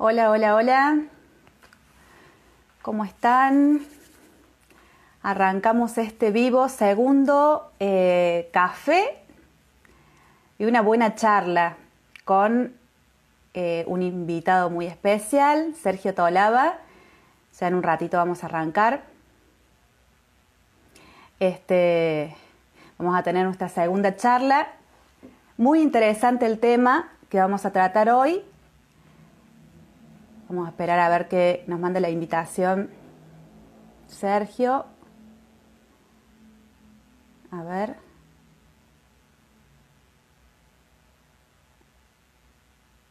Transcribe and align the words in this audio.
Hola, 0.00 0.30
hola, 0.30 0.54
hola. 0.54 1.02
¿Cómo 2.82 3.04
están? 3.04 3.84
Arrancamos 5.22 5.98
este 5.98 6.30
vivo 6.30 6.68
segundo 6.68 7.72
eh, 7.80 8.48
café 8.52 9.18
y 10.56 10.66
una 10.66 10.82
buena 10.82 11.16
charla 11.16 11.78
con 12.24 12.76
eh, 13.54 13.82
un 13.88 14.02
invitado 14.02 14.70
muy 14.70 14.86
especial, 14.86 15.74
Sergio 15.74 16.14
Tolaba. 16.14 16.78
Ya 17.58 17.66
en 17.66 17.74
un 17.74 17.82
ratito 17.82 18.18
vamos 18.18 18.44
a 18.44 18.46
arrancar. 18.46 19.02
Este, 21.40 22.36
vamos 22.98 23.18
a 23.18 23.24
tener 23.24 23.44
nuestra 23.44 23.68
segunda 23.68 24.14
charla. 24.14 24.68
Muy 25.56 25.82
interesante 25.82 26.46
el 26.46 26.60
tema 26.60 27.08
que 27.28 27.40
vamos 27.40 27.66
a 27.66 27.72
tratar 27.72 28.10
hoy. 28.10 28.44
Vamos 30.48 30.66
a 30.66 30.70
esperar 30.70 30.98
a 30.98 31.08
ver 31.10 31.28
que 31.28 31.64
nos 31.66 31.78
mande 31.78 32.00
la 32.00 32.08
invitación 32.08 32.90
Sergio. 34.06 34.86
A 37.50 37.62
ver. 37.62 37.96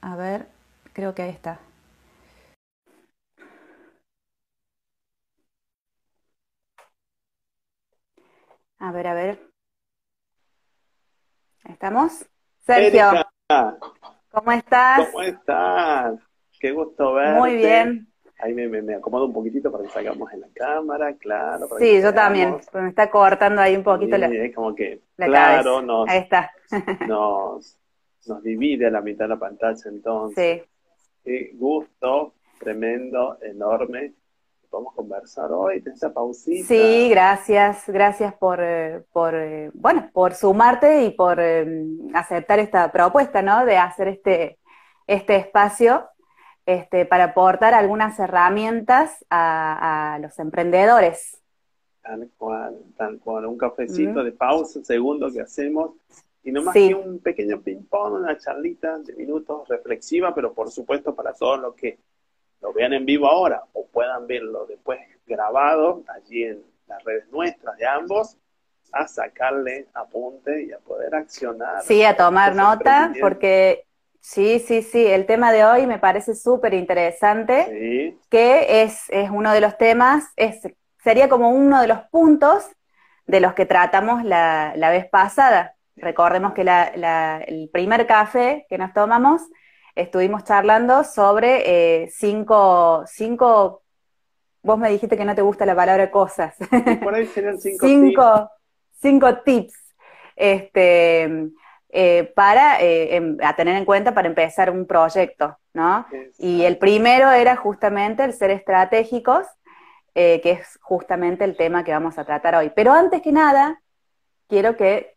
A 0.01 0.15
ver, 0.15 0.47
creo 0.93 1.13
que 1.13 1.21
ahí 1.21 1.29
está. 1.29 1.59
A 8.79 8.91
ver, 8.91 9.07
a 9.07 9.13
ver. 9.13 9.51
¿Estamos? 11.65 12.25
Sergio, 12.61 12.87
Erika, 12.87 13.29
¿cómo 14.31 14.51
estás? 14.51 15.09
¿cómo 15.11 15.23
estás? 15.23 16.26
Qué 16.59 16.71
gusto 16.71 17.13
verte. 17.13 17.39
Muy 17.39 17.55
bien. 17.57 18.07
Ahí 18.39 18.53
me, 18.53 18.67
me, 18.67 18.83
me 18.83 18.95
acomodo 18.95 19.25
un 19.25 19.33
poquito 19.33 19.71
para 19.71 19.83
que 19.83 19.89
salgamos 19.89 20.31
en 20.31 20.41
la 20.41 20.47
cámara, 20.53 21.13
claro. 21.15 21.67
para 21.67 21.79
Sí, 21.83 22.01
yo 22.01 22.13
también. 22.13 22.57
Me 22.73 22.89
está 22.89 23.09
cortando 23.09 23.61
ahí 23.61 23.75
un 23.75 23.83
poquito 23.83 24.15
Sí, 24.15 24.21
la, 24.21 24.27
es 24.27 24.53
como 24.55 24.75
que, 24.75 25.01
la 25.17 25.25
claro, 25.25 25.63
cabeza. 25.63 25.81
nos, 25.87 26.09
Ahí 26.09 26.19
está. 26.19 26.51
nos, 27.07 27.79
nos 28.27 28.43
divide 28.43 28.87
a 28.87 28.91
la 28.91 29.01
mitad 29.01 29.25
de 29.25 29.29
la 29.29 29.39
pantalla, 29.39 29.81
entonces. 29.85 30.61
Sí. 30.61 30.69
Qué 31.23 31.51
gusto, 31.55 32.33
tremendo, 32.59 33.37
enorme. 33.41 34.13
Podemos 34.69 34.93
conversar 34.93 35.51
hoy, 35.51 35.81
en 35.83 35.93
esa 35.93 36.13
pausita. 36.13 36.67
Sí, 36.67 37.09
gracias, 37.09 37.85
gracias 37.87 38.33
por, 38.35 38.59
eh, 38.61 39.01
por, 39.13 39.33
eh, 39.33 39.71
bueno, 39.73 40.09
por 40.13 40.33
sumarte 40.35 41.05
y 41.05 41.11
por 41.11 41.39
eh, 41.39 41.65
aceptar 42.13 42.59
esta 42.59 42.91
propuesta, 42.91 43.41
¿no? 43.41 43.65
De 43.65 43.77
hacer 43.77 44.09
este, 44.09 44.59
este 45.07 45.37
espacio, 45.37 46.05
este, 46.67 47.05
para 47.05 47.23
aportar 47.23 47.73
algunas 47.73 48.19
herramientas 48.19 49.25
a, 49.29 50.13
a 50.15 50.19
los 50.19 50.37
emprendedores. 50.37 51.41
Tal 52.03 52.29
cual, 52.37 52.75
tal 52.97 53.19
cual. 53.19 53.45
Un 53.47 53.57
cafecito 53.57 54.23
de 54.23 54.33
pausa, 54.33 54.83
segundo 54.83 55.31
que 55.31 55.41
hacemos. 55.41 55.91
Y 56.43 56.51
no 56.51 56.61
más 56.63 56.73
Sí. 56.73 56.89
que 56.89 56.95
un 56.95 57.19
pequeño 57.19 57.61
ping-pong, 57.61 58.13
una 58.13 58.37
charlita 58.37 58.99
de 58.99 59.13
minutos 59.15 59.67
reflexiva, 59.69 60.35
pero 60.35 60.53
por 60.53 60.69
supuesto 60.69 61.15
para 61.15 61.33
todos 61.33 61.59
los 61.59 61.73
que 61.75 61.97
lo 62.61 62.73
vean 62.73 62.93
en 62.93 63.05
vivo 63.05 63.27
ahora 63.27 63.63
o 63.73 63.85
puedan 63.87 64.27
verlo 64.27 64.65
después 64.65 64.99
grabado 65.25 66.03
allí 66.07 66.43
en 66.43 66.61
las 66.87 67.03
redes 67.03 67.29
nuestras 67.31 67.77
de 67.77 67.85
ambos, 67.87 68.37
a 68.93 69.07
sacarle 69.07 69.87
apunte 69.93 70.63
y 70.63 70.71
a 70.71 70.79
poder 70.79 71.15
accionar. 71.15 71.81
Sí, 71.83 72.03
a 72.03 72.15
tomar 72.15 72.55
nota, 72.55 73.13
porque 73.19 73.86
sí, 74.31 74.59
sí, 74.59 74.81
sí, 74.83 75.05
el 75.05 75.25
tema 75.25 75.51
de 75.51 75.65
hoy 75.65 75.87
me 75.87 75.99
parece 75.99 76.35
súper 76.35 76.73
interesante. 76.73 77.65
Sí, 77.69 78.19
que 78.29 78.83
es, 78.83 79.03
es 79.09 79.29
uno 79.29 79.53
de 79.53 79.61
los 79.61 79.77
temas, 79.77 80.25
es, 80.35 80.59
sería 81.03 81.29
como 81.29 81.49
uno 81.51 81.79
de 81.81 81.87
los 81.87 81.99
puntos 82.11 82.65
de 83.25 83.39
los 83.39 83.53
que 83.53 83.65
tratamos 83.65 84.23
la, 84.25 84.73
la 84.75 84.89
vez 84.89 85.07
pasada. 85.09 85.75
Recordemos 85.95 86.53
que 86.53 86.63
la- 86.65 86.91
la- 86.95 87.39
el 87.47 87.69
primer 87.71 88.05
café 88.05 88.65
que 88.69 88.77
nos 88.77 88.93
tomamos 88.93 89.41
estuvimos 89.95 90.43
charlando 90.43 91.03
sobre 91.05 92.03
eh, 92.03 92.09
cinco, 92.11 93.03
cinco, 93.07 93.83
vos 94.61 94.77
me 94.77 94.89
dijiste 94.89 95.17
que 95.17 95.25
no 95.25 95.35
te 95.35 95.41
gusta 95.41 95.65
la 95.65 95.75
palabra 95.75 96.11
cosas, 96.11 96.55
y 96.85 96.95
por 96.97 97.15
ahí 97.15 97.25
serían 97.27 97.57
cinco, 97.59 97.87
cinco, 97.87 98.51
cinco 99.01 99.37
tips 99.39 99.75
este, 100.35 101.49
eh, 101.89 102.31
para, 102.35 102.81
eh, 102.81 103.15
em- 103.15 103.37
a 103.41 103.55
tener 103.55 103.75
en 103.77 103.85
cuenta 103.85 104.13
para 104.13 104.27
empezar 104.27 104.69
un 104.69 104.85
proyecto, 104.87 105.57
¿no? 105.73 106.05
Y 106.37 106.63
el 106.63 106.77
primero 106.77 107.31
era 107.31 107.55
justamente 107.55 108.23
el 108.23 108.33
ser 108.33 108.51
estratégicos, 108.51 109.45
eh, 110.15 110.41
que 110.41 110.51
es 110.51 110.79
justamente 110.81 111.43
el 111.43 111.55
tema 111.57 111.83
que 111.83 111.91
vamos 111.93 112.17
a 112.17 112.25
tratar 112.25 112.55
hoy. 112.55 112.71
Pero 112.75 112.91
antes 112.93 113.21
que 113.21 113.31
nada, 113.31 113.81
quiero 114.47 114.75
que 114.77 115.15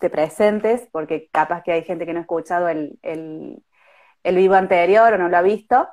te 0.00 0.10
presentes, 0.10 0.88
porque 0.92 1.28
capaz 1.32 1.62
que 1.62 1.72
hay 1.72 1.84
gente 1.84 2.06
que 2.06 2.12
no 2.12 2.20
ha 2.20 2.22
escuchado 2.22 2.68
el, 2.68 2.98
el- 3.02 3.62
el 4.24 4.36
vivo 4.36 4.54
anterior 4.54 5.12
o 5.14 5.18
no 5.18 5.28
lo 5.28 5.36
ha 5.36 5.42
visto, 5.42 5.88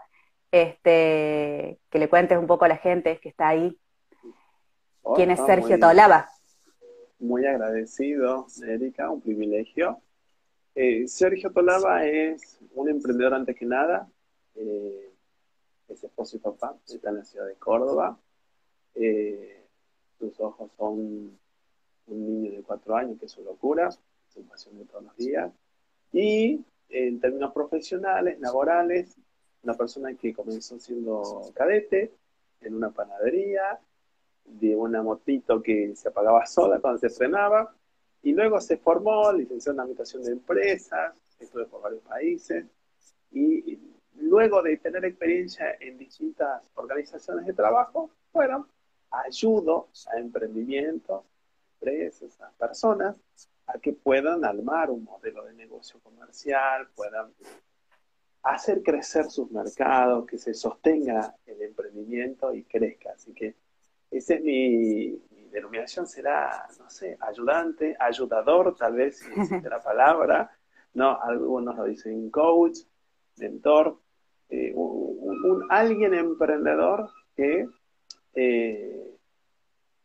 este, 0.51 1.79
que 1.89 2.00
le 2.00 2.09
cuentes 2.09 2.38
un 2.38 2.47
poco 2.47 2.66
a 2.66 2.69
la 2.69 2.77
gente 2.77 3.19
que 3.19 3.29
está 3.29 3.50
ahí 3.50 3.77
quién 5.13 5.31
es 5.31 5.39
Sergio 5.41 5.79
Tolaba. 5.79 6.29
Muy 7.21 7.45
agradecido, 7.45 8.47
Erika, 8.67 9.11
un 9.11 9.21
privilegio. 9.21 10.01
Eh, 10.73 11.07
Sergio 11.07 11.51
Tolaba 11.51 12.03
es 12.03 12.57
un 12.73 12.89
emprendedor 12.89 13.35
antes 13.35 13.55
que 13.55 13.65
nada, 13.65 14.09
eh, 14.55 15.13
es 15.87 16.03
esposo 16.03 16.37
y 16.37 16.39
papá, 16.39 16.75
está 16.87 17.09
en 17.11 17.17
la 17.17 17.23
ciudad 17.23 17.45
de 17.45 17.53
Córdoba. 17.57 18.17
Eh, 18.95 19.67
sus 20.17 20.39
ojos 20.39 20.71
son 20.75 21.37
un 22.07 22.25
niño 22.25 22.53
de 22.53 22.63
cuatro 22.63 22.95
años, 22.95 23.19
que 23.19 23.27
es 23.27 23.31
su 23.31 23.43
locura, 23.43 23.91
su 24.27 24.43
pasión 24.47 24.79
de 24.79 24.85
todos 24.85 25.03
los 25.03 25.15
días. 25.15 25.53
Y 26.11 26.65
en 26.89 27.19
términos 27.19 27.53
profesionales, 27.53 28.39
laborales, 28.39 29.15
una 29.61 29.75
persona 29.75 30.15
que 30.15 30.33
comenzó 30.33 30.79
siendo 30.79 31.51
cadete 31.53 32.15
en 32.61 32.73
una 32.73 32.89
panadería, 32.89 33.79
de 34.46 34.75
una 34.75 35.02
motito 35.02 35.62
que 35.62 35.96
se 35.96 36.09
apagaba 36.09 36.46
sola 36.46 36.79
cuando 36.79 37.00
se 37.00 37.09
frenaba, 37.09 37.74
y 38.24 38.34
luego 38.34 38.59
se 38.62 38.78
formó, 38.78 39.31
licenció 39.31 39.72
en 39.72 39.79
Administración 39.79 40.24
de 40.24 40.31
Empresas, 40.31 41.16
estuve 41.40 41.66
por 41.66 41.81
varios 41.81 42.03
países, 42.03 42.66
y 43.31 43.80
luego 44.16 44.62
de 44.62 44.78
tener 44.78 45.03
experiencia 45.06 45.78
en 45.80 45.97
distintas 45.97 46.69
organizaciones 46.75 47.46
de 47.46 47.53
trabajo, 47.53 48.12
bueno, 48.31 48.68
ayudo 49.09 49.90
a 50.13 50.19
emprendimientos, 50.19 51.24
empresas, 51.74 52.40
a 52.41 52.50
personas, 52.51 53.16
a 53.68 53.80
que 53.80 53.94
puedan 53.94 54.46
armar 54.46 54.90
un 54.90 55.03
modelo 55.03 55.46
de 55.46 55.53
negocio 55.53 56.00
comercial, 56.01 56.88
puedan 56.96 57.34
hacer 58.44 58.81
crecer 58.81 59.25
sus 59.25 59.51
mercados, 59.51 60.25
que 60.25 60.38
se 60.38 60.53
sostenga 60.53 61.35
el 61.46 61.62
emprendimiento 61.62 62.53
y 62.53 62.63
crezca. 62.63 63.13
Así 63.13 63.34
que 63.34 63.56
esa 64.11 64.35
es 64.35 64.41
mi, 64.44 65.17
mi 65.31 65.49
denominación, 65.49 66.05
será, 66.07 66.67
no 66.79 66.89
sé, 66.89 67.17
ayudante, 67.22 67.95
ayudador, 67.99 68.75
tal 68.75 68.94
vez 68.94 69.19
si 69.19 69.31
existe 69.39 69.69
la 69.69 69.81
palabra, 69.81 70.51
¿no? 70.94 71.19
Algunos 71.22 71.75
lo 71.77 71.85
dicen 71.85 72.29
coach, 72.29 72.79
mentor, 73.38 73.97
eh, 74.50 74.73
un, 74.75 75.17
un- 75.19 75.51
un 75.51 75.67
alguien 75.71 76.13
emprendedor 76.13 77.09
que 77.35 77.67
eh, 78.35 79.17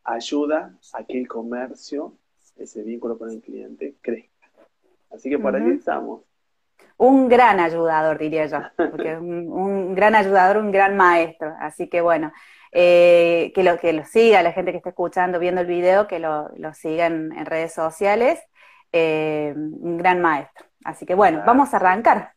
ayuda 0.04 0.72
a 0.94 1.04
que 1.04 1.18
el 1.18 1.28
comercio, 1.28 2.14
ese 2.56 2.82
vínculo 2.82 3.18
con 3.18 3.30
el 3.30 3.40
cliente, 3.40 3.96
crezca. 4.00 4.30
Así 5.10 5.28
que 5.28 5.38
por 5.38 5.54
allí 5.54 5.66
Ujú. 5.70 5.74
estamos. 5.78 6.22
Un 6.98 7.28
gran 7.28 7.60
ayudador, 7.60 8.16
diría 8.18 8.46
yo, 8.46 8.58
porque 8.90 9.16
un 9.16 9.94
gran 9.94 10.14
ayudador, 10.14 10.58
un 10.58 10.70
gran 10.72 10.96
maestro. 10.96 11.54
Así 11.60 11.88
que 11.88 12.00
bueno, 12.00 12.32
eh, 12.72 13.52
que, 13.54 13.62
lo, 13.64 13.78
que 13.78 13.92
lo 13.92 14.04
siga, 14.04 14.42
la 14.42 14.52
gente 14.52 14.70
que 14.72 14.78
está 14.78 14.90
escuchando, 14.90 15.38
viendo 15.38 15.60
el 15.62 15.66
video, 15.66 16.06
que 16.06 16.18
lo, 16.18 16.48
lo 16.56 16.74
siga 16.74 17.06
en, 17.06 17.32
en 17.32 17.46
redes 17.46 17.72
sociales. 17.74 18.40
eh, 18.92 19.52
un 19.56 19.98
gran 19.98 20.20
maestro. 20.22 20.66
Así 20.84 21.04
que 21.06 21.14
bueno, 21.14 21.38
Claro. 21.38 21.46
vamos 21.46 21.74
a 21.74 21.78
arrancar. 21.78 22.32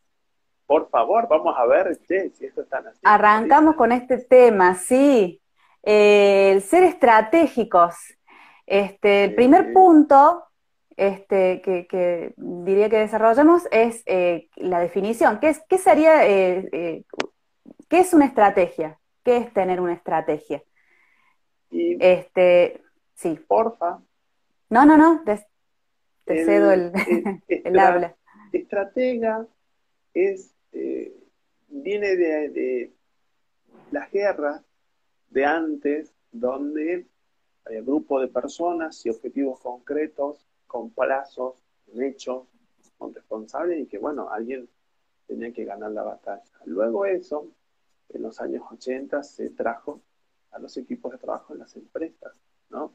Por 0.66 0.88
favor, 0.90 1.26
vamos 1.28 1.54
a 1.58 1.66
ver 1.66 1.96
che, 2.06 2.30
si 2.30 2.46
esto 2.46 2.62
están 2.62 2.86
así. 2.88 2.98
Arrancamos 3.04 3.76
con 3.76 3.92
este 3.92 4.18
tema, 4.18 4.74
sí. 4.74 5.40
Eh, 5.82 6.52
el 6.52 6.62
ser 6.62 6.84
estratégicos. 6.84 7.94
Este, 8.66 9.24
el 9.24 9.34
primer 9.34 9.72
punto 9.72 10.44
este, 10.96 11.60
que, 11.62 11.86
que 11.88 12.34
diría 12.36 12.88
que 12.90 12.98
desarrollamos 12.98 13.66
es 13.72 14.04
la 14.56 14.80
definición. 14.80 15.40
¿Qué, 15.40 15.48
es, 15.50 15.62
qué 15.68 15.78
sería, 15.78 16.20
qué 16.22 17.04
es 17.90 18.14
una 18.14 18.26
estrategia? 18.26 18.99
¿Qué 19.24 19.36
es 19.38 19.52
tener 19.52 19.80
una 19.80 19.94
estrategia? 19.94 20.62
Y 21.70 21.96
Este, 22.00 22.82
sí. 23.14 23.38
porfa, 23.46 24.00
No, 24.70 24.84
no, 24.86 24.96
no, 24.96 25.22
te, 25.24 25.46
te 26.24 26.34
el- 26.34 26.46
cedo 26.46 26.70
el, 26.72 26.92
el 27.06 27.40
el 27.48 27.78
estra- 27.78 27.88
habla. 27.88 28.16
estratega 28.52 29.46
es 30.14 30.54
eh, 30.72 31.14
viene 31.68 32.16
de, 32.16 32.92
las 33.90 34.10
guerras 34.10 34.62
de 35.30 35.44
antes, 35.44 36.12
donde 36.32 37.06
había 37.64 37.82
grupos 37.82 38.22
de 38.22 38.28
personas 38.28 39.04
y 39.06 39.10
objetivos 39.10 39.60
concretos, 39.60 40.46
con 40.66 40.90
plazos, 40.90 41.56
con 41.86 42.02
hechos, 42.02 42.46
con 42.98 43.14
responsables, 43.14 43.80
y 43.80 43.86
que 43.86 43.98
bueno, 43.98 44.30
alguien 44.30 44.68
tenía 45.26 45.52
que 45.52 45.64
ganar 45.64 45.92
la 45.92 46.02
batalla. 46.02 46.42
Luego 46.66 47.06
eso, 47.06 47.48
en 48.12 48.22
los 48.22 48.40
años 48.40 48.64
80, 48.70 49.22
se 49.22 49.50
trajo 49.50 50.00
a 50.50 50.58
los 50.58 50.76
equipos 50.76 51.12
de 51.12 51.18
trabajo 51.18 51.52
en 51.52 51.60
las 51.60 51.76
empresas, 51.76 52.34
¿no? 52.68 52.92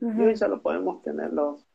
Y 0.00 0.20
hoy 0.20 0.34
ya 0.34 0.46
lo 0.46 0.62
podemos 0.62 1.02
tener 1.02 1.32
los 1.32 1.66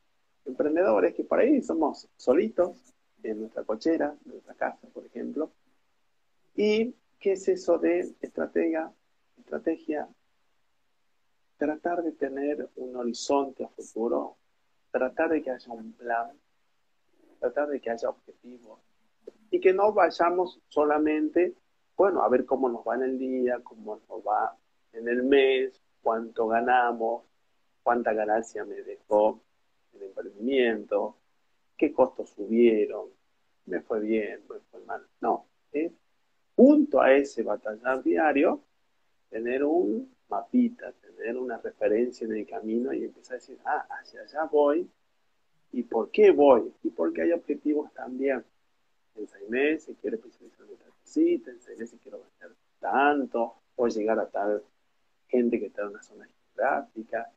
emprendedores, 0.45 1.13
que 1.13 1.24
por 1.24 1.40
ahí 1.40 1.62
somos 1.62 2.07
solitos, 2.16 2.94
en 3.24 3.40
nuestra 3.40 3.63
cochera, 3.63 4.16
en 4.25 4.31
nuestra 4.31 4.54
casa, 4.54 4.88
por 4.94 5.06
ejemplo. 5.06 5.51
¿Y 6.56 6.95
qué 7.19 7.34
es 7.34 7.48
eso 7.48 7.78
de 7.78 8.13
estrategia? 8.22 8.92
Estrategia, 9.38 10.07
tratar 11.57 12.04
de 12.04 12.12
tener 12.12 12.69
un 12.75 12.95
horizonte 12.95 13.63
a 13.63 13.69
futuro, 13.69 14.38
tratar 14.92 15.30
de 15.30 15.42
que 15.42 15.51
haya 15.51 15.72
un 15.72 15.94
plan, 15.94 16.31
tratar 17.40 17.69
de 17.69 17.80
que 17.80 17.90
haya 17.90 18.10
objetivos 18.10 18.80
y 19.50 19.60
que 19.60 19.74
no 19.74 19.94
vayamos 19.94 20.62
solamente, 20.68 21.56
bueno, 21.95 22.24
a 22.24 22.30
ver 22.30 22.45
cómo 22.45 22.69
nos 22.69 22.81
va 22.86 22.95
en 22.95 23.04
el 23.04 23.19
día, 23.19 23.60
cómo 23.63 24.01
nos 24.10 24.22
va 24.25 24.57
en 24.94 25.07
el 25.07 25.24
mes, 25.24 25.81
cuánto 26.01 26.48
ganamos, 26.48 27.24
cuánta 27.84 28.13
ganancia 28.13 28.66
me 28.66 28.75
dejó 28.75 29.42
el 29.94 30.04
emprendimiento, 30.04 31.18
qué 31.78 31.94
costos 31.94 32.30
subieron, 32.30 33.10
me 33.66 33.81
fue 33.81 34.00
bien, 34.00 34.42
me 34.50 34.60
fue 34.72 34.81
mal. 34.81 35.06
No, 35.22 35.48
es 35.72 35.92
junto 36.56 37.01
a 37.01 37.13
ese 37.13 37.44
batallar 37.44 38.04
diario, 38.04 38.62
tener 39.30 39.63
un 39.63 40.13
mapita, 40.30 40.92
tener 40.94 41.38
una 41.38 41.57
referencia 41.57 42.25
en 42.25 42.36
el 42.36 42.48
camino 42.48 42.94
y 42.94 43.04
empezar 43.06 43.36
a 43.36 43.40
decir, 43.40 43.57
ah, 43.66 43.86
hacia 43.90 44.22
allá 44.22 44.45
voy, 44.45 44.90
¿y 45.72 45.84
por 45.84 46.10
qué 46.12 46.31
voy? 46.31 46.72
Y 46.84 46.90
porque 46.90 47.22
hay 47.22 47.31
objetivos 47.31 47.92
también. 47.94 48.44
En 49.16 49.28
seis 49.28 49.50
meses 49.50 49.95
quiero 50.01 50.18
especializar 50.18 50.66
en 51.04 51.12
tal 51.12 51.12
cita, 51.12 51.52
en 51.52 51.62
seis 51.62 51.80
meses 51.80 52.00
quiero 52.02 52.20
vender 52.20 52.58
tanto, 52.80 53.56
o 53.76 53.88
llegar 53.88 54.20
a 54.20 54.30
tal 54.30 54.64
gente 55.28 55.60
que 55.60 55.68
está 55.68 55.82
en 55.82 55.90
una 55.90 56.04
zona 56.04 56.28
geográfica, 56.28 57.32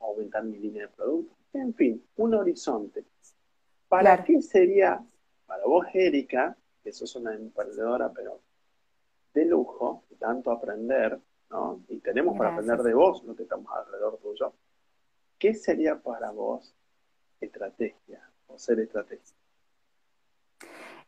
aumentar 0.00 0.44
mi 0.44 0.58
línea 0.58 0.86
de 0.86 0.88
productos 0.88 1.36
en 1.54 1.74
fin, 1.74 2.04
un 2.16 2.34
horizonte. 2.34 3.04
¿Para 3.88 4.24
qué 4.24 4.42
sería, 4.42 5.00
para 5.46 5.64
vos, 5.64 5.86
Erika, 5.94 6.56
que 6.82 6.92
sos 6.92 7.14
una 7.16 7.34
emprendedora, 7.34 8.12
pero 8.12 8.40
de 9.32 9.44
lujo, 9.44 10.04
tanto 10.18 10.50
aprender, 10.50 11.18
¿no? 11.50 11.80
Y 11.88 11.98
tenemos 11.98 12.36
para 12.36 12.50
aprender 12.50 12.82
de 12.82 12.94
vos, 12.94 13.22
lo 13.24 13.36
que 13.36 13.44
estamos 13.44 13.70
alrededor 13.72 14.18
tuyo. 14.18 14.52
¿Qué 15.38 15.54
sería 15.54 15.96
para 16.00 16.30
vos 16.30 16.74
estrategia 17.40 18.28
o 18.48 18.58
ser 18.58 18.80
estratégico? 18.80 19.43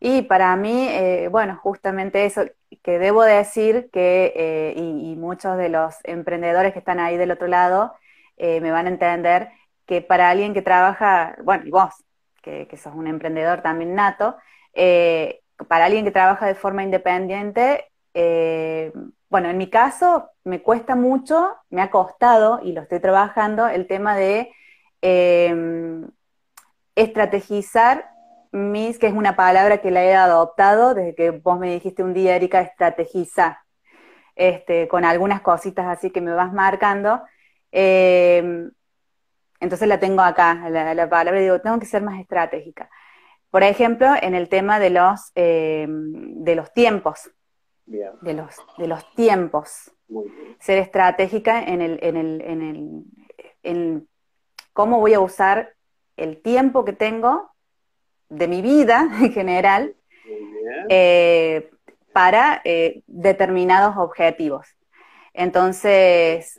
Y 0.00 0.22
para 0.22 0.54
mí, 0.56 0.88
eh, 0.90 1.28
bueno, 1.30 1.58
justamente 1.62 2.26
eso, 2.26 2.44
que 2.82 2.98
debo 2.98 3.22
decir 3.22 3.90
que, 3.92 4.32
eh, 4.36 4.74
y, 4.76 5.16
muchos 5.16 5.56
de 5.56 5.68
los 5.68 5.96
emprendedores 6.04 6.72
que 6.72 6.78
están 6.80 7.00
ahí 7.00 7.16
del 7.16 7.30
otro 7.30 7.46
lado 7.48 7.94
eh, 8.36 8.60
me 8.60 8.70
van 8.70 8.86
a 8.86 8.90
entender, 8.90 9.50
que 9.86 10.02
para 10.02 10.30
alguien 10.30 10.52
que 10.54 10.62
trabaja, 10.62 11.36
bueno, 11.44 11.64
y 11.66 11.70
vos, 11.70 12.04
que, 12.42 12.68
sos 12.76 12.94
un 12.94 13.06
emprendedor 13.06 13.62
también 13.62 13.94
nato, 13.94 14.36
para 15.68 15.86
alguien 15.86 16.04
que 16.04 16.10
trabaja 16.10 16.46
de 16.46 16.54
forma 16.54 16.82
independiente, 16.82 17.90
bueno, 19.30 19.48
en 19.48 19.58
mi 19.58 19.70
caso 19.70 20.30
me 20.44 20.62
cuesta 20.62 20.96
mucho, 20.96 21.56
me 21.70 21.82
ha 21.82 21.90
costado 21.90 22.60
y 22.62 22.72
lo 22.72 22.82
estoy 22.82 23.00
trabajando, 23.00 23.68
el 23.68 23.86
tema 23.86 24.16
de 24.16 24.52
estrategizar 26.94 28.15
mis, 28.56 28.98
que 28.98 29.06
es 29.06 29.12
una 29.12 29.36
palabra 29.36 29.78
que 29.78 29.90
la 29.90 30.04
he 30.04 30.14
adoptado 30.14 30.94
desde 30.94 31.14
que 31.14 31.30
vos 31.30 31.58
me 31.58 31.72
dijiste 31.72 32.02
un 32.02 32.14
día, 32.14 32.36
Erika, 32.36 32.60
estrategiza, 32.60 33.64
este, 34.34 34.88
con 34.88 35.04
algunas 35.04 35.42
cositas 35.42 35.86
así 35.86 36.10
que 36.10 36.20
me 36.20 36.32
vas 36.32 36.52
marcando. 36.52 37.22
Em, 37.70 38.70
entonces 39.60 39.88
la 39.88 40.00
tengo 40.00 40.22
acá, 40.22 40.68
la, 40.70 41.08
palabra, 41.08 41.40
y 41.40 41.44
digo, 41.44 41.60
tengo 41.60 41.78
que 41.78 41.86
ser 41.86 42.02
más 42.02 42.18
estratégica. 42.20 42.88
Por 43.50 43.62
ejemplo, 43.62 44.08
en 44.20 44.34
el 44.34 44.48
tema 44.48 44.78
de 44.78 44.90
los, 44.90 45.32
eh, 45.34 45.86
de 45.88 46.54
los 46.54 46.72
tiempos. 46.72 47.30
De, 47.84 48.34
los, 48.34 48.56
de 48.78 48.88
los 48.88 49.14
tiempos. 49.14 49.92
Ser 50.58 50.78
estratégica 50.78 51.62
en 51.62 51.82
el, 51.82 51.98
en 52.02 52.16
el, 52.16 52.40
en 52.42 52.62
el, 52.62 53.04
en 53.62 54.08
cómo 54.72 54.98
voy 54.98 55.14
a 55.14 55.20
usar 55.20 55.74
el 56.16 56.40
tiempo 56.42 56.84
que 56.84 56.92
tengo 56.92 57.55
de 58.28 58.48
mi 58.48 58.62
vida 58.62 59.08
en 59.20 59.32
general 59.32 59.94
eh, 60.88 61.70
para 62.12 62.60
eh, 62.64 63.02
determinados 63.06 63.96
objetivos. 63.96 64.66
Entonces, 65.34 66.58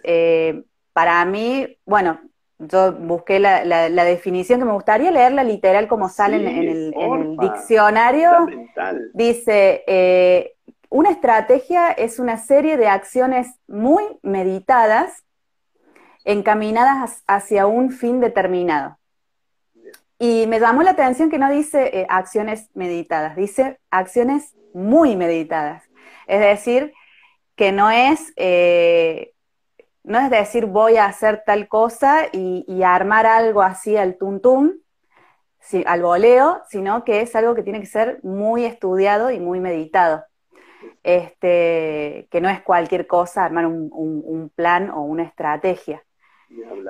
para 0.94 1.25
mí, 1.25 1.80
bueno, 1.84 2.19
yo 2.60 2.92
busqué 2.92 3.40
la, 3.40 3.90
definición 4.06 4.60
que 4.60 4.66
me 4.66 4.74
gustaría 4.74 5.12
leerla 5.12 5.44
literal 5.44 5.88
como 5.88 6.10
sale 6.10 6.38
en, 6.38 6.48
el, 6.48 7.38
diccionario. 7.38 8.48
Dice, 9.13 9.84
eh, 9.86 10.56
una 10.90 11.12
estrategia 11.12 11.92
es 11.92 12.20
una 12.20 12.38
serie 12.38 12.78
de 12.78 12.88
acciones 12.88 13.48
muy 13.68 14.04
meditadas 14.24 15.24
encaminadas 16.25 17.24
hacia 17.28 17.68
un 17.68 17.92
fin 17.92 18.20
determinado. 18.20 18.97
Y 20.19 20.48
me 20.48 20.60
llamó 20.60 20.84
la 20.84 20.92
atención 20.92 21.30
que 21.30 21.38
no 21.38 21.52
dice 21.52 22.00
eh, 22.00 22.08
acciones 22.10 22.69
meditadas, 22.74 23.36
dice 23.36 23.80
acciones 23.92 24.56
muy 24.74 25.16
meditadas. 25.16 25.84
Es 26.25 26.40
decir, 26.40 26.94
que 27.56 27.72
no 27.72 27.90
es 27.90 28.34
eh, 28.36 29.34
no 30.08 30.19
es 30.19 30.30
decir 30.30 30.66
voy 30.66 30.98
a 30.98 31.06
hacer 31.06 31.44
tal 31.46 31.68
cosa 31.68 32.28
y, 32.31 32.81
armar 32.81 33.25
algo 33.25 33.62
así 33.62 33.98
al 33.98 34.18
tuntum, 34.18 34.72
al 35.86 36.02
voleo, 36.02 36.62
sino 36.70 37.04
que 37.04 37.22
es 37.22 37.36
algo 37.36 37.54
que 37.56 37.63
tiene 37.63 37.81
que 37.81 37.88
ser 37.88 38.20
muy 38.24 38.63
estudiado 38.63 39.31
y 39.31 39.40
muy 39.40 39.60
meditado. 39.60 40.24
Este, 41.04 42.27
que 42.32 42.41
no 42.41 42.50
es 42.50 42.62
cualquier 42.62 43.06
cosa 43.06 43.44
armar 43.44 43.65
un, 43.65 44.51
plan 44.56 44.89
o 44.91 45.01
una 45.01 45.24
estrategia. 45.24 46.03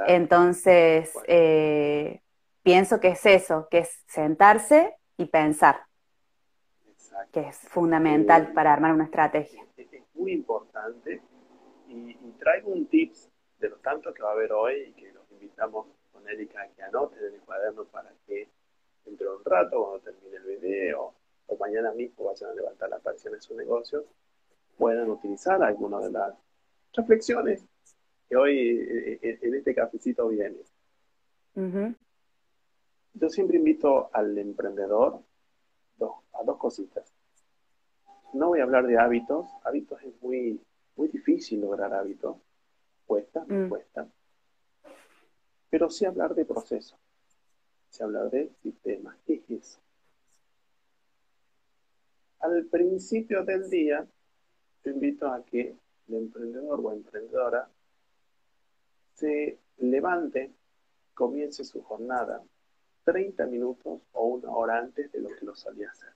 Entonces, 0.06 1.12
eh, 1.28 2.22
pienso 2.68 3.00
que 3.00 3.08
es 3.08 3.26
eso, 3.26 3.70
que 3.72 3.78
es 3.78 4.04
sentarse 4.08 4.98
y 5.16 5.28
pensar, 5.28 5.86
que 7.32 7.48
es 7.48 7.58
fundamental 7.60 8.52
para 8.52 8.74
armar 8.74 8.94
una 8.94 9.06
estrategia. 9.06 9.66
Es 9.78 10.04
muy 10.16 10.34
importante 10.34 11.22
y, 11.88 12.14
traigo 12.38 12.72
un 12.72 12.86
tips 12.88 13.30
de 13.60 13.70
los 13.70 13.82
tantos 13.82 14.14
que 14.14 14.22
va 14.22 14.32
a 14.32 14.34
haber 14.34 14.52
hoy 14.52 14.90
y 14.90 14.92
que 15.02 15.14
los 15.14 15.24
invitamos 15.32 15.88
con 16.12 16.28
Erika 16.28 16.62
a 16.62 16.68
que 16.68 16.84
anoten 16.84 17.20
en 17.24 17.36
el 17.36 17.40
cuaderno 17.40 17.86
para 17.86 18.12
que 18.26 18.50
entre 19.06 19.30
un 19.30 19.46
rato, 19.46 19.82
cuando 19.82 20.00
termine 20.02 20.36
el 20.36 20.60
video, 20.60 21.14
o 21.48 21.58
mañana 21.58 21.94
mismo 21.94 22.26
vayan 22.26 22.50
a 22.50 22.54
levantar 22.54 22.90
la 22.90 22.98
aparición 22.98 23.34
en 23.34 23.42
su 23.42 23.56
negocio, 23.56 24.04
puedan 24.78 25.10
utilizar 25.10 25.64
algunas 25.64 26.04
de 26.04 26.12
las 26.12 26.34
reflexiones 26.94 27.64
que 28.28 28.36
hoy 28.36 28.60
eh, 28.60 29.20
eh, 29.22 29.40
en 29.42 29.56
este 29.56 29.74
cafecito 29.74 30.28
vienen. 30.28 30.66
Yo 33.20 33.30
siempre 33.30 33.58
invito 33.58 34.10
al 34.14 34.38
emprendedor 34.38 35.22
a 36.34 36.44
dos 36.44 36.58
cositas. 36.58 37.12
No 38.34 38.50
voy 38.50 38.60
a 38.60 38.64
hablar 38.64 38.86
de 38.86 39.00
hábitos, 39.00 39.48
hábitos 39.64 40.02
es 40.04 40.22
muy 40.22 40.62
muy 40.96 41.08
difícil 41.08 41.62
lograr 41.62 41.94
hábitos. 41.94 42.38
Cuesta, 43.06 43.46
mm. 43.48 43.70
cuesta. 43.70 44.08
Pero 45.70 45.90
sí 45.90 46.06
hablar 46.06 46.36
de 46.36 46.46
proceso. 46.46 46.98
Sí 47.90 48.04
hablar 48.04 48.30
de 48.30 48.52
sistemas. 48.62 49.18
¿Qué 49.26 49.36
es 49.48 49.50
eso? 49.50 49.80
Al 52.40 52.66
principio 52.66 53.44
del 53.44 53.70
día, 53.70 54.06
te 54.82 54.92
invito 54.92 55.28
a 55.28 55.44
que 55.44 55.76
el 56.08 56.16
emprendedor 56.16 56.80
o 56.84 56.92
emprendedora 56.92 57.70
se 59.16 59.60
levante, 59.78 60.52
comience 61.14 61.64
su 61.64 61.82
jornada 61.82 62.44
30 63.08 63.46
minutos 63.46 64.02
o 64.12 64.26
una 64.26 64.52
hora 64.52 64.80
antes 64.80 65.10
de 65.14 65.22
lo 65.22 65.30
que 65.30 65.46
lo 65.46 65.56
solía 65.56 65.90
hacer. 65.90 66.12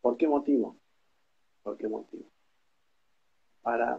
¿Por 0.00 0.16
qué 0.16 0.28
motivo? 0.28 0.76
¿Por 1.64 1.76
qué 1.76 1.88
motivo? 1.88 2.30
para 3.64 3.98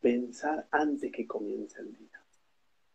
pensar 0.00 0.68
antes 0.70 1.10
que 1.10 1.26
comience 1.26 1.80
el 1.80 1.96
día. 1.96 2.22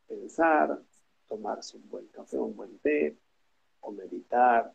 Pensar, 0.07 0.79
tomarse 1.27 1.75
un 1.75 1.89
buen 1.89 2.05
café, 2.07 2.37
un 2.37 2.55
buen 2.55 2.77
té, 2.77 3.17
o 3.81 3.91
meditar, 3.91 4.71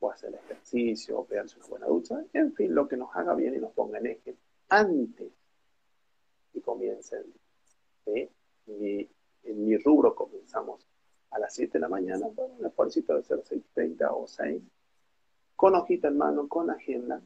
o 0.00 0.10
hacer 0.10 0.34
ejercicio, 0.34 1.18
o 1.20 1.26
pegarse 1.26 1.58
una 1.58 1.66
buena 1.66 1.86
ducha, 1.86 2.24
en 2.32 2.54
fin, 2.54 2.74
lo 2.74 2.88
que 2.88 2.96
nos 2.96 3.14
haga 3.14 3.34
bien 3.34 3.54
y 3.54 3.58
nos 3.58 3.72
ponga 3.72 3.98
en 3.98 4.06
eje 4.06 4.34
antes 4.70 5.30
que 6.52 6.62
comiencen. 6.62 7.24
¿sí? 8.06 8.30
en 8.66 9.64
mi 9.64 9.76
rubro 9.76 10.14
comenzamos 10.14 10.87
a 11.30 11.38
las 11.38 11.54
7 11.54 11.72
de 11.74 11.80
la 11.80 11.88
mañana, 11.88 12.26
bueno, 12.34 12.54
un 12.58 12.66
esfuerzo 12.66 13.00
de 13.00 13.22
ser 13.22 13.42
6.30 13.42 14.08
o 14.10 14.26
6, 14.26 14.62
con 15.56 15.74
hojita 15.74 16.08
en 16.08 16.18
mano, 16.18 16.48
con 16.48 16.70
agenda, 16.70 17.20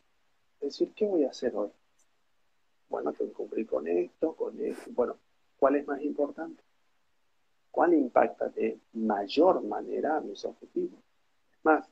decir, 0.60 0.92
¿qué 0.94 1.06
voy 1.06 1.24
a 1.24 1.30
hacer 1.30 1.54
hoy? 1.54 1.70
Bueno, 2.88 3.12
tengo 3.12 3.30
que 3.30 3.36
cumplir 3.36 3.66
con 3.66 3.86
esto, 3.88 4.34
con 4.34 4.58
esto. 4.60 4.90
Bueno, 4.92 5.16
¿cuál 5.58 5.76
es 5.76 5.86
más 5.86 6.02
importante? 6.02 6.62
¿Cuál 7.70 7.94
impacta 7.94 8.48
de 8.48 8.78
mayor 8.92 9.62
manera 9.62 10.20
mis 10.20 10.44
objetivos? 10.44 11.00
Más, 11.62 11.88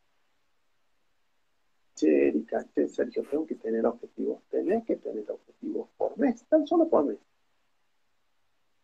che, 1.94 2.28
Erika, 2.28 2.66
che, 2.74 2.88
Sergio, 2.88 3.24
tengo 3.24 3.46
que 3.46 3.54
tener 3.54 3.86
objetivos. 3.86 4.42
Tenés 4.50 4.84
que 4.84 4.96
tener 4.96 5.30
objetivos 5.30 5.88
por 5.96 6.18
mes, 6.18 6.44
tan 6.44 6.66
solo 6.66 6.88
por 6.88 7.04
mes. 7.04 7.18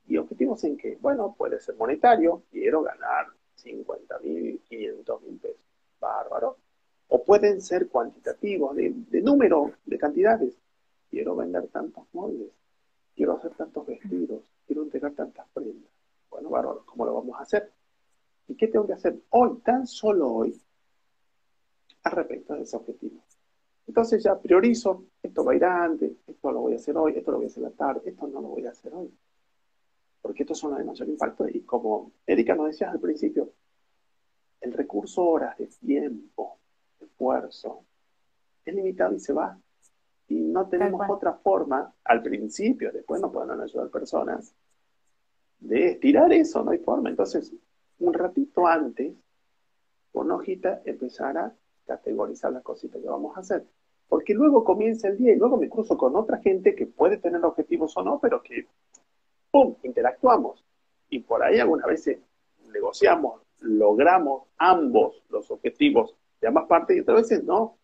¿Y 0.08 0.16
objetivos 0.18 0.62
en 0.64 0.76
qué? 0.76 0.96
Bueno, 1.00 1.34
puede 1.36 1.60
ser 1.60 1.74
monetario, 1.76 2.42
quiero 2.50 2.82
ganar 2.82 3.26
50 3.56 4.18
mil, 4.20 4.60
500 4.68 5.22
mil 5.22 5.38
pesos. 5.38 5.60
Bárbaro. 6.00 6.58
O 7.08 7.24
pueden 7.24 7.60
ser 7.60 7.88
cuantitativos, 7.88 8.76
de, 8.76 9.22
número, 9.22 9.72
de 9.84 9.98
cantidades. 9.98 10.54
Quiero 11.10 11.36
vender 11.36 11.68
tantos 11.68 12.04
moldes, 12.12 12.50
quiero 13.14 13.36
hacer 13.36 13.52
tantos 13.52 13.86
vestidos, 13.86 14.42
quiero 14.66 14.82
entregar 14.82 15.12
tantas 15.12 15.46
prendas. 15.54 15.90
Bueno, 16.28 16.50
bárbaro, 16.50 16.82
¿cómo 16.84 17.06
lo 17.06 17.14
vamos 17.14 17.38
a 17.38 17.42
hacer? 17.42 17.70
¿Y 18.48 18.54
qué 18.56 18.68
tengo 18.68 18.86
que 18.86 18.92
hacer 18.92 19.16
hoy, 19.30 19.58
tan 19.64 19.86
solo 19.86 20.32
hoy, 20.32 20.60
al 22.02 22.12
respecto 22.12 22.54
de 22.54 22.62
ese 22.62 22.76
objetivo? 22.76 23.20
Entonces 23.86 24.22
ya 24.22 24.38
priorizo, 24.38 25.04
esto 25.22 25.44
va 25.44 25.52
a 25.52 25.56
ir 25.56 25.64
antes, 25.64 26.12
esto 26.26 26.50
lo 26.50 26.60
voy 26.60 26.72
a 26.72 26.76
hacer 26.76 26.96
hoy, 26.96 27.14
esto 27.16 27.30
lo 27.30 27.38
voy 27.38 27.46
a 27.46 27.48
hacer 27.48 27.62
la 27.62 27.70
tarde, 27.70 28.10
esto 28.10 28.26
no 28.26 28.40
lo 28.40 28.48
voy 28.48 28.66
a 28.66 28.70
hacer 28.70 28.92
hoy 28.92 29.10
porque 30.26 30.42
estos 30.42 30.58
son 30.58 30.70
los 30.70 30.80
de 30.80 30.84
mayor 30.84 31.08
impacto. 31.08 31.48
Y 31.48 31.60
como 31.60 32.10
Erika 32.26 32.56
nos 32.56 32.66
decía 32.66 32.90
al 32.90 32.98
principio, 32.98 33.52
el 34.60 34.72
recurso 34.72 35.24
horas 35.24 35.56
de 35.56 35.68
tiempo, 35.68 36.58
de 36.98 37.06
esfuerzo, 37.06 37.84
es 38.64 38.74
limitado 38.74 39.14
y 39.14 39.20
se 39.20 39.32
va. 39.32 39.56
Y 40.26 40.34
no 40.40 40.68
tenemos 40.68 41.08
otra 41.08 41.34
forma, 41.34 41.94
al 42.02 42.24
principio, 42.24 42.90
después 42.90 43.20
no 43.20 43.30
pueden 43.30 43.60
ayudar 43.60 43.88
personas, 43.88 44.52
de 45.60 45.90
estirar 45.90 46.32
eso, 46.32 46.64
no 46.64 46.72
hay 46.72 46.78
forma. 46.78 47.08
Entonces, 47.08 47.54
un 48.00 48.12
ratito 48.12 48.66
antes, 48.66 49.14
con 50.10 50.28
hojita, 50.32 50.82
empezar 50.84 51.38
a 51.38 51.54
categorizar 51.86 52.52
las 52.52 52.64
cositas 52.64 53.00
que 53.00 53.08
vamos 53.08 53.36
a 53.36 53.40
hacer. 53.40 53.64
Porque 54.08 54.34
luego 54.34 54.64
comienza 54.64 55.06
el 55.06 55.18
día 55.18 55.32
y 55.32 55.38
luego 55.38 55.56
me 55.56 55.68
cruzo 55.68 55.96
con 55.96 56.16
otra 56.16 56.38
gente 56.38 56.74
que 56.74 56.86
puede 56.86 57.16
tener 57.16 57.44
objetivos 57.44 57.96
o 57.96 58.02
no, 58.02 58.18
pero 58.18 58.42
que 58.42 58.66
interactuamos. 59.82 60.64
Y 61.08 61.20
por 61.20 61.42
ahí 61.42 61.58
algunas 61.58 61.86
veces 61.86 62.18
negociamos, 62.72 63.42
logramos 63.60 64.44
ambos 64.58 65.22
los 65.28 65.50
objetivos 65.50 66.14
de 66.40 66.48
ambas 66.48 66.66
partes 66.66 66.96
y 66.96 67.00
otras 67.00 67.22
veces 67.22 67.44
no. 67.44 67.76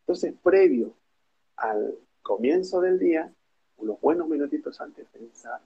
Entonces, 0.00 0.34
previo 0.42 0.94
al 1.56 1.94
comienzo 2.22 2.80
del 2.80 2.98
día, 2.98 3.32
unos 3.76 4.00
buenos 4.00 4.28
minutitos 4.28 4.80
antes 4.80 5.10
de 5.12 5.18
pensar, 5.18 5.60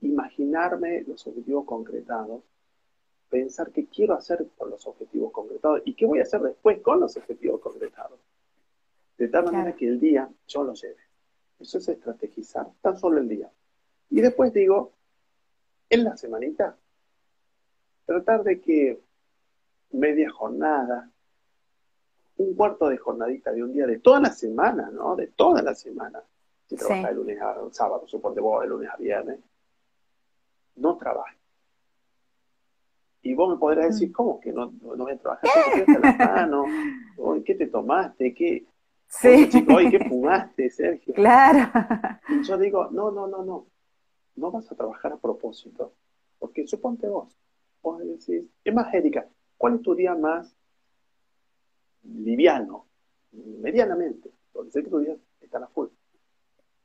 imaginarme 0.00 1.02
los 1.02 1.26
objetivos 1.26 1.64
concretados, 1.64 2.42
pensar 3.28 3.70
qué 3.70 3.86
quiero 3.86 4.14
hacer 4.14 4.46
con 4.56 4.70
los 4.70 4.86
objetivos 4.86 5.32
concretados 5.32 5.82
y 5.84 5.94
qué 5.94 6.06
voy 6.06 6.20
a 6.20 6.22
hacer 6.22 6.40
después 6.40 6.80
con 6.80 7.00
los 7.00 7.16
objetivos 7.16 7.60
concretados. 7.60 8.18
De 9.18 9.28
tal 9.28 9.44
manera 9.44 9.76
que 9.76 9.86
el 9.86 10.00
día 10.00 10.28
yo 10.48 10.64
lo 10.64 10.72
lleve. 10.72 11.09
Eso 11.60 11.78
es 11.78 11.88
estrategizar 11.88 12.66
tan 12.80 12.98
solo 12.98 13.18
el 13.18 13.28
día. 13.28 13.50
Y 14.08 14.20
después 14.20 14.52
digo, 14.52 14.92
en 15.90 16.04
la 16.04 16.16
semanita, 16.16 16.76
tratar 18.06 18.42
de 18.42 18.60
que 18.60 19.00
media 19.92 20.30
jornada, 20.30 21.10
un 22.38 22.54
cuarto 22.54 22.88
de 22.88 22.96
jornadita 22.96 23.52
de 23.52 23.62
un 23.62 23.72
día 23.72 23.86
de 23.86 23.98
toda 23.98 24.20
la 24.20 24.30
semana, 24.30 24.90
¿no? 24.90 25.14
De 25.14 25.26
toda 25.28 25.62
la 25.62 25.74
semana. 25.74 26.22
Si 26.66 26.76
trabajas 26.76 27.10
de 27.10 27.14
lunes 27.14 27.40
a 27.40 27.56
sábado, 27.72 28.06
suponte 28.06 28.40
vos, 28.40 28.62
de 28.62 28.68
lunes 28.68 28.88
a 28.90 28.96
viernes, 28.96 29.40
no 30.76 30.96
trabajes. 30.96 31.38
Y 33.22 33.34
vos 33.34 33.50
me 33.50 33.58
podrás 33.58 33.88
decir, 33.88 34.08
mm. 34.08 34.12
¿cómo 34.12 34.40
que 34.40 34.52
no, 34.52 34.72
no, 34.80 34.96
voy 34.96 35.12
a 35.12 35.18
trabajar? 35.18 35.50
¿Qué 35.74 35.84
te? 35.84 35.92
¿Qué 37.44 37.54
te 37.54 37.66
tomaste? 37.66 38.32
¿Qué, 38.34 38.64
Sí. 39.10 39.50
Oye, 39.74 39.90
¿qué 39.90 40.08
fumaste, 40.08 40.70
Sergio? 40.70 41.12
Claro. 41.14 41.70
Y 42.28 42.44
yo 42.44 42.56
digo, 42.56 42.88
no, 42.92 43.10
no, 43.10 43.26
no, 43.26 43.44
no. 43.44 43.66
No 44.36 44.50
vas 44.52 44.70
a 44.70 44.76
trabajar 44.76 45.12
a 45.12 45.16
propósito. 45.16 45.92
Porque 46.38 46.66
suponte 46.66 47.08
vos, 47.08 47.36
vos 47.82 47.98
decís, 47.98 48.48
es 48.64 48.74
más, 48.74 48.94
Erika, 48.94 49.26
¿cuál 49.58 49.74
es 49.74 49.82
tu 49.82 49.94
día 49.96 50.14
más 50.14 50.56
liviano? 52.04 52.86
Medianamente. 53.32 54.30
Porque 54.52 54.70
sé 54.70 54.84
que 54.84 54.90
tu 54.90 55.00
día 55.00 55.16
está 55.40 55.58
a 55.58 55.66
full. 55.66 55.88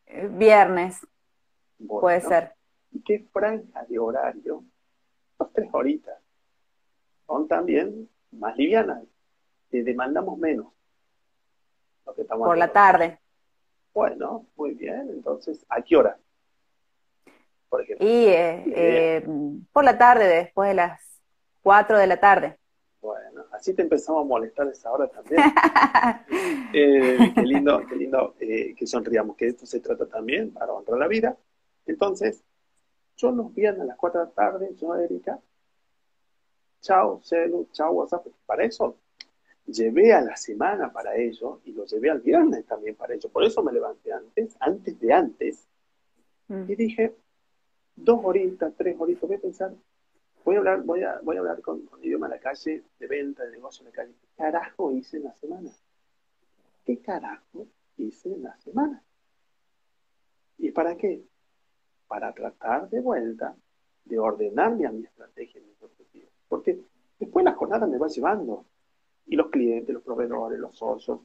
Eh, 0.07 0.27
viernes. 0.27 1.05
Puede 1.87 2.21
ser. 2.21 2.53
¿Y 2.91 3.01
qué 3.01 3.19
franja 3.31 3.85
de 3.85 3.99
horario? 3.99 4.63
Dos, 5.37 5.53
tres 5.53 5.69
horitas. 5.71 6.17
Son 7.27 7.47
también 7.47 8.09
más 8.31 8.57
livianas. 8.57 9.03
Te 9.69 9.83
demandamos 9.83 10.39
menos. 10.39 10.74
Por 12.13 12.57
la 12.57 12.71
tarde. 12.71 13.19
Bueno, 13.93 14.45
muy 14.55 14.73
bien. 14.73 15.09
Entonces, 15.09 15.65
¿a 15.69 15.81
qué 15.81 15.95
hora? 15.95 16.17
Por 17.69 17.81
ejemplo. 17.81 18.05
Y 18.05 18.25
eh, 18.27 18.63
eh, 18.75 19.27
por 19.71 19.83
la 19.83 19.97
tarde, 19.97 20.27
después 20.27 20.69
de 20.69 20.75
las 20.75 21.01
4 21.63 21.97
de 21.97 22.07
la 22.07 22.19
tarde. 22.19 22.57
Bueno, 23.01 23.45
así 23.51 23.73
te 23.73 23.83
empezamos 23.83 24.23
a 24.23 24.27
molestar 24.27 24.67
esa 24.67 24.91
hora 24.91 25.07
también. 25.07 25.41
Eh, 26.77 27.31
qué 27.33 27.41
lindo, 27.43 27.81
qué 27.87 27.95
lindo 27.95 28.35
que 28.37 28.85
sonriamos, 28.85 29.37
que 29.37 29.47
esto 29.47 29.65
se 29.65 29.79
trata 29.79 30.05
también 30.07 30.51
para 30.51 30.73
honrar 30.73 30.99
la 30.99 31.07
vida. 31.07 31.37
Entonces, 31.85 32.43
yo 33.15 33.31
los 33.31 33.53
viernes 33.53 33.83
a 33.83 33.85
las 33.85 33.97
4 33.97 34.19
de 34.19 34.25
la 34.25 34.31
tarde, 34.33 34.75
yo, 34.75 34.93
Erika, 34.97 35.39
chao, 36.81 37.21
celu, 37.23 37.69
chao, 37.71 37.93
WhatsApp, 37.93 38.27
para 38.45 38.65
eso 38.65 38.97
llevé 39.65 40.13
a 40.13 40.21
la 40.21 40.35
semana 40.35 40.91
para 40.91 41.15
ello 41.15 41.61
y 41.65 41.71
lo 41.71 41.85
llevé 41.85 42.09
al 42.09 42.21
viernes 42.21 42.65
también 42.65 42.95
para 42.95 43.15
ello. 43.15 43.29
Por 43.29 43.43
eso 43.43 43.63
me 43.63 43.71
levanté 43.71 44.13
antes, 44.13 44.55
antes 44.59 44.99
de 44.99 45.13
antes, 45.13 45.67
mm. 46.47 46.63
y 46.69 46.75
dije, 46.75 47.15
dos 47.95 48.19
horitas, 48.23 48.73
tres 48.77 48.95
horitas, 48.99 49.27
voy 49.27 49.37
a 49.37 49.41
pensar, 49.41 49.73
voy 50.43 50.55
a 50.55 50.59
hablar, 50.59 50.83
voy 50.83 51.03
a, 51.03 51.19
voy 51.23 51.37
a 51.37 51.39
hablar 51.39 51.61
con, 51.61 51.85
con 51.85 52.03
idioma 52.03 52.27
de 52.27 52.35
la 52.35 52.41
calle, 52.41 52.83
de 52.99 53.07
venta, 53.07 53.43
de 53.43 53.51
negocio 53.51 53.81
en 53.81 53.85
la 53.87 53.91
calle. 53.91 54.13
¿Qué 54.21 54.27
carajo 54.37 54.91
hice 54.91 55.17
en 55.17 55.23
la 55.23 55.33
semana? 55.33 55.71
¿Qué 56.85 56.99
carajo 56.99 57.67
hice 57.97 58.33
en 58.33 58.43
la 58.43 58.55
semana? 58.57 59.03
¿Y 60.57 60.71
para 60.71 60.95
qué? 60.95 61.23
Para 62.07 62.33
tratar 62.33 62.89
de 62.89 63.01
vuelta 63.01 63.55
de 64.05 64.19
ordenarme 64.19 64.85
a 64.85 64.91
mi 64.91 65.03
estrategia, 65.03 65.59
y 65.59 65.65
mis 65.65 65.81
objetivos. 65.81 66.29
Porque 66.47 66.79
después 67.19 67.43
la 67.43 67.53
jornada 67.53 67.87
me 67.87 67.97
va 67.97 68.07
llevando 68.07 68.65
y 69.27 69.35
los 69.35 69.49
clientes, 69.49 69.93
los 69.93 70.03
proveedores, 70.03 70.59
los 70.59 70.75
socios, 70.77 71.19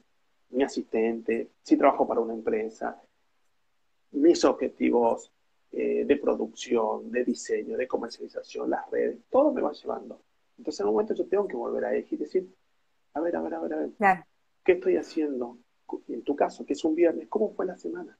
mi 0.51 0.63
asistente, 0.63 1.51
si 1.61 1.77
trabajo 1.77 2.07
para 2.07 2.19
una 2.19 2.33
empresa, 2.33 3.01
mis 4.11 4.43
objetivos 4.43 5.31
eh, 5.71 6.03
de 6.05 6.17
producción, 6.17 7.11
de 7.11 7.23
diseño, 7.23 7.77
de 7.77 7.87
comercialización, 7.87 8.69
las 8.69 8.89
redes, 8.89 9.19
todo 9.29 9.53
me 9.53 9.61
va 9.61 9.71
llevando. 9.71 10.21
Entonces 10.57 10.81
en 10.81 10.87
un 10.87 10.93
momento 10.93 11.13
yo 11.13 11.25
tengo 11.25 11.47
que 11.47 11.55
volver 11.55 11.85
a 11.85 11.95
eje 11.95 12.15
y 12.15 12.17
decir, 12.17 12.55
a 13.13 13.21
ver, 13.21 13.35
a 13.35 13.41
ver, 13.41 13.53
a 13.53 13.59
ver, 13.59 13.73
a 13.73 13.77
ver, 13.77 13.89
¿qué 14.63 14.73
estoy 14.73 14.97
haciendo? 14.97 15.57
En 16.07 16.23
tu 16.23 16.35
caso, 16.35 16.65
que 16.65 16.73
es 16.73 16.83
un 16.83 16.95
viernes, 16.95 17.27
¿cómo 17.29 17.53
fue 17.53 17.65
la 17.65 17.77
semana? 17.77 18.17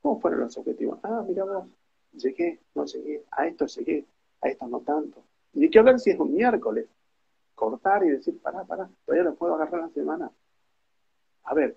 ¿Cómo 0.00 0.20
fueron 0.20 0.40
los 0.40 0.56
objetivos? 0.56 0.98
Ah, 1.02 1.24
mira 1.26 1.44
vos, 1.44 1.66
llegué, 2.12 2.60
no 2.74 2.84
llegué, 2.84 3.24
a 3.30 3.46
esto 3.46 3.66
llegué, 3.66 4.04
a 4.40 4.48
esto 4.48 4.66
no 4.68 4.80
tanto. 4.80 5.22
Y 5.54 5.68
que 5.68 5.78
hablar 5.78 5.98
si 5.98 6.10
es 6.10 6.18
un 6.18 6.34
miércoles, 6.34 6.86
cortar 7.58 8.04
y 8.04 8.10
decir, 8.10 8.40
pará, 8.40 8.64
pará, 8.64 8.88
todavía 9.04 9.24
lo 9.24 9.34
puedo 9.34 9.54
agarrar 9.54 9.80
la 9.80 9.88
semana. 9.88 10.30
A 11.42 11.54
ver, 11.54 11.76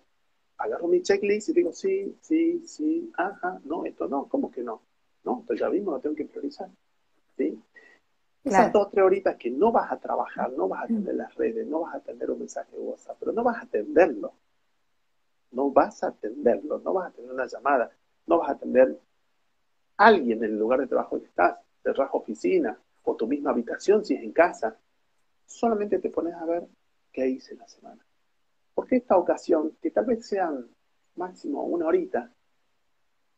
agarro 0.58 0.88
mi 0.88 1.02
checklist 1.02 1.50
y 1.50 1.54
digo, 1.54 1.74
sí, 1.74 2.16
sí, 2.22 2.62
sí, 2.68 3.12
ajá, 3.18 3.60
no, 3.66 3.84
esto 3.86 4.08
no, 4.08 4.28
¿cómo 4.28 4.52
que 4.52 4.62
no? 4.62 4.82
No, 5.24 5.40
esto 5.42 5.56
ya 5.56 5.70
mismo 5.70 5.92
lo 5.92 6.00
tengo 6.00 6.16
que 6.16 6.26
priorizar. 6.26 6.70
¿Sí? 7.36 7.60
Esas 8.44 8.72
dos, 8.72 8.90
tres 8.92 9.04
horitas 9.04 9.36
que 9.38 9.50
no 9.50 9.72
vas 9.72 9.92
a 9.92 10.00
trabajar, 10.00 10.52
no 10.54 10.68
vas 10.68 10.82
a 10.82 10.84
atender 10.86 11.16
las 11.16 11.34
redes, 11.36 11.66
no 11.68 11.82
vas 11.82 11.96
a 11.96 11.98
atender 11.98 12.30
un 12.30 12.40
mensaje 12.40 12.76
de 12.76 12.82
WhatsApp, 12.82 13.18
pero 13.20 13.32
no 13.32 13.44
vas 13.44 13.58
a 13.58 13.62
atenderlo. 13.62 14.34
No 15.52 15.72
vas 15.72 16.04
a 16.04 16.08
atenderlo, 16.08 16.80
no 16.80 16.94
vas 16.94 17.06
a 17.06 17.08
atender 17.10 17.34
una 17.34 17.46
llamada, 17.46 17.92
no 18.28 18.38
vas 18.38 18.50
a 18.50 18.54
atender 18.54 19.00
a 19.98 20.06
alguien 20.06 20.44
en 20.44 20.52
el 20.52 20.60
lugar 20.60 20.80
de 20.80 20.88
trabajo 20.88 21.20
que 21.20 21.26
estás, 21.26 21.60
trabajo 21.82 22.20
oficina, 22.20 22.78
o 23.04 23.16
tu 23.16 23.28
misma 23.28 23.52
habitación 23.52 24.06
si 24.06 24.16
es 24.16 24.24
en 24.24 24.32
casa, 24.32 24.78
solamente 25.54 26.00
te 26.00 26.10
pones 26.10 26.34
a 26.36 26.46
ver 26.46 26.68
qué 27.12 27.28
hice 27.28 27.56
la 27.56 27.68
semana. 27.68 28.06
Porque 28.74 28.98
esta 28.98 29.18
ocasión, 29.18 29.78
que 29.82 29.92
tal 29.92 30.06
vez 30.06 30.26
sean 30.26 30.68
máximo 31.16 31.64
una 31.64 31.88
horita, 31.88 32.32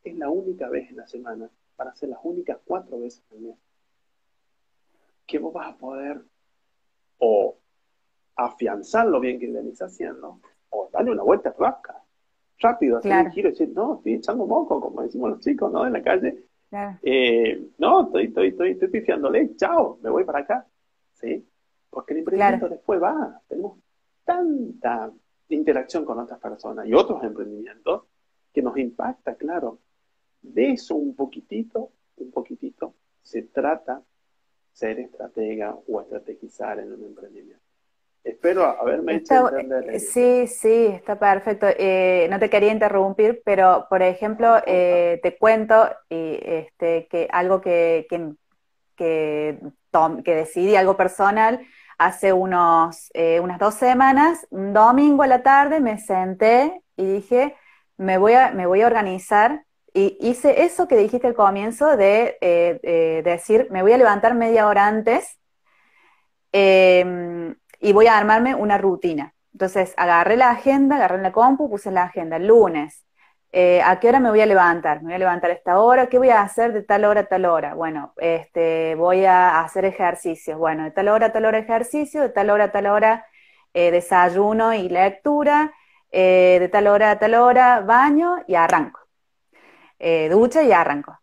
es 0.02 0.16
la 0.16 0.28
única 0.28 0.68
vez 0.68 0.90
en 0.90 0.96
la 0.96 1.06
semana, 1.06 1.50
para 1.76 1.94
ser 1.94 2.10
las 2.10 2.20
únicas 2.22 2.58
cuatro 2.64 3.00
veces 3.00 3.24
al 3.32 3.40
mes, 3.40 3.56
que 5.26 5.38
vos 5.38 5.52
vas 5.52 5.74
a 5.74 5.76
poder 5.76 6.22
o 7.18 7.58
afianzar 8.36 9.06
lo 9.06 9.20
bien 9.20 9.38
que 9.38 9.50
venís 9.50 9.80
haciendo, 9.80 10.40
o 10.70 10.88
darle 10.92 11.12
una 11.12 11.22
vuelta 11.22 11.54
rasca, 11.58 12.02
rápido, 12.58 12.98
hacer 12.98 13.26
un 13.26 13.32
giro 13.32 13.48
y 13.48 13.52
decir, 13.52 13.70
no, 13.70 13.96
estoy 13.96 14.14
echando 14.14 14.46
moco, 14.46 14.80
como 14.80 15.02
decimos 15.02 15.30
los 15.30 15.40
chicos, 15.40 15.72
¿no? 15.72 15.86
En 15.86 15.92
la 15.92 16.02
calle. 16.02 16.44
Eh, 17.02 17.70
no, 17.78 18.06
estoy, 18.06 18.26
estoy, 18.26 18.48
estoy, 18.48 18.70
estoy 18.72 18.88
pifiándole, 18.88 19.54
chao, 19.56 19.98
me 20.02 20.10
voy 20.10 20.24
para 20.24 20.40
acá. 20.40 20.66
¿Sí? 21.12 21.46
Porque 21.94 22.12
el 22.12 22.18
emprendimiento 22.18 22.68
después 22.68 23.00
va. 23.00 23.40
Tenemos 23.46 23.78
tanta 24.24 25.12
interacción 25.48 26.04
con 26.04 26.18
otras 26.18 26.40
personas 26.40 26.86
y 26.86 26.92
otros 26.92 27.22
emprendimientos 27.22 28.02
que 28.52 28.62
nos 28.62 28.76
impacta, 28.76 29.36
claro. 29.36 29.78
De 30.42 30.72
eso 30.72 30.96
un 30.96 31.14
poquitito, 31.14 31.90
un 32.16 32.32
poquitito, 32.32 32.94
se 33.22 33.42
trata 33.42 34.02
ser 34.72 34.98
estratega 34.98 35.76
o 35.88 36.00
estrategizar 36.00 36.80
en 36.80 36.92
un 36.92 37.04
emprendimiento. 37.04 37.62
Espero 38.24 38.64
haberme 38.64 39.16
hecho 39.16 39.56
entender. 39.56 40.00
Sí, 40.00 40.46
sí, 40.48 40.86
está 40.86 41.18
perfecto. 41.18 41.66
Eh, 41.78 42.26
no 42.28 42.38
te 42.40 42.50
quería 42.50 42.72
interrumpir, 42.72 43.42
pero 43.44 43.86
por 43.88 44.02
ejemplo, 44.02 44.56
eh, 44.66 45.20
te 45.22 45.36
cuento 45.36 45.90
y, 46.08 46.40
este, 46.42 47.06
que 47.06 47.28
algo 47.30 47.60
que, 47.60 48.06
que, 48.08 48.32
que, 48.96 49.60
que 50.24 50.34
decidí, 50.34 50.74
algo 50.74 50.96
personal, 50.96 51.60
hace 51.98 52.32
unos, 52.32 53.10
eh, 53.14 53.40
unas 53.40 53.58
dos 53.58 53.74
semanas, 53.74 54.46
un 54.50 54.72
domingo 54.72 55.22
a 55.22 55.26
la 55.26 55.42
tarde 55.42 55.80
me 55.80 55.98
senté 55.98 56.82
y 56.96 57.04
dije, 57.04 57.56
me 57.96 58.18
voy 58.18 58.34
a, 58.34 58.50
me 58.52 58.66
voy 58.66 58.82
a 58.82 58.86
organizar. 58.86 59.64
Y 59.92 60.18
hice 60.20 60.64
eso 60.64 60.88
que 60.88 60.96
dijiste 60.96 61.28
al 61.28 61.34
comienzo 61.34 61.96
de 61.96 62.36
eh, 62.40 63.22
decir, 63.24 63.68
me 63.70 63.82
voy 63.82 63.92
a 63.92 63.98
levantar 63.98 64.34
media 64.34 64.66
hora 64.66 64.88
antes 64.88 65.38
em, 66.52 67.54
y 67.80 67.92
voy 67.92 68.06
a 68.08 68.18
armarme 68.18 68.54
una 68.54 68.78
rutina. 68.78 69.34
Entonces 69.52 69.94
agarré 69.96 70.36
la 70.36 70.50
agenda, 70.50 70.96
agarré 70.96 71.22
la 71.22 71.32
compu, 71.32 71.70
puse 71.70 71.90
la 71.92 72.04
agenda, 72.04 72.38
lunes, 72.38 73.04
eh, 73.56 73.80
¿a 73.84 74.00
qué 74.00 74.08
hora 74.08 74.18
me 74.18 74.30
voy 74.30 74.40
a 74.40 74.46
levantar? 74.46 74.98
Me 74.98 75.04
voy 75.04 75.14
a 75.14 75.18
levantar 75.18 75.50
a 75.52 75.54
esta 75.54 75.78
hora, 75.78 76.08
¿qué 76.08 76.18
voy 76.18 76.30
a 76.30 76.42
hacer 76.42 76.72
de 76.72 76.82
tal 76.82 77.04
hora 77.04 77.20
a 77.20 77.26
tal 77.26 77.44
hora? 77.44 77.74
Bueno, 77.74 78.12
este, 78.16 78.96
voy 78.96 79.24
a 79.26 79.60
hacer 79.60 79.84
ejercicios. 79.84 80.58
Bueno, 80.58 80.82
de 80.82 80.90
tal 80.90 81.06
hora 81.06 81.26
a 81.26 81.32
tal 81.32 81.44
hora 81.44 81.58
ejercicio, 81.58 82.20
de 82.22 82.30
tal 82.30 82.50
hora 82.50 82.64
a 82.64 82.72
tal 82.72 82.86
hora 82.88 83.26
eh, 83.72 83.92
desayuno 83.92 84.74
y 84.74 84.88
lectura, 84.88 85.72
eh, 86.10 86.56
de 86.58 86.68
tal 86.68 86.88
hora 86.88 87.12
a 87.12 87.18
tal 87.20 87.34
hora 87.34 87.80
baño 87.80 88.38
y 88.48 88.56
arranco. 88.56 88.98
ducha 90.30 90.62
y 90.64 90.72
arranco. 90.72 91.16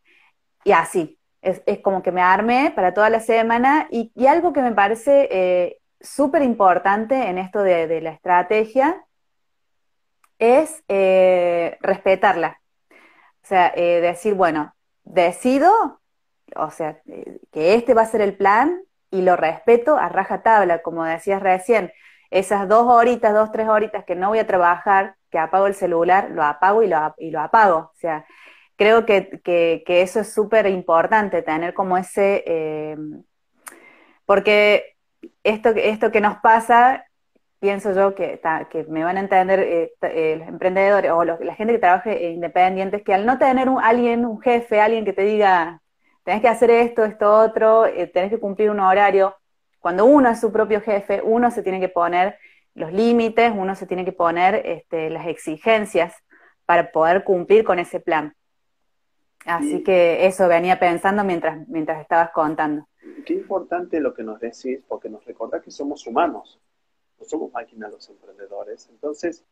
Y 0.64 0.72
así, 0.72 1.20
es, 1.42 1.62
como 1.84 2.02
que 2.02 2.14
me 2.14 2.22
armé 2.22 2.72
para 2.74 2.94
toda 2.94 3.10
la 3.10 3.20
semana 3.20 3.88
y, 3.92 4.12
algo 4.26 4.54
que 4.54 4.62
me 4.62 4.72
parece 4.72 5.82
súper 6.00 6.44
importante 6.44 7.28
en 7.30 7.38
esto 7.38 7.62
de 7.62 8.00
la 8.02 8.12
estrategia 8.12 9.06
es 10.41 10.83
eh, 10.89 11.77
respetarla. 11.81 12.60
O 13.43 13.48
sea, 13.48 13.71
eh, 13.75 14.01
decir, 14.01 14.33
bueno, 14.33 14.74
decido, 15.03 16.01
o 16.55 16.71
sea, 16.71 17.00
eh, 17.05 17.39
que 17.51 17.75
este 17.75 17.93
va 17.93 18.01
a 18.01 18.07
ser 18.07 18.21
el 18.21 18.36
plan 18.36 18.81
y 19.12 19.21
lo 19.21 19.36
respeto 19.38 19.98
a 19.98 20.10
raja 20.10 20.41
tabla, 20.41 20.81
como 20.81 21.05
decías 21.05 21.41
recién. 21.41 21.93
Esas 22.31 22.67
dos 22.67 22.88
horitas, 22.88 23.33
dos, 23.33 23.51
tres 23.51 23.67
horitas 23.69 24.03
que 24.03 24.15
no 24.15 24.29
voy 24.29 24.39
a 24.39 24.48
trabajar, 24.48 25.15
que 25.29 25.38
apago 25.38 25.67
el 25.67 25.75
celular, 25.75 26.31
lo 26.31 26.43
apago 26.43 26.81
y 26.81 26.88
lo, 26.88 27.13
y 27.17 27.29
lo 27.29 27.39
apago. 27.39 27.77
O 27.77 27.95
sea, 27.95 28.25
creo 28.75 29.06
que, 29.06 29.41
eso 29.86 30.21
es 30.21 30.34
súper 30.34 30.65
importante, 30.67 31.43
tener 31.43 31.73
como 31.73 31.97
ese... 31.97 32.97
porque 34.25 34.95
esto, 35.43 35.69
esto 35.69 36.12
que 36.12 36.21
nos 36.21 36.38
pasa 36.38 37.06
pienso 37.62 37.93
yo 37.93 38.15
que, 38.15 38.41
que 38.71 38.84
me 38.86 39.04
van 39.04 39.17
a 39.17 39.19
entender 39.19 39.60
eh, 39.60 39.93
eh, 40.02 40.36
los 40.39 40.47
emprendedores 40.47 41.12
o 41.12 41.24
la 41.24 41.56
gente 41.56 41.74
que 41.74 41.80
trabaje 41.80 42.32
independientes, 42.32 43.04
que 43.04 43.13
al 43.13 43.26
no 43.26 43.38
tener 43.38 43.69
un, 43.69 43.80
alguien, 43.80 44.26
un 44.26 44.41
jefe, 44.41 44.82
alguien 44.82 45.06
que 45.06 45.13
te 45.13 45.21
diga, 45.21 45.80
tenés 46.24 46.41
que 46.41 46.47
hacer 46.47 46.71
esto, 46.71 47.06
esto, 47.06 47.32
otro, 47.32 47.86
eh, 47.86 48.08
tenés 48.08 48.32
que 48.32 48.39
cumplir 48.39 48.71
un 48.71 48.80
horario, 48.80 49.36
cuando 49.80 50.06
uno 50.06 50.32
es 50.32 50.39
su 50.41 50.52
propio 50.52 50.82
jefe, 50.82 51.21
uno 51.24 51.52
se 51.52 51.62
tiene 51.62 51.80
que 51.80 51.88
poner 51.88 52.36
los 52.74 52.91
límites, 52.91 53.54
uno 53.56 53.76
se 53.76 53.86
tiene 53.86 54.06
que 54.06 54.12
poner 54.12 54.63
este, 54.65 55.12
las 55.12 55.28
exigencias 55.28 56.15
para 56.65 56.91
poder 56.91 57.24
cumplir 57.24 57.63
con 57.63 57.78
ese 57.78 58.00
plan. 58.00 58.34
Así 59.45 59.84
que 59.84 60.26
eso 60.26 60.47
venía 60.47 60.80
pensando 60.80 61.24
mientras, 61.24 61.67
mientras 61.67 62.02
estabas 62.02 62.32
contando. 62.32 62.88
Qué 63.26 63.34
importante 63.34 64.00
lo 64.00 64.15
que 64.15 64.24
nos 64.24 64.39
decís, 64.39 64.80
porque 64.88 65.10
nos 65.10 65.24
recuerda 65.26 65.62
que 65.62 65.69
somos 65.69 66.08
humanos 66.08 66.60
somos 67.25 67.51
máquinas 67.51 67.91
los 67.91 68.10
emprendedores. 68.10 68.88
Entonces, 68.89 69.43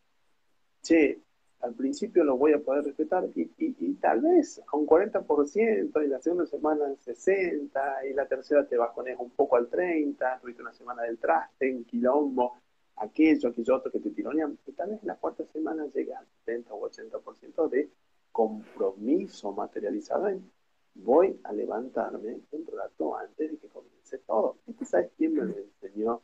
che, 0.81 1.21
al 1.61 1.73
principio 1.73 2.23
lo 2.23 2.37
voy 2.37 2.53
a 2.53 2.59
poder 2.59 2.85
respetar 2.85 3.27
y, 3.35 3.51
y, 3.57 3.93
tal 3.95 4.21
vez 4.21 4.61
a 4.65 4.77
un 4.77 4.87
40% 4.87 6.05
y 6.05 6.07
la 6.07 6.21
segunda 6.21 6.45
semana 6.45 6.85
en 6.87 6.97
60% 6.97 8.09
y 8.09 8.13
la 8.13 8.27
tercera 8.27 8.65
te 8.65 8.77
bajones 8.77 9.17
un 9.19 9.31
poco 9.31 9.57
al 9.57 9.69
30%, 9.69 10.39
tuviste 10.39 10.61
una 10.61 10.73
semana 10.73 11.03
del 11.03 11.17
traste, 11.17 11.69
en 11.69 11.83
quilombo, 11.83 12.55
aquello, 12.95 13.49
aquello 13.49 13.75
otro 13.75 13.91
que 13.91 13.99
te 13.99 14.11
tironean, 14.11 14.57
y 14.65 14.71
tal 14.71 14.91
vez 14.91 15.01
en 15.01 15.07
la 15.07 15.15
cuarta 15.15 15.45
semana 15.45 15.85
llega 15.93 16.19
al 16.19 16.27
70 16.45 16.73
o 16.73 16.89
80% 16.89 17.69
de 17.69 17.89
compromiso 18.31 19.51
materializado 19.51 20.29
en 20.29 20.49
voy 20.95 21.39
a 21.43 21.53
levantarme 21.53 22.41
un 22.51 22.65
rato 22.67 23.15
antes 23.17 23.51
de 23.51 23.57
que 23.57 23.67
comience 23.67 24.17
todo. 24.19 24.57
¿Y 24.67 24.85
sabes 24.85 25.11
quién 25.17 25.33
me 25.33 25.45
lo 25.45 25.55
enseñó? 25.57 26.21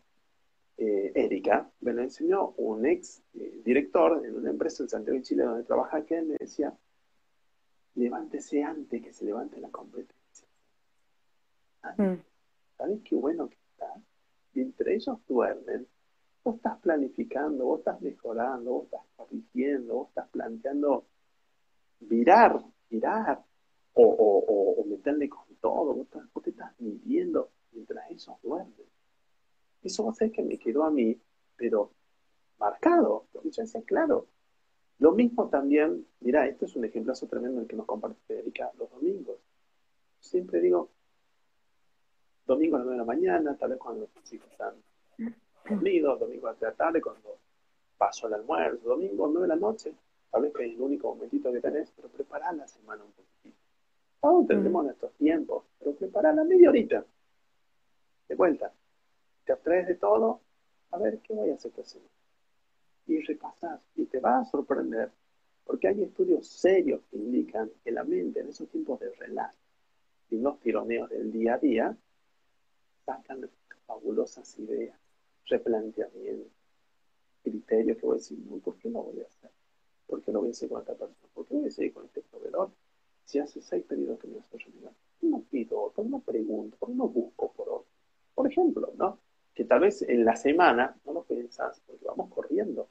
Eh, 0.77 1.11
Erika, 1.15 1.69
me 1.81 1.93
lo 1.93 2.01
enseñó 2.01 2.49
un 2.57 2.85
ex 2.85 3.21
eh, 3.33 3.61
director 3.63 4.25
en 4.25 4.35
una 4.35 4.49
empresa 4.49 4.83
en 4.83 4.89
Santiago 4.89 5.17
de 5.17 5.23
Chile 5.23 5.43
donde 5.43 5.63
trabaja, 5.63 6.05
que 6.05 6.21
me 6.21 6.35
decía, 6.37 6.73
levántese 7.95 8.63
antes 8.63 9.01
que 9.01 9.13
se 9.13 9.25
levante 9.25 9.59
la 9.59 9.69
competencia. 9.69 10.47
Mm. 11.97 12.15
¿Sabes 12.77 13.01
qué 13.03 13.15
bueno 13.15 13.47
que 13.47 13.55
está? 13.55 13.93
entre 14.61 14.95
ellos 14.95 15.17
duermen, 15.27 15.87
vos 16.43 16.55
estás 16.55 16.79
planificando, 16.79 17.65
vos 17.65 17.79
estás 17.79 18.01
mejorando, 18.01 18.71
vos 18.71 18.85
estás 18.85 19.01
corrigiendo, 19.15 19.95
vos 19.95 20.09
estás 20.09 20.29
planteando 20.29 21.05
virar, 21.99 22.63
virar, 22.89 23.43
o, 23.93 24.03
o, 24.03 24.81
o, 24.81 24.85
meterle 24.85 25.29
con 25.29 25.45
todo, 25.61 25.93
vos, 25.93 26.05
estás, 26.05 26.23
vos 26.33 26.43
te 26.43 26.49
estás 26.51 26.73
midiendo 26.79 27.49
mientras 27.71 28.09
ellos 28.11 28.35
duermen. 28.41 28.84
Eso 29.85 30.03
va 30.03 30.11
a 30.11 30.15
ser 30.15 30.31
que 30.31 30.41
me 30.41 30.57
quedó 30.57 30.83
a 30.83 30.89
mí, 30.89 31.15
pero 31.55 31.91
marcado, 32.57 33.27
porque 33.31 33.51
yo 33.51 33.61
decía, 33.61 33.83
claro. 33.83 34.27
Lo 34.97 35.11
mismo 35.11 35.47
también, 35.49 36.07
mira, 36.21 36.47
esto 36.47 36.65
es 36.65 36.75
un 36.75 36.85
ejemplazo 36.85 37.27
tremendo 37.27 37.61
el 37.61 37.67
que 37.67 37.75
nos 37.75 37.85
comparte 37.85 38.19
Federica, 38.25 38.71
los 38.79 38.89
domingos. 38.89 39.37
Siempre 40.21 40.59
digo, 40.61 40.89
domingo 42.47 42.77
a 42.77 42.79
las 42.79 42.85
9 42.87 42.93
de 42.93 42.97
la 42.97 43.05
mañana, 43.05 43.57
tal 43.57 43.71
vez 43.71 43.77
cuando 43.77 44.09
los 44.15 44.23
chicos 44.23 44.49
están 44.51 44.73
dormidos, 45.69 46.19
domingo 46.19 46.47
a 46.47 46.55
la 46.59 46.71
tarde, 46.71 47.01
cuando 47.01 47.37
paso 47.97 48.27
el 48.27 48.35
almuerzo, 48.35 48.87
domingo 48.87 49.25
a 49.25 49.29
9 49.29 49.41
de 49.41 49.47
la 49.47 49.55
noche, 49.55 49.93
tal 50.31 50.41
vez 50.43 50.53
que 50.53 50.65
es 50.65 50.73
el 50.73 50.81
único 50.81 51.13
momentito 51.13 51.51
que 51.51 51.59
tenés, 51.59 51.91
pero 51.95 52.07
prepara 52.07 52.53
la 52.53 52.67
semana 52.67 53.03
un 53.03 53.11
poquitito. 53.11 53.57
Aún 54.21 54.47
tendremos 54.47 54.81
mm. 54.81 54.85
nuestros 54.85 55.13
tiempos, 55.13 55.65
pero 55.77 55.93
prepara 55.93 56.33
la 56.33 56.43
media 56.43 56.69
horita. 56.69 57.05
De 58.27 58.35
vuelta, 58.35 58.73
te 59.45 59.53
abstraes 59.53 59.87
de 59.87 59.95
todo, 59.95 60.41
a 60.91 60.97
ver 60.97 61.19
qué 61.19 61.33
voy 61.33 61.51
a 61.51 61.55
hacer 61.55 61.71
esta 61.71 61.83
semana. 61.83 62.09
Y 63.07 63.19
repasar, 63.21 63.79
y 63.95 64.05
te 64.05 64.19
va 64.19 64.39
a 64.39 64.45
sorprender, 64.45 65.11
porque 65.65 65.87
hay 65.87 66.03
estudios 66.03 66.47
serios 66.47 67.01
que 67.09 67.17
indican 67.17 67.71
que 67.83 67.91
la 67.91 68.03
mente 68.03 68.39
en 68.39 68.49
esos 68.49 68.67
tiempos 68.69 68.99
de 68.99 69.11
relax 69.11 69.55
y 70.29 70.37
los 70.37 70.59
tironeos 70.59 71.09
del 71.09 71.31
día 71.31 71.55
a 71.55 71.57
día 71.59 71.97
sacan 73.05 73.49
fabulosas 73.85 74.57
ideas, 74.57 74.99
replanteamientos, 75.45 76.51
criterios 77.43 77.97
que 77.97 78.05
voy 78.05 78.15
a 78.15 78.17
decir, 78.17 78.39
¿por 78.63 78.75
qué 78.77 78.89
no 78.89 79.03
voy 79.03 79.21
a 79.21 79.27
hacer? 79.27 79.51
¿Por 80.07 80.21
qué 80.23 80.31
no 80.31 80.39
voy 80.39 80.49
a 80.49 80.51
hacer 80.51 80.69
con 80.69 80.79
esta 80.79 80.95
persona? 80.95 81.29
¿Por 81.33 81.45
qué 81.45 81.53
voy 81.53 81.67
a 81.67 81.71
seguir 81.71 81.93
con 81.93 82.05
este 82.05 82.21
proveedor? 82.21 82.71
Si 83.25 83.39
hace 83.39 83.61
seis 83.61 83.83
pedidos 83.85 84.19
que 84.19 84.27
me 84.27 84.39
hace 84.39 84.57
realidad, 84.57 84.91
¿por 84.91 85.19
qué 85.19 85.27
no 85.27 85.41
pido 85.41 85.81
otro? 85.81 85.95
¿Por 85.95 86.05
qué 86.05 86.09
no 86.09 86.19
pregunto? 86.19 86.77
¿Por 86.77 86.89
qué 86.89 86.95
no 86.95 87.07
busco 87.07 87.51
por 87.53 87.69
otro? 87.69 87.87
Por 88.33 88.47
ejemplo, 88.47 88.91
¿no? 88.97 89.19
Que 89.55 89.63
tal 89.63 89.79
vez 89.79 90.01
en 90.03 90.25
la 90.25 90.35
semana 90.35 90.95
no 91.05 91.13
lo 91.13 91.23
pensás 91.23 91.81
porque 91.87 92.05
vamos 92.05 92.29
corriendo. 92.29 92.89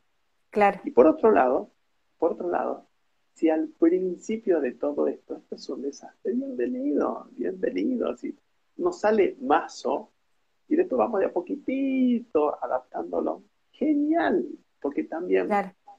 Claro. 0.50 0.80
Y 0.84 0.90
por 0.90 1.06
otro 1.06 1.30
lado, 1.30 1.70
por 2.18 2.32
otro 2.32 2.48
lado, 2.48 2.86
si 3.34 3.50
al 3.50 3.68
principio 3.68 4.60
de 4.60 4.72
todo 4.72 5.06
esto, 5.06 5.36
esto 5.36 5.54
es 5.54 5.68
un 5.68 5.82
desastre, 5.82 6.32
bienvenido, 6.32 7.28
bienvenido. 7.32 8.16
Si 8.16 8.34
no 8.76 8.92
sale 8.92 9.36
mazo, 9.40 10.10
y 10.68 10.76
después 10.76 10.98
vamos 10.98 11.20
de 11.20 11.26
a 11.26 11.32
poquitito 11.32 12.62
adaptándolo. 12.64 13.42
Genial, 13.72 14.46
porque 14.80 15.04
también 15.04 15.48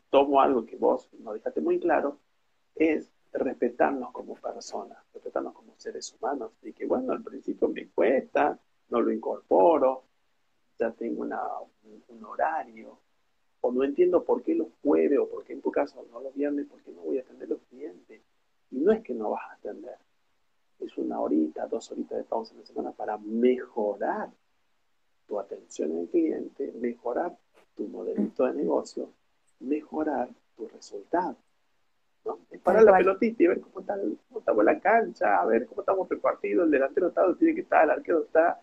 tomo 0.09 0.41
algo 0.41 0.65
que 0.65 0.77
vos 0.77 1.09
nos 1.19 1.35
dejaste 1.35 1.61
muy 1.61 1.79
claro, 1.79 2.19
es 2.73 3.11
respetarnos 3.33 4.11
como 4.11 4.35
personas, 4.35 4.97
respetarnos 5.13 5.53
como 5.53 5.73
seres 5.77 6.15
humanos. 6.17 6.53
Y 6.63 6.73
que 6.73 6.85
bueno, 6.85 7.11
al 7.11 7.21
principio 7.21 7.67
me 7.67 7.87
cuesta, 7.89 8.57
no 8.89 9.01
lo 9.01 9.11
incorporo, 9.11 10.03
ya 10.79 10.91
tengo 10.91 11.21
una, 11.21 11.41
un, 12.09 12.23
horario, 12.23 12.99
o 13.61 13.71
no 13.71 13.83
entiendo 13.83 14.23
por 14.23 14.43
qué 14.43 14.55
los 14.55 14.67
jueves, 14.81 15.19
o 15.19 15.27
por 15.27 15.43
qué 15.43 15.53
en 15.53 15.61
tu 15.61 15.71
caso 15.71 16.05
no 16.11 16.19
los 16.21 16.33
viernes, 16.35 16.67
porque 16.69 16.91
no 16.91 17.01
voy 17.01 17.17
a 17.17 17.21
atender 17.21 17.49
los 17.49 17.61
clientes. 17.69 18.21
Y 18.71 18.77
no 18.77 18.91
es 18.91 19.01
que 19.01 19.13
no 19.13 19.31
vas 19.31 19.43
a 19.49 19.53
atender, 19.53 19.97
es 20.79 20.97
una 20.97 21.19
horita, 21.19 21.67
dos 21.67 21.91
horitas 21.91 22.17
de 22.17 22.23
pausa 22.23 22.53
en 22.53 22.59
la 22.61 22.65
semana 22.65 22.91
para 22.91 23.17
mejorar 23.17 24.29
tu 25.27 25.39
atención 25.39 25.97
al 25.97 26.07
cliente, 26.07 26.73
mejorar 26.79 27.35
tu 27.75 27.87
modelito 27.87 28.45
de 28.45 28.53
negocio, 28.53 29.09
mejorar 29.59 30.29
tu 30.55 30.67
resultado. 30.67 31.35
¿no? 32.25 32.39
Es 32.51 32.59
para 32.59 32.81
la 32.81 32.97
pelotita 32.97 33.43
y 33.43 33.47
ver 33.47 33.61
cómo, 33.61 33.79
está, 33.81 33.97
cómo 34.27 34.39
estamos 34.39 34.65
la 34.65 34.79
cancha, 34.79 35.39
a 35.39 35.45
ver 35.45 35.65
cómo 35.65 35.81
estamos 35.81 36.09
repartidos, 36.09 36.65
el 36.65 36.71
delantero 36.71 37.07
está 37.07 37.33
tiene 37.35 37.55
que 37.55 37.61
estar, 37.61 37.83
el 37.83 37.91
arquero 37.91 38.23
está, 38.23 38.59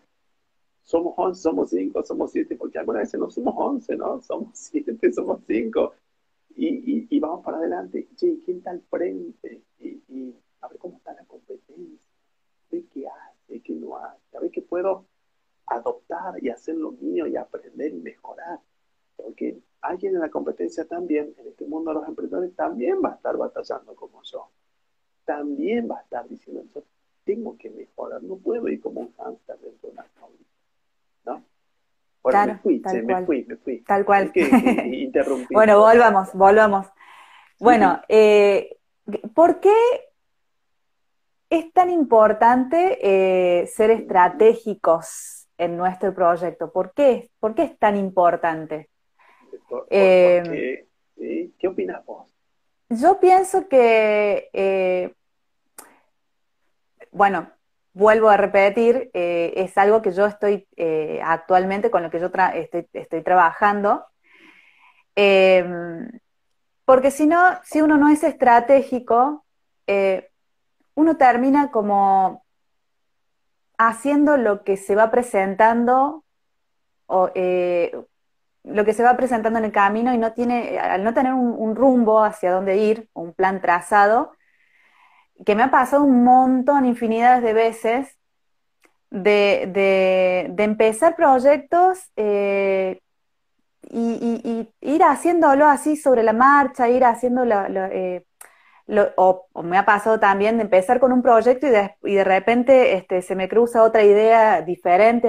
somos 0.83 1.13
11, 1.17 1.41
somos 1.41 1.69
5, 1.69 2.03
somos 2.03 2.31
7, 2.31 2.55
porque 2.55 2.79
algunas 2.79 3.03
veces 3.03 3.19
no 3.19 3.29
somos 3.29 3.55
11, 3.57 3.95
¿no? 3.95 4.21
Somos 4.21 4.49
7, 4.53 5.13
somos 5.13 5.41
5. 5.47 5.93
Y, 6.55 7.07
y, 7.09 7.19
vamos 7.19 7.43
para 7.43 7.57
adelante. 7.57 8.07
Che, 8.15 8.39
¿quién 8.45 8.57
está 8.57 8.71
al 8.71 8.81
frente? 8.81 9.63
Y, 9.79 10.03
y, 10.07 10.35
a 10.61 10.67
ver 10.67 10.77
cómo 10.77 10.97
está 10.97 11.13
la 11.13 11.25
competencia. 11.25 12.09
A 12.71 12.75
ver 12.75 12.83
qué 12.93 13.07
hace, 13.07 13.61
qué 13.61 13.73
no 13.73 13.97
hace. 13.97 14.37
A 14.37 14.39
ver 14.39 14.51
qué 14.51 14.61
puedo 14.61 15.05
adoptar 15.65 16.43
y 16.43 16.49
hacer 16.49 16.75
lo 16.75 16.91
mío 16.91 17.25
y 17.27 17.35
aprender 17.37 17.93
y 17.93 17.99
mejorar. 17.99 18.59
Porque 19.15 19.59
alguien 19.81 20.15
en 20.15 20.21
la 20.21 20.29
competencia 20.29 20.85
también, 20.85 21.33
en 21.37 21.47
este 21.47 21.65
mundo 21.65 21.91
de 21.91 21.99
los 21.99 22.07
emprendedores, 22.07 22.55
también 22.55 22.99
va 23.03 23.13
a 23.13 23.15
estar 23.15 23.35
batallando 23.37 23.95
como 23.95 24.21
yo. 24.23 24.49
También 25.25 25.89
va 25.89 25.99
a 25.99 26.01
estar 26.01 26.27
diciendo, 26.27 26.63
yo 26.73 26.83
tengo 27.23 27.57
que 27.57 27.69
mejorar, 27.69 28.21
no 28.21 28.35
puedo 28.37 28.67
ir 28.67 28.81
como 28.81 29.01
un 29.01 29.13
hámster 29.13 29.57
dentro 29.59 29.89
de 29.89 29.93
una 29.93 30.07
jaula. 30.19 30.37
¿No? 31.25 31.43
Bueno, 32.23 32.53
me 32.53 32.59
fui, 32.59 32.81
me 33.03 33.25
fui, 33.25 33.45
me 33.45 33.57
fui. 33.57 33.81
Tal 33.81 34.05
cual. 34.05 34.31
bueno, 35.51 35.79
volvamos, 35.79 36.33
volvamos. 36.33 36.87
Bueno, 37.59 38.01
eh, 38.07 38.77
¿por 39.35 39.59
qué 39.59 39.73
es 41.49 41.71
tan 41.73 41.89
importante 41.89 42.97
eh, 43.01 43.67
ser 43.67 43.91
estratégicos 43.91 45.47
en 45.57 45.75
nuestro 45.75 46.13
proyecto? 46.13 46.71
¿Por 46.71 46.93
qué? 46.93 47.29
¿Por 47.39 47.55
qué 47.55 47.63
es 47.63 47.77
tan 47.77 47.97
importante? 47.97 48.89
Eh, 49.89 50.87
qué, 51.59 51.67
opinas 51.67 52.05
vos? 52.05 52.33
Yo 52.89 53.19
pienso 53.19 53.67
que, 53.67 55.13
bueno, 57.11 57.49
vuelvo 57.93 58.29
a 58.29 58.37
repetir, 58.37 59.11
eh, 59.13 59.53
es 59.55 59.77
algo 59.77 60.01
que 60.01 60.11
yo 60.11 60.25
estoy 60.25 60.67
actualmente 61.23 61.91
con 61.91 62.03
lo 62.03 62.09
que 62.09 62.19
yo 62.19 62.31
estoy, 62.53 63.21
trabajando. 63.23 64.05
Em, 65.15 66.09
porque 66.85 67.11
si 67.11 67.27
no, 67.27 67.59
si 67.63 67.81
uno 67.81 67.97
no 67.97 68.09
es 68.09 68.23
estratégico, 68.23 69.45
uno 70.95 71.17
termina 71.17 71.71
como 71.71 72.43
haciendo 73.77 74.37
lo 74.37 74.63
que 74.63 74.77
se 74.77 74.95
va 74.95 75.11
presentando 75.11 76.23
o, 77.05 77.29
lo 78.63 78.85
que 78.85 78.93
se 78.93 79.03
va 79.03 79.17
presentando 79.17 79.59
en 79.59 79.65
el 79.65 79.71
camino 79.71 80.13
y 80.13 80.17
no 80.17 80.33
tiene, 80.33 80.79
al 80.79 81.03
no 81.03 81.13
tener 81.13 81.33
un, 81.33 81.75
rumbo 81.75 82.23
hacia 82.23 82.51
dónde 82.51 82.77
ir, 82.77 83.09
un 83.13 83.33
plan 83.33 83.61
trazado, 83.61 84.31
que 85.45 85.55
me 85.55 85.63
ha 85.63 85.71
pasado 85.71 86.03
un 86.03 86.23
montón, 86.23 86.85
infinidades 86.85 87.43
de 87.43 87.53
veces, 87.53 88.17
de, 89.09 90.53
empezar 90.57 91.15
proyectos 91.15 91.99
eh, 92.15 93.01
y, 93.89 94.69
ir 94.81 95.03
haciéndolo 95.03 95.67
así 95.67 95.95
sobre 95.95 96.23
la 96.23 96.33
marcha, 96.33 96.89
ir 96.89 97.03
haciendo 97.05 97.43
eh, 97.45 98.25
o, 99.15 99.47
me 99.63 99.77
ha 99.77 99.85
pasado 99.85 100.19
también 100.19 100.57
de 100.57 100.63
empezar 100.63 100.99
con 100.99 101.11
un 101.13 101.21
proyecto 101.21 101.67
y 101.67 101.69
de, 101.69 101.95
y 102.03 102.15
de 102.15 102.23
repente 102.23 102.93
este, 102.95 103.21
se 103.21 103.35
me 103.35 103.47
cruza 103.47 103.83
otra 103.83 104.03
idea 104.03 104.61
diferente 104.61 105.27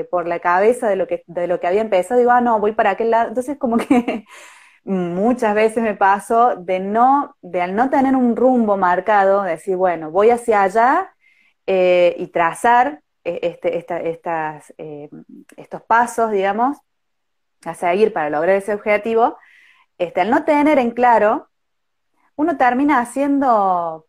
eh, 0.00 0.04
por 0.10 0.26
la 0.26 0.40
cabeza 0.40 0.88
de 0.88 0.96
lo, 0.96 1.06
que, 1.06 1.24
de 1.26 1.46
lo 1.46 1.60
que 1.60 1.66
había 1.66 1.80
empezado, 1.82 2.18
digo, 2.18 2.30
ah, 2.30 2.40
no, 2.40 2.60
voy 2.60 2.72
para 2.72 2.90
aquel 2.90 3.10
lado. 3.10 3.28
Entonces, 3.28 3.58
como 3.58 3.76
que 3.76 4.24
muchas 4.88 5.54
veces 5.54 5.82
me 5.82 5.94
pasó 5.94 6.56
de 6.56 6.80
no, 6.80 7.36
de 7.42 7.62
al 7.62 7.74
no 7.74 7.90
tener 7.90 8.16
un 8.16 8.36
rumbo 8.36 8.76
marcado, 8.76 9.42
decir, 9.42 9.76
bueno, 9.76 10.10
voy 10.10 10.30
hacia 10.30 10.62
allá 10.62 11.14
eh, 11.66 12.16
y 12.18 12.28
trazar 12.28 13.02
eh, 13.24 13.40
este, 13.42 13.78
estas, 13.78 14.74
estos 15.56 15.82
pasos, 15.82 16.30
digamos, 16.30 16.78
a 17.64 17.74
seguir 17.74 18.12
para 18.12 18.30
lograr 18.30 18.56
ese 18.56 18.74
objetivo, 18.74 19.36
este, 19.98 20.20
al 20.20 20.30
no 20.30 20.44
tener 20.44 20.78
en 20.78 20.92
claro 20.92 21.48
uno 22.38 22.56
termina 22.56 23.00
haciendo 23.00 24.06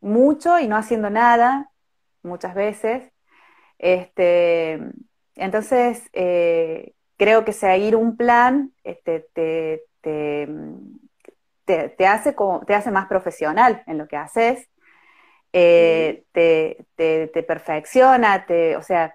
mucho 0.00 0.58
y 0.58 0.68
no 0.68 0.76
haciendo 0.76 1.08
nada, 1.08 1.72
muchas 2.22 2.54
veces. 2.54 3.10
Este, 3.78 4.78
entonces, 5.36 6.10
eh, 6.12 6.94
creo 7.16 7.44
que 7.44 7.52
seguir 7.52 7.96
un 7.96 8.16
plan 8.16 8.72
este, 8.84 9.26
te, 9.32 9.84
te, 10.00 10.46
hace 12.06 12.34
te 12.66 12.74
hace 12.74 12.90
más 12.90 13.06
profesional 13.06 13.82
en 13.86 13.98
lo 13.98 14.08
que 14.08 14.16
haces, 14.16 14.68
eh, 15.52 16.24
te, 16.32 16.86
perfecciona, 17.46 18.46
te, 18.46 18.76
o 18.76 18.82
sea, 18.82 19.14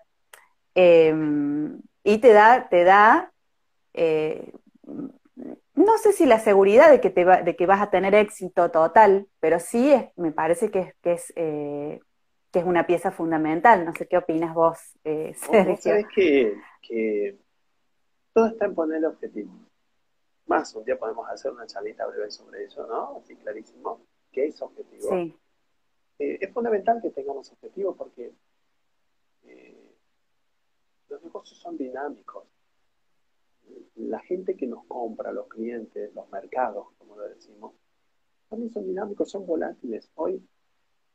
em, 0.76 1.82
y 2.04 2.20
te 2.20 2.34
da, 2.34 2.70
te 2.70 2.84
da 2.84 3.32
eh, 3.94 4.52
no 5.78 5.98
sé 6.00 6.12
si 6.12 6.26
la 6.26 6.40
seguridad 6.40 6.90
de 6.90 7.00
que, 7.00 7.12
te 7.12 7.24
de 7.24 7.56
que 7.56 7.66
vas 7.68 7.82
a 7.82 7.92
tener 7.92 8.16
éxito 8.16 8.72
total, 8.72 9.28
pero 9.40 9.60
sí 9.60 9.92
es, 9.92 10.06
me 10.16 10.32
parece 10.32 10.72
que, 10.72 10.94
que 11.04 11.14
es, 11.14 11.32
eh, 11.36 12.00
que 12.52 12.60
es 12.60 12.66
una 12.66 12.88
pieza 12.88 13.12
fundamental. 13.12 13.86
No 13.86 13.94
sé 13.94 14.08
qué 14.08 14.18
opinas 14.18 14.56
vos, 14.56 14.78
eh, 15.04 15.34
Sergio. 15.36 15.94
Que 16.82 17.38
todo 18.38 18.46
está 18.46 18.66
en 18.66 18.76
poner 18.76 18.98
el 19.00 19.06
objetivo. 19.06 19.52
Más, 20.46 20.76
un 20.76 20.84
día 20.86 20.96
podemos 21.00 21.28
hacer 21.28 21.52
una 21.52 21.66
charlita 21.66 22.06
breve 22.06 22.30
sobre 22.30 22.66
eso, 22.66 22.86
¿no? 22.86 23.18
Así 23.18 23.36
clarísimo. 23.36 24.00
¿Qué 24.32 24.46
es 24.46 24.62
objetivo? 24.62 25.10
Sí. 25.10 25.36
Eh, 26.20 26.38
es 26.42 26.54
fundamental 26.54 27.02
que 27.02 27.10
tengamos 27.10 27.52
objetivos 27.52 27.96
porque 27.98 28.32
eh, 29.44 29.92
los 31.10 31.24
negocios 31.24 31.60
son 31.60 31.78
dinámicos 31.78 32.44
la 33.96 34.20
gente 34.20 34.56
que 34.56 34.68
nos 34.68 34.86
compra, 34.86 35.32
los 35.32 35.48
clientes, 35.48 36.14
los 36.14 36.30
mercados, 36.30 36.90
como 37.00 37.18
lo 37.18 37.28
decimos, 37.28 37.74
también 38.50 38.72
son 38.72 38.86
dinámicos, 38.86 39.32
son 39.32 39.48
volátiles. 39.48 40.12
Hoy, 40.14 40.48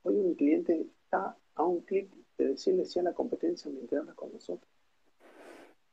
hoy 0.02 0.16
un 0.16 0.34
cliente 0.34 0.88
está 1.04 1.36
a 1.54 1.62
un 1.62 1.82
clic 1.82 2.12
de 2.36 2.48
decirle 2.48 2.84
si 2.84 2.98
a 2.98 3.04
la 3.04 3.14
competencia 3.14 3.70
mientras 3.70 4.12
con 4.16 4.32
nosotros. 4.32 4.68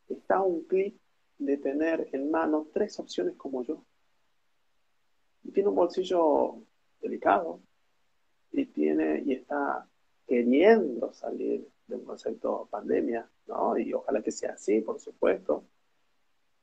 Está 0.07 0.37
a 0.37 0.41
un 0.41 0.63
clic 0.63 0.95
de 1.39 1.57
tener 1.57 2.09
en 2.11 2.29
mano 2.29 2.67
tres 2.71 2.99
opciones 2.99 3.35
como 3.35 3.63
yo. 3.63 3.83
Y 5.43 5.51
tiene 5.51 5.69
un 5.69 5.75
bolsillo 5.75 6.61
delicado 7.01 7.59
y 8.51 8.65
tiene 8.65 9.23
y 9.25 9.33
está 9.33 9.87
queriendo 10.27 11.11
salir 11.13 11.67
de 11.87 11.95
un 11.95 12.05
concepto 12.05 12.67
pandemia, 12.69 13.27
¿no? 13.47 13.77
Y 13.77 13.93
ojalá 13.93 14.21
que 14.21 14.31
sea 14.31 14.53
así, 14.53 14.81
por 14.81 14.99
supuesto 14.99 15.63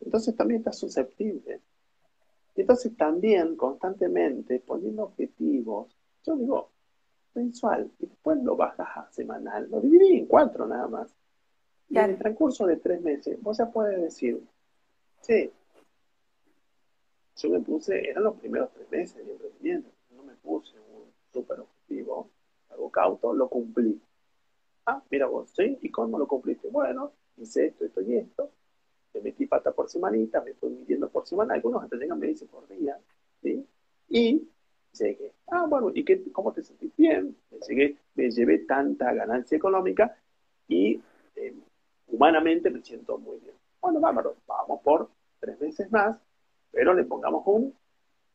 entonces 0.00 0.36
también 0.36 0.60
estás 0.60 0.78
susceptible. 0.78 1.60
Entonces 2.54 2.96
también 2.96 3.56
constantemente 3.56 4.60
poniendo 4.60 5.04
objetivos, 5.04 5.94
yo 6.24 6.36
digo 6.36 6.70
mensual 7.34 7.90
y 7.98 8.06
después 8.06 8.42
lo 8.42 8.56
bajas 8.56 8.88
a 8.96 9.12
semanal, 9.12 9.68
lo 9.70 9.80
dividí 9.80 10.16
en 10.16 10.26
cuatro 10.26 10.66
nada 10.66 10.88
más. 10.88 11.14
Y 11.88 11.98
en 11.98 12.10
el 12.10 12.18
transcurso 12.18 12.66
de 12.66 12.76
tres 12.76 13.00
meses, 13.02 13.40
vos 13.42 13.58
ya 13.58 13.70
puedes 13.70 14.00
decir, 14.00 14.42
sí, 15.26 15.50
yo 17.36 17.50
me 17.50 17.60
puse, 17.60 18.08
eran 18.08 18.24
los 18.24 18.36
primeros 18.36 18.70
tres 18.72 18.90
meses 18.90 19.26
de 19.26 19.32
emprendimiento, 19.32 19.90
no 20.10 20.22
me 20.22 20.34
puse 20.36 20.74
un 20.78 21.12
súper 21.32 21.60
objetivo, 21.60 22.30
algo 22.70 22.90
cauto, 22.90 23.32
lo 23.34 23.48
cumplí. 23.48 24.00
Ah, 24.86 25.02
mira 25.10 25.26
vos, 25.26 25.50
¿sí? 25.50 25.78
¿Y 25.82 25.90
cómo 25.90 26.18
lo 26.18 26.28
cumpliste? 26.28 26.68
Bueno, 26.68 27.12
hice 27.36 27.66
esto, 27.66 27.84
esto 27.84 28.00
y 28.02 28.16
esto, 28.16 28.50
me 29.14 29.20
metí 29.20 29.46
pata 29.46 29.72
por 29.72 29.90
semanita, 29.90 30.40
me 30.42 30.52
estoy 30.52 30.70
midiendo 30.70 31.08
por 31.10 31.26
semana, 31.26 31.54
algunos 31.54 31.82
hasta 31.82 31.96
llegan 31.96 32.18
me 32.20 32.28
dicen 32.28 32.48
por 32.48 32.68
día, 32.68 32.98
¿sí? 33.42 33.66
Y 34.08 34.48
llegué. 34.92 35.32
Ah, 35.48 35.66
bueno, 35.68 35.90
¿y 35.92 36.04
qué, 36.04 36.22
cómo 36.32 36.52
te 36.52 36.62
sentís 36.62 36.94
bien? 36.96 37.36
Me, 37.50 37.58
llegué, 37.68 37.96
me 38.14 38.30
llevé 38.30 38.60
tanta 38.60 39.12
ganancia 39.12 39.56
económica 39.56 40.16
y 40.68 41.02
eh, 41.34 41.54
humanamente 42.06 42.70
me 42.70 42.82
siento 42.82 43.18
muy 43.18 43.38
bien. 43.40 43.54
Bueno, 43.80 44.00
vámonos, 44.00 44.34
vamos 44.46 44.80
por 44.82 45.15
tres 45.40 45.61
meses 45.61 45.90
más, 45.90 46.16
pero 46.70 46.94
le 46.94 47.05
pongamos 47.05 47.42
un 47.46 47.75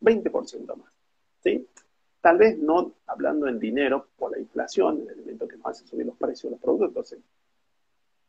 20% 0.01 0.75
más. 0.75 0.93
¿sí? 1.43 1.67
Tal 2.21 2.37
vez 2.37 2.57
no 2.57 2.93
hablando 3.07 3.47
en 3.47 3.59
dinero 3.59 4.07
por 4.17 4.31
la 4.31 4.39
inflación, 4.39 5.01
el 5.01 5.09
elemento 5.09 5.47
que 5.47 5.57
más 5.57 5.77
hace 5.77 5.87
subir 5.87 6.05
los 6.05 6.15
precios 6.15 6.43
de 6.43 6.51
los 6.51 6.59
productos, 6.61 6.89
entonces 6.89 7.19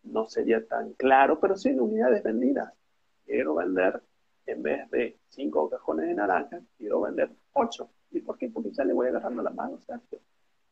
no 0.04 0.26
sería 0.28 0.66
tan 0.66 0.92
claro, 0.94 1.38
pero 1.38 1.56
sí 1.56 1.68
en 1.68 1.80
unidades 1.80 2.22
vendidas. 2.22 2.72
Quiero 3.24 3.54
vender, 3.54 4.02
en 4.46 4.62
vez 4.62 4.90
de 4.90 5.18
cinco 5.28 5.68
cajones 5.68 6.08
de 6.08 6.14
naranja, 6.14 6.60
quiero 6.76 7.02
vender 7.02 7.30
ocho. 7.52 7.88
¿Y 8.10 8.20
por 8.20 8.36
qué? 8.36 8.48
Porque 8.48 8.70
ya 8.72 8.84
le 8.84 8.92
voy 8.92 9.08
agarrando 9.08 9.42
la 9.42 9.50
mano, 9.50 9.78
¿cierto? 9.78 10.18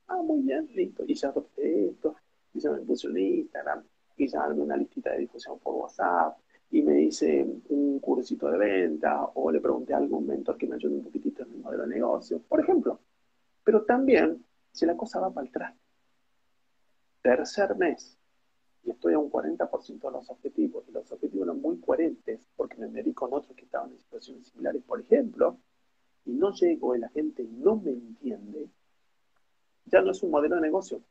Ah, 0.08 0.16
muy 0.16 0.42
bien, 0.42 0.68
listo. 0.74 1.04
Y 1.06 1.14
ya 1.14 1.28
esto, 1.28 2.16
y 2.52 2.60
ya 2.60 2.70
me 2.70 2.80
puse 2.80 3.08
un 3.08 3.18
Instagram, 3.18 3.84
y 4.16 4.28
ya 4.28 4.42
armé 4.42 4.62
una 4.62 4.76
listita 4.76 5.12
de 5.12 5.18
difusión 5.18 5.58
por 5.58 5.76
WhatsApp, 5.76 6.36
y 6.70 6.82
me 6.82 7.02
hice 7.02 7.44
un 7.68 7.98
cursito 7.98 8.48
de 8.50 8.58
venta, 8.58 9.24
o 9.34 9.50
le 9.50 9.60
pregunté 9.60 9.92
a 9.92 9.98
algún 9.98 10.26
mentor 10.26 10.56
que 10.56 10.66
me 10.66 10.76
ayude 10.76 10.94
un 10.94 11.02
poquitito 11.02 11.42
en 11.42 11.50
mi 11.50 11.58
modelo 11.58 11.82
de 11.82 11.94
negocio, 11.94 12.40
por 12.48 12.60
ejemplo. 12.60 13.00
Pero 13.64 13.82
también, 13.82 14.44
si 14.70 14.86
la 14.86 14.96
cosa 14.96 15.20
va 15.20 15.30
para 15.30 15.48
atrás, 15.48 15.74
tercer 17.22 17.76
mes, 17.76 18.16
y 18.84 18.90
estoy 18.90 19.14
a 19.14 19.18
un 19.18 19.30
40% 19.30 20.00
de 20.00 20.10
los 20.10 20.30
objetivos, 20.30 20.84
y 20.88 20.92
los 20.92 21.10
objetivos 21.10 21.46
eran 21.46 21.60
muy 21.60 21.78
coherentes, 21.80 22.48
porque 22.56 22.76
me 22.76 22.88
medí 22.88 23.12
con 23.12 23.32
otros 23.32 23.54
que 23.56 23.64
estaban 23.64 23.90
en 23.90 23.98
situaciones 23.98 24.46
similares, 24.46 24.82
por 24.84 25.00
ejemplo, 25.00 25.58
y 26.24 26.32
no 26.32 26.52
llego 26.52 26.94
y 26.94 27.00
la 27.00 27.08
gente 27.08 27.46
no 27.50 27.76
me 27.76 27.90
entiende, 27.90 28.68
ya 29.86 30.02
no 30.02 30.12
es 30.12 30.22
un 30.22 30.30
modelo 30.30 30.54
de 30.54 30.62
negocio. 30.62 31.02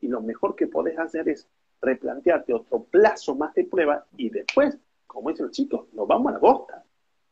Y 0.00 0.08
lo 0.08 0.22
mejor 0.22 0.56
que 0.56 0.66
podés 0.66 0.98
hacer 0.98 1.28
es 1.28 1.46
replantearte 1.80 2.52
otro 2.52 2.82
plazo 2.84 3.34
más 3.34 3.54
de 3.54 3.64
prueba 3.64 4.06
y 4.16 4.30
después, 4.30 4.76
como 5.06 5.30
dicen 5.30 5.46
los 5.46 5.54
chicos, 5.54 5.86
nos 5.92 6.06
vamos 6.06 6.30
a 6.30 6.32
la 6.32 6.38
bosta. 6.38 6.84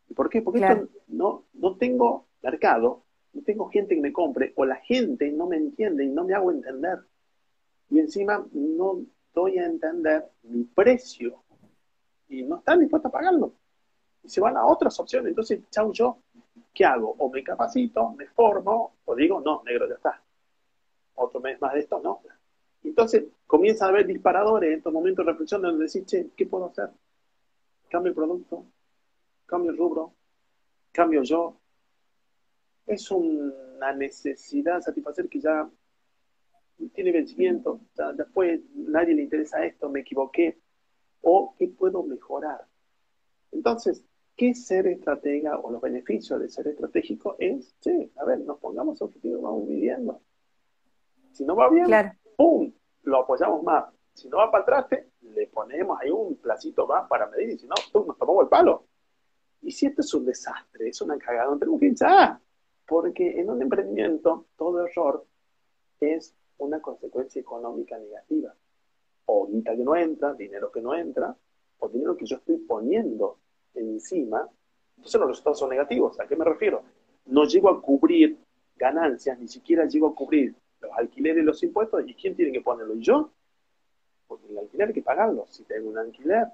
¿Y 0.08 0.14
por 0.14 0.28
qué? 0.28 0.42
Porque 0.42 0.86
no, 1.08 1.44
no 1.54 1.76
tengo 1.76 2.26
mercado, 2.42 3.02
no 3.32 3.42
tengo 3.42 3.68
gente 3.68 3.94
que 3.94 4.00
me 4.00 4.12
compre, 4.12 4.52
o 4.56 4.64
la 4.64 4.76
gente 4.76 5.30
no 5.32 5.46
me 5.46 5.56
entiende 5.56 6.04
y 6.04 6.08
no 6.08 6.24
me 6.24 6.34
hago 6.34 6.50
entender. 6.50 7.00
Y 7.90 7.98
encima 7.98 8.44
no 8.52 9.02
doy 9.34 9.58
a 9.58 9.66
entender 9.66 10.24
mi 10.44 10.64
precio 10.64 11.42
y 12.28 12.42
no 12.42 12.56
están 12.58 12.80
dispuestos 12.80 13.10
a 13.10 13.12
pagarlo. 13.12 13.52
Y 14.22 14.28
se 14.28 14.40
van 14.40 14.56
a 14.56 14.66
otras 14.66 14.98
opciones. 14.98 15.30
Entonces, 15.30 15.60
chau, 15.70 15.92
yo, 15.92 16.18
¿qué 16.72 16.84
hago? 16.84 17.14
O 17.18 17.30
me 17.30 17.42
capacito, 17.44 18.10
me 18.12 18.26
formo, 18.26 18.94
o 19.04 19.14
digo, 19.14 19.40
no, 19.40 19.62
negro, 19.64 19.88
ya 19.88 19.94
está. 19.94 20.22
Otro 21.16 21.40
mes 21.40 21.60
más 21.60 21.74
de 21.74 21.80
esto, 21.80 22.00
no. 22.02 22.20
Entonces, 22.86 23.24
comienza 23.46 23.84
a 23.84 23.88
haber 23.88 24.06
disparadores 24.06 24.70
en 24.70 24.78
estos 24.78 24.92
momentos 24.92 25.24
de 25.24 25.32
reflexión 25.32 25.62
donde 25.62 25.84
decís, 25.84 26.06
che, 26.06 26.28
¿qué 26.36 26.46
puedo 26.46 26.66
hacer? 26.66 26.90
Cambio 27.88 28.10
el 28.10 28.14
producto, 28.14 28.64
cambio 29.44 29.72
el 29.72 29.76
rubro, 29.76 30.12
cambio 30.92 31.22
yo. 31.22 31.56
Es 32.86 33.10
una 33.10 33.92
necesidad 33.92 34.80
satisfacer 34.80 35.28
que 35.28 35.40
ya 35.40 35.68
tiene 36.94 37.10
vencimiento, 37.10 37.80
ya, 37.96 38.12
después 38.12 38.60
nadie 38.74 39.14
le 39.14 39.22
interesa 39.22 39.64
esto, 39.64 39.88
me 39.88 40.00
equivoqué, 40.00 40.58
o 41.22 41.54
qué 41.58 41.66
puedo 41.68 42.04
mejorar. 42.04 42.66
Entonces, 43.50 44.04
¿qué 44.36 44.54
ser 44.54 44.86
estratega 44.86 45.58
o 45.58 45.72
los 45.72 45.80
beneficios 45.80 46.40
de 46.40 46.48
ser 46.48 46.68
estratégico 46.68 47.34
es, 47.38 47.74
sí, 47.80 48.12
a 48.16 48.24
ver, 48.24 48.40
nos 48.40 48.58
pongamos 48.58 49.02
objetivos, 49.02 49.42
vamos 49.42 49.66
midiendo. 49.66 50.20
Si 51.32 51.44
no 51.44 51.56
va 51.56 51.68
bien, 51.68 51.88
¡pum! 52.36 52.72
Lo 53.06 53.20
apoyamos 53.20 53.62
más. 53.62 53.86
Si 54.12 54.28
no 54.28 54.38
va 54.38 54.50
para 54.50 54.62
atrás, 54.62 55.00
le 55.20 55.46
ponemos 55.46 55.98
ahí 56.00 56.10
un 56.10 56.36
placito 56.36 56.86
más 56.86 57.08
para 57.08 57.26
medir, 57.28 57.50
y 57.50 57.58
si 57.58 57.66
no, 57.66 57.74
¡pum! 57.92 58.06
nos 58.06 58.18
tomamos 58.18 58.42
el 58.44 58.48
palo. 58.48 58.84
Y 59.62 59.70
si 59.70 59.86
esto 59.86 60.00
es 60.00 60.12
un 60.14 60.24
desastre, 60.24 60.88
es 60.88 61.00
una 61.00 61.16
cagada, 61.16 61.50
no 61.50 61.58
tenemos 61.58 61.78
que 61.80 61.88
echar. 61.88 62.38
Porque 62.86 63.40
en 63.40 63.48
un 63.48 63.62
emprendimiento, 63.62 64.46
todo 64.56 64.84
error 64.86 65.24
es 66.00 66.34
una 66.58 66.80
consecuencia 66.80 67.40
económica 67.40 67.96
negativa. 67.96 68.54
O 69.26 69.46
guita 69.46 69.76
que 69.76 69.84
no 69.84 69.94
entra, 69.94 70.34
dinero 70.34 70.72
que 70.72 70.80
no 70.80 70.94
entra, 70.94 71.36
o 71.78 71.88
dinero 71.88 72.16
que 72.16 72.26
yo 72.26 72.38
estoy 72.38 72.56
poniendo 72.58 73.38
encima. 73.74 74.48
Entonces 74.96 75.20
los 75.20 75.30
resultados 75.30 75.60
son 75.60 75.70
negativos. 75.70 76.18
¿A 76.18 76.26
qué 76.26 76.34
me 76.34 76.44
refiero? 76.44 76.82
No 77.26 77.44
llego 77.44 77.70
a 77.70 77.80
cubrir 77.80 78.36
ganancias, 78.76 79.38
ni 79.38 79.46
siquiera 79.46 79.86
llego 79.86 80.08
a 80.08 80.14
cubrir 80.14 80.56
los 80.86 80.98
alquileres 80.98 81.42
y 81.42 81.46
los 81.46 81.62
impuestos. 81.62 82.02
¿Y 82.06 82.14
quién 82.14 82.34
tiene 82.34 82.52
que 82.52 82.60
ponerlo? 82.60 82.94
¿Y 82.94 83.02
yo? 83.02 83.30
Porque 84.26 84.46
el 84.48 84.58
alquiler 84.58 84.88
hay 84.88 84.94
que 84.94 85.02
pagarlo. 85.02 85.46
Si 85.48 85.64
tengo 85.64 85.90
un 85.90 85.98
alquiler, 85.98 86.46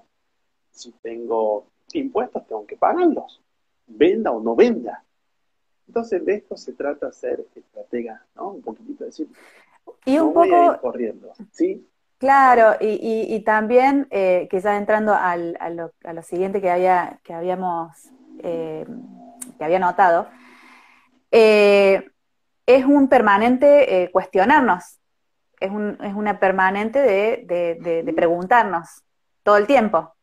si 0.71 0.91
tengo 0.91 1.67
impuestos, 1.93 2.45
tengo 2.47 2.65
que 2.65 2.77
pagarlos. 2.77 3.41
Venda 3.87 4.31
o 4.31 4.41
no 4.41 4.55
venda. 4.55 5.03
Entonces, 5.87 6.25
de 6.25 6.35
esto 6.35 6.57
se 6.57 6.73
trata 6.73 7.11
ser 7.11 7.45
estratega, 7.55 8.25
¿no? 8.35 8.51
Un 8.51 8.61
poquitito 8.61 9.03
decir, 9.03 9.27
y 10.05 10.17
un 10.17 10.33
poco... 10.33 10.79
corriendo, 10.81 11.33
¿sí? 11.51 11.87
Claro, 12.17 12.77
y, 12.79 13.37
también, 13.41 14.07
eh, 14.09 14.47
quizás 14.49 14.79
entrando 14.79 15.13
a, 15.13 15.35
lo, 15.35 16.21
siguiente 16.21 16.61
que, 16.61 16.69
había, 16.69 17.19
que 17.21 17.33
habíamos, 17.33 18.09
eh, 18.39 18.85
que 19.57 19.63
había 19.65 19.79
notado, 19.79 20.27
eh, 21.31 22.12
es 22.65 22.85
un 22.85 23.09
permanente 23.09 24.09
cuestionarnos, 24.11 24.99
es, 25.59 25.71
un, 25.71 25.97
es, 26.03 26.13
una 26.13 26.39
permanente 26.39 26.99
de, 26.99 28.13
preguntarnos 28.15 29.03
todo 29.43 29.57
el 29.57 29.67
tiempo, 29.67 30.15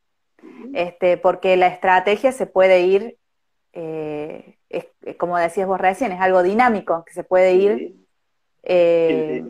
este, 0.72 1.16
porque 1.18 1.57
la 1.57 1.66
estrategia 1.66 2.33
se 2.33 2.46
puede 2.46 2.83
ir, 2.83 3.18
como 5.18 5.38
decías 5.38 5.66
vos 5.66 5.81
recién, 5.81 6.12
es 6.12 6.20
algo 6.20 6.42
dinámico, 6.42 7.05
que 7.05 7.12
se 7.12 7.24
puede 7.24 7.55
ir 7.55 8.00
eh, 8.62 9.44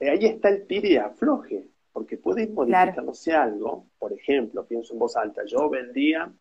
ahí 0.00 0.26
está 0.26 0.48
el 0.48 0.66
tire 0.66 0.88
y 0.88 0.96
afloje, 0.96 1.66
porque 1.92 2.16
puede 2.16 2.44
ir 2.44 2.50
modificándose 2.50 3.32
algo. 3.32 3.86
Por 3.98 4.12
ejemplo, 4.12 4.66
pienso 4.66 4.92
en 4.92 4.98
voz 4.98 5.16
alta, 5.16 5.42
yo 5.46 5.68
vendía 5.68 6.32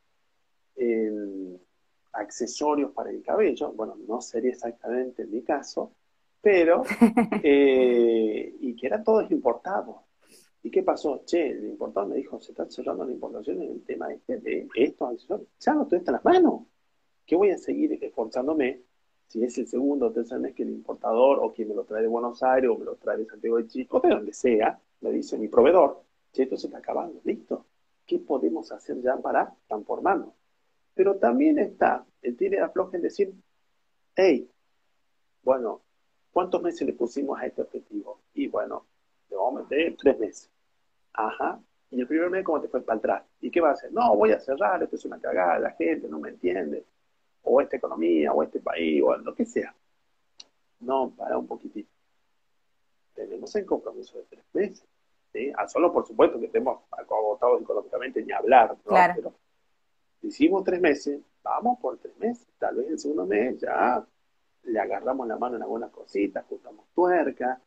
accesorios 2.13 2.91
para 2.91 3.09
el 3.09 3.21
cabello, 3.23 3.71
bueno, 3.73 3.97
no 4.07 4.21
sería 4.21 4.51
exactamente 4.51 5.25
mi 5.25 5.41
caso, 5.41 5.93
pero, 6.41 6.83
eh, 7.43 8.55
y 8.59 8.75
que 8.75 8.87
eran 8.87 9.03
todos 9.03 9.29
importados. 9.31 9.97
¿Y 10.61 10.71
qué 10.71 10.83
pasó? 10.83 11.23
Che, 11.25 11.49
el 11.49 11.65
importador 11.65 12.09
me 12.09 12.15
dijo, 12.15 12.39
se 12.39 12.51
está 12.51 12.69
cerrando 12.69 13.03
la 13.05 13.11
importación 13.11 13.61
en 13.61 13.71
el 13.71 13.83
tema 13.83 14.13
este 14.13 14.39
de 14.39 14.67
estos 14.75 15.09
accesorios. 15.09 15.49
Ya 15.59 15.73
no 15.73 15.83
estoy 15.83 15.99
en 15.99 16.13
las 16.13 16.23
manos. 16.23 16.61
¿Qué 17.25 17.35
voy 17.35 17.51
a 17.51 17.57
seguir 17.57 17.97
esforzándome 18.01 18.81
si 19.27 19.43
es 19.43 19.57
el 19.57 19.67
segundo 19.67 20.07
o 20.07 20.11
tercer 20.11 20.39
mes 20.39 20.53
que 20.53 20.63
el 20.63 20.69
importador 20.69 21.39
o 21.41 21.53
quien 21.53 21.69
me 21.69 21.75
lo 21.75 21.83
trae 21.85 22.01
de 22.01 22.07
Buenos 22.07 22.43
Aires 22.43 22.69
o 22.69 22.77
me 22.77 22.85
lo 22.85 22.95
trae 22.95 23.17
de 23.17 23.25
Santiago 23.25 23.57
de 23.57 23.67
Chile 23.67 23.87
o 23.89 23.99
de 23.99 24.09
donde 24.09 24.33
sea, 24.33 24.79
me 25.01 25.11
dice 25.11 25.37
mi 25.37 25.47
proveedor, 25.47 26.03
che, 26.31 26.43
esto 26.43 26.57
se 26.57 26.67
está 26.67 26.79
acabando, 26.79 27.19
listo. 27.23 27.65
¿Qué 28.05 28.19
podemos 28.19 28.71
hacer 28.71 29.01
ya 29.01 29.17
para 29.17 29.53
transformarnos? 29.67 30.33
Pero 30.93 31.15
también 31.17 31.59
está 31.59 32.05
el 32.21 32.37
tire 32.37 32.57
de 32.57 32.63
afloje 32.63 32.97
en 32.97 33.03
decir, 33.03 33.33
hey, 34.15 34.49
bueno, 35.43 35.81
¿cuántos 36.31 36.61
meses 36.61 36.87
le 36.87 36.93
pusimos 36.93 37.39
a 37.39 37.45
este 37.45 37.61
objetivo? 37.61 38.19
Y 38.33 38.47
bueno, 38.47 38.85
le 39.29 39.35
vamos 39.35 39.59
a 39.59 39.63
meter 39.63 39.95
tres 39.97 40.19
meses. 40.19 40.49
Ajá. 41.13 41.59
Y 41.91 42.01
el 42.01 42.07
primer 42.07 42.29
mes, 42.29 42.43
¿cómo 42.43 42.59
te 42.59 42.67
fue 42.67 42.81
para 42.81 42.97
atrás? 42.97 43.23
¿Y 43.41 43.51
qué 43.51 43.61
va 43.61 43.69
a 43.69 43.73
hacer? 43.73 43.91
No, 43.91 44.15
voy 44.15 44.31
a 44.31 44.39
cerrar, 44.39 44.81
esto 44.81 44.95
es 44.95 45.05
una 45.05 45.19
cagada, 45.19 45.59
la 45.59 45.71
gente 45.71 46.07
no 46.07 46.19
me 46.19 46.29
entiende 46.29 46.85
o 47.43 47.61
esta 47.61 47.77
economía, 47.77 48.31
o 48.31 48.41
este 48.41 48.59
país, 48.59 49.01
o 49.03 49.15
lo 49.17 49.35
que 49.35 49.45
sea. 49.45 49.75
No, 50.79 51.11
para 51.11 51.37
un 51.37 51.45
poquitito. 51.45 51.89
Tenemos 53.13 53.53
el 53.55 53.65
compromiso 53.65 54.17
de 54.17 54.23
tres 54.23 54.45
meses. 54.53 54.87
¿sí? 55.31 55.51
A 55.55 55.67
solo, 55.67 55.91
por 55.91 56.07
supuesto, 56.07 56.39
que 56.39 56.45
estemos 56.45 56.79
agotados 56.91 57.61
económicamente, 57.61 58.23
ni 58.23 58.31
hablar, 58.31 58.77
¿no? 58.85 58.95
Pero 59.15 59.33
hicimos 60.23 60.63
tres 60.63 60.81
meses, 60.81 61.21
vamos 61.43 61.79
por 61.79 61.97
tres 61.97 62.17
meses. 62.17 62.47
Tal 62.57 62.75
vez 62.75 62.89
el 62.89 62.99
segundo 62.99 63.25
mes 63.25 63.59
ya 63.59 64.05
le 64.63 64.79
agarramos 64.79 65.27
la 65.27 65.37
mano 65.37 65.57
en 65.57 65.63
algunas 65.63 65.91
cositas, 65.91 66.43
ajustamos 66.43 66.85
tuerca, 66.95 67.61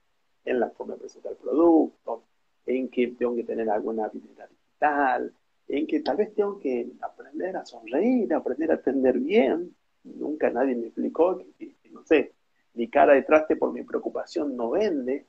en 0.45 0.61
la 0.61 0.71
forma 0.71 0.95
de 0.95 1.01
presentar 1.01 1.33
el 1.33 1.39
producto, 1.39 2.23
en 2.65 2.89
que 2.89 3.09
tengo 3.09 3.35
que 3.35 3.45
tener 3.45 3.69
alguna 3.69 4.07
habilidad 4.07 4.49
digital, 4.49 5.33
en 5.69 5.87
que 5.87 6.01
tal 6.01 6.17
vez 6.17 6.35
tengo 6.35 6.59
que 6.59 6.93
aprender 7.01 7.57
a 7.57 7.65
sonreír, 7.65 8.33
aprender 8.33 8.71
a 8.71 8.75
atender 8.75 9.19
bien. 9.19 9.75
Nunca 10.05 10.51
nadie 10.51 10.77
me 10.77 10.87
explicó 10.87 11.39
que, 11.59 11.75
no 11.91 12.05
sé, 12.05 12.33
mi 12.75 12.89
cara 12.89 13.15
de 13.15 13.23
traste 13.23 13.57
por 13.57 13.73
mi 13.73 13.83
preocupación 13.83 14.57
no 14.57 14.71
vende. 14.71 15.27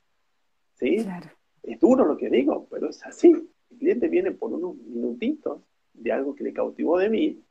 ¿Sí? 0.74 1.04
Es 1.62 1.80
duro 1.80 2.04
lo 2.04 2.16
que 2.16 2.30
digo, 2.30 2.68
pero 2.70 2.88
es 2.88 3.04
así. 3.04 3.30
El 3.70 3.78
cliente 3.78 4.08
viene 4.08 4.30
por 4.30 4.52
unos 4.52 4.76
minutitos 4.76 5.60
de 6.00 6.12
algo 6.12 6.34
que 6.34 6.44
le 6.44 6.52
cautivó 6.52 6.98
de 6.98 7.10
mí 7.10 7.42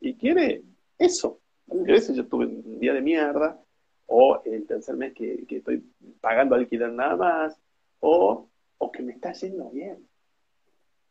y 0.00 0.14
quiere 0.14 0.62
eso. 0.98 1.40
A 1.70 1.74
veces 1.74 2.16
yo 2.16 2.26
tuve 2.26 2.46
un 2.46 2.78
día 2.78 2.92
de 2.92 3.00
mierda, 3.00 3.60
o 4.06 4.42
el 4.44 4.66
tercer 4.66 4.96
mes 4.96 5.14
que, 5.14 5.46
que 5.46 5.56
estoy 5.56 5.82
pagando 6.20 6.54
alquiler 6.54 6.92
nada 6.92 7.16
más, 7.16 7.58
o, 8.00 8.48
o 8.78 8.92
que 8.92 9.02
me 9.02 9.12
está 9.12 9.32
yendo 9.32 9.70
bien. 9.70 10.06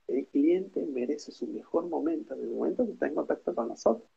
el 0.08 0.28
cliente 0.28 0.86
merece 0.86 1.32
su 1.32 1.48
mejor 1.48 1.88
momento 1.88 2.34
en 2.36 2.42
el 2.42 2.50
momento 2.50 2.86
que 2.86 2.92
está 2.92 3.08
en 3.08 3.16
contacto 3.16 3.56
con 3.56 3.68
nosotros. 3.70 4.08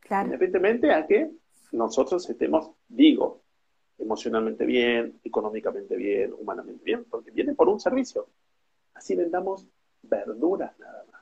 Claro. 0.00 0.26
Independientemente 0.26 0.92
a 0.92 1.06
que 1.06 1.30
nosotros 1.72 2.28
estemos, 2.28 2.70
digo, 2.88 3.42
emocionalmente 3.98 4.64
bien, 4.64 5.20
económicamente 5.22 5.94
bien, 5.94 6.34
humanamente 6.38 6.82
bien, 6.82 7.04
porque 7.04 7.30
viene 7.30 7.54
por 7.54 7.68
un 7.68 7.78
servicio. 7.78 8.26
Así 8.94 9.14
vendamos 9.14 9.68
verduras 10.02 10.76
nada 10.78 11.04
más, 11.12 11.19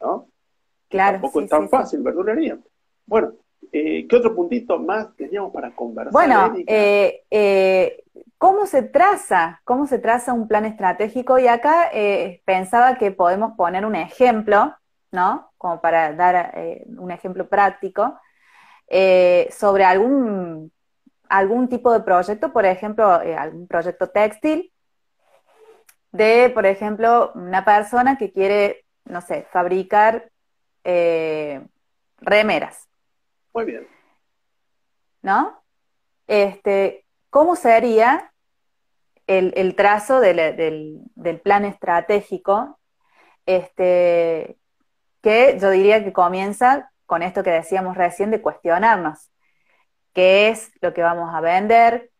¿no? 0.00 0.28
Claro. 0.88 1.20
Tampoco 1.20 1.40
es 1.40 1.48
tan 1.48 1.68
fácil, 1.68 2.02
verdulería. 2.02 2.58
Bueno, 3.06 3.32
eh, 3.72 4.06
¿qué 4.08 4.16
otro 4.16 4.34
puntito 4.34 4.78
más 4.78 5.14
teníamos 5.14 5.52
para 5.52 5.70
conversar? 5.74 6.12
Bueno, 6.12 6.54
eh, 6.66 7.22
eh, 7.30 8.04
¿cómo 8.38 8.66
se 8.66 8.82
traza? 8.82 9.60
¿Cómo 9.64 9.86
se 9.86 9.98
traza 9.98 10.32
un 10.32 10.48
plan 10.48 10.64
estratégico? 10.64 11.38
Y 11.38 11.46
acá 11.46 11.90
pensaba 12.44 12.98
que 12.98 13.12
podemos 13.12 13.52
poner 13.56 13.84
un 13.84 13.94
ejemplo, 13.94 14.74
¿no? 15.12 15.52
Como 15.58 15.80
para 15.80 16.12
dar 16.14 16.54
un 16.98 17.10
ejemplo 17.10 17.48
práctico, 17.48 18.18
sobre 19.50 19.84
algún, 19.84 20.72
algún 21.28 21.68
tipo 21.68 21.92
de 21.92 22.00
proyecto, 22.00 22.52
por 22.52 22.64
ejemplo, 22.64 23.08
algún 23.10 23.68
proyecto 23.68 24.08
textil, 24.08 24.72
de, 26.12 26.50
por 26.52 26.66
ejemplo, 26.66 27.32
una 27.34 27.64
persona 27.64 28.18
que 28.18 28.32
quiere, 28.32 28.84
no 29.04 29.20
sé, 29.20 29.46
fabricar 29.50 30.30
remeras. 32.20 32.88
Muy 33.52 33.64
bien. 33.64 33.86
¿No? 35.22 35.62
Este, 36.26 37.04
¿Cómo 37.30 37.56
sería 37.56 38.32
el, 39.26 39.74
trazo 39.76 40.20
del, 40.20 41.40
plan 41.42 41.64
estratégico? 41.64 42.78
Este, 43.46 44.56
que 45.22 45.58
yo 45.60 45.70
diría 45.70 46.04
que 46.04 46.12
comienza 46.12 46.90
con 47.06 47.22
esto 47.22 47.42
que 47.42 47.50
decíamos 47.50 47.96
recién 47.96 48.30
de 48.30 48.40
cuestionarnos. 48.40 49.30
¿Qué 50.12 50.48
es 50.48 50.72
lo 50.80 50.92
que 50.94 51.02
vamos 51.02 51.34
a 51.34 51.40
vender? 51.40 52.10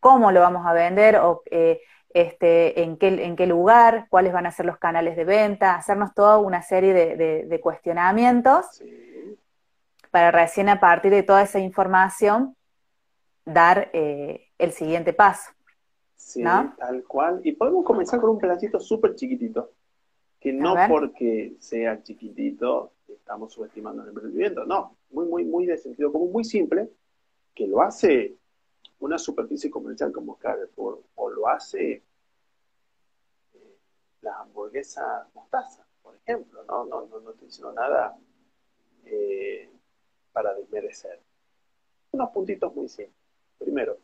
¿Cómo 0.00 0.32
lo 0.32 0.40
vamos 0.40 0.66
a 0.66 0.72
vender? 0.72 1.16
O, 1.16 1.42
eh, 1.50 1.80
este, 2.14 2.82
en, 2.82 2.96
qué, 2.96 3.08
en 3.08 3.34
qué 3.34 3.46
lugar, 3.46 4.06
cuáles 4.08 4.32
van 4.32 4.46
a 4.46 4.52
ser 4.52 4.66
los 4.66 4.78
canales 4.78 5.16
de 5.16 5.24
venta, 5.24 5.74
hacernos 5.74 6.14
toda 6.14 6.38
una 6.38 6.62
serie 6.62 6.94
de, 6.94 7.60
cuestionamientos 7.60 8.82
para 10.10 10.30
recién 10.30 10.68
a 10.68 10.78
partir 10.78 11.10
de 11.10 11.24
toda 11.24 11.42
esa 11.42 11.58
información 11.58 12.56
dar 13.44 13.90
eh, 13.92 14.46
el 14.58 14.70
siguiente 14.72 15.12
paso. 15.12 15.50
Sí, 16.14 16.42
tal 16.42 17.04
cual. 17.06 17.40
Y 17.42 17.52
podemos 17.52 17.84
comenzar 17.84 18.20
con 18.20 18.30
un 18.30 18.38
pedacito 18.38 18.78
súper 18.78 19.16
chiquitito, 19.16 19.72
que 20.38 20.52
no 20.52 20.76
porque 20.88 21.56
sea 21.58 22.02
chiquitito 22.02 22.92
estamos 23.08 23.52
subestimando 23.52 24.02
el 24.02 24.10
emprendimiento, 24.10 24.64
no, 24.64 24.96
muy, 25.10 25.26
muy, 25.26 25.44
muy 25.44 25.66
de 25.66 25.78
sentido 25.78 26.12
común, 26.12 26.30
muy 26.30 26.44
simple, 26.44 26.90
que 27.54 27.66
lo 27.66 27.82
hace 27.82 28.36
una 29.04 29.18
superficie 29.18 29.70
comercial 29.70 30.10
como 30.10 30.38
Carrefour, 30.38 31.02
o 31.16 31.28
lo 31.28 31.46
hace 31.46 32.02
eh, 33.52 33.78
la 34.22 34.40
hamburguesa 34.40 35.28
mostaza, 35.34 35.86
por 36.02 36.16
ejemplo, 36.16 36.64
¿no? 36.64 36.86
No, 36.86 37.06
no, 37.06 37.20
no 37.20 37.72
nada 37.72 38.16
eh, 39.04 39.68
para 40.32 40.54
desmerecer. 40.54 41.20
Unos 42.12 42.30
puntitos 42.30 42.74
muy 42.74 42.88
simples. 42.88 43.14
Primero, 43.58 43.98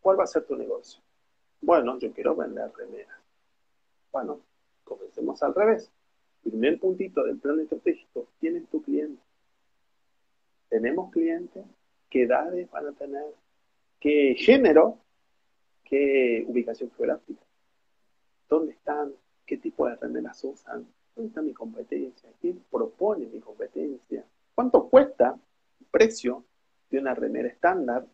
¿cuál 0.00 0.20
va 0.20 0.22
a 0.22 0.28
ser 0.28 0.44
tu 0.44 0.54
negocio? 0.54 1.02
Bueno, 1.60 1.98
yo 1.98 2.12
quiero 2.12 2.36
vender 2.36 2.70
remeras. 2.76 3.18
Bueno, 4.12 4.40
comencemos 4.84 5.42
al 5.42 5.52
revés. 5.52 5.90
Primer 6.44 6.78
puntito 6.78 7.24
del 7.24 7.38
plan 7.38 7.58
estratégico, 7.58 8.28
¿quién 8.38 8.54
es 8.54 8.68
tu 8.68 8.80
cliente? 8.82 9.20
¿Tenemos 10.68 11.10
clientes? 11.10 11.64
¿Qué 12.08 12.22
edades 12.22 12.70
van 12.70 12.86
a 12.86 12.92
tener? 12.92 13.34
¿Qué 14.00 14.34
género? 14.38 14.98
¿Qué 15.84 16.44
ubicación 16.46 16.90
geográfica? 16.96 17.42
¿Dónde 18.48 18.72
están? 18.72 19.12
¿Qué 19.44 19.56
tipo 19.56 19.88
de 19.88 19.96
remeras 19.96 20.42
usan? 20.44 20.86
¿Dónde 21.14 21.28
está 21.28 21.42
mi 21.42 21.52
competencia? 21.52 22.28
¿Quién 22.40 22.62
propone 22.70 23.26
mi 23.26 23.40
competencia? 23.40 24.24
¿Cuánto 24.54 24.88
cuesta 24.88 25.38
el 25.80 25.86
precio 25.86 26.44
de 26.90 26.98
una 26.98 27.14
remera 27.14 27.48
estándar? 27.48 28.06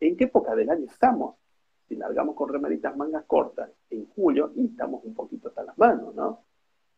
¿En 0.00 0.16
qué 0.16 0.24
época 0.24 0.54
del 0.54 0.70
año 0.70 0.86
estamos? 0.86 1.36
Si 1.88 1.96
largamos 1.96 2.34
con 2.34 2.48
remeritas 2.48 2.96
mangas 2.96 3.24
cortas 3.24 3.70
en 3.90 4.06
julio, 4.10 4.52
y 4.54 4.66
estamos 4.66 5.04
un 5.04 5.14
poquito 5.14 5.48
hasta 5.48 5.64
las 5.64 5.78
manos, 5.78 6.14
¿no? 6.14 6.44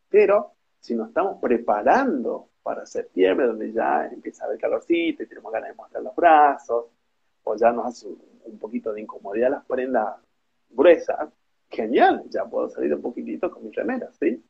Pero 0.09 0.53
si 0.81 0.95
nos 0.95 1.09
estamos 1.09 1.39
preparando 1.41 2.49
para 2.63 2.87
septiembre, 2.87 3.47
donde 3.47 3.73
ya 3.73 4.07
empieza 4.07 4.45
a 4.45 4.47
haber 4.49 4.59
calorcito 4.59 5.23
y 5.23 5.27
tenemos 5.27 5.53
ganas 5.53 5.71
de 5.71 5.77
mostrar 5.77 6.03
los 6.03 6.15
brazos, 6.15 6.87
o 7.49 7.57
ya 7.57 7.73
nos 7.73 7.87
hace 7.87 8.09
un 8.45 8.59
poquito 8.59 8.93
de 8.93 9.01
incomodidad 9.01 9.51
las 9.51 9.65
prendas 9.65 10.17
gruesas, 10.71 11.31
genial, 11.71 12.25
ya 12.29 12.45
puedo 12.45 12.69
salir 12.69 12.95
un 12.95 13.03
poquitito 13.03 13.51
con 13.51 13.65
mis 13.65 13.75
remeras, 13.75 14.17
¿sí? 14.19 14.43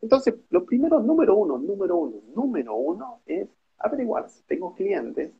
Entonces, 0.00 0.34
lo 0.50 0.64
primero, 0.64 1.00
número 1.00 1.36
uno, 1.36 1.58
número 1.58 1.96
uno, 1.96 2.16
número 2.34 2.74
uno 2.74 3.20
es 3.26 3.48
averiguar 3.78 4.28
si 4.28 4.42
tengo 4.42 4.74
clientes, 4.74 5.32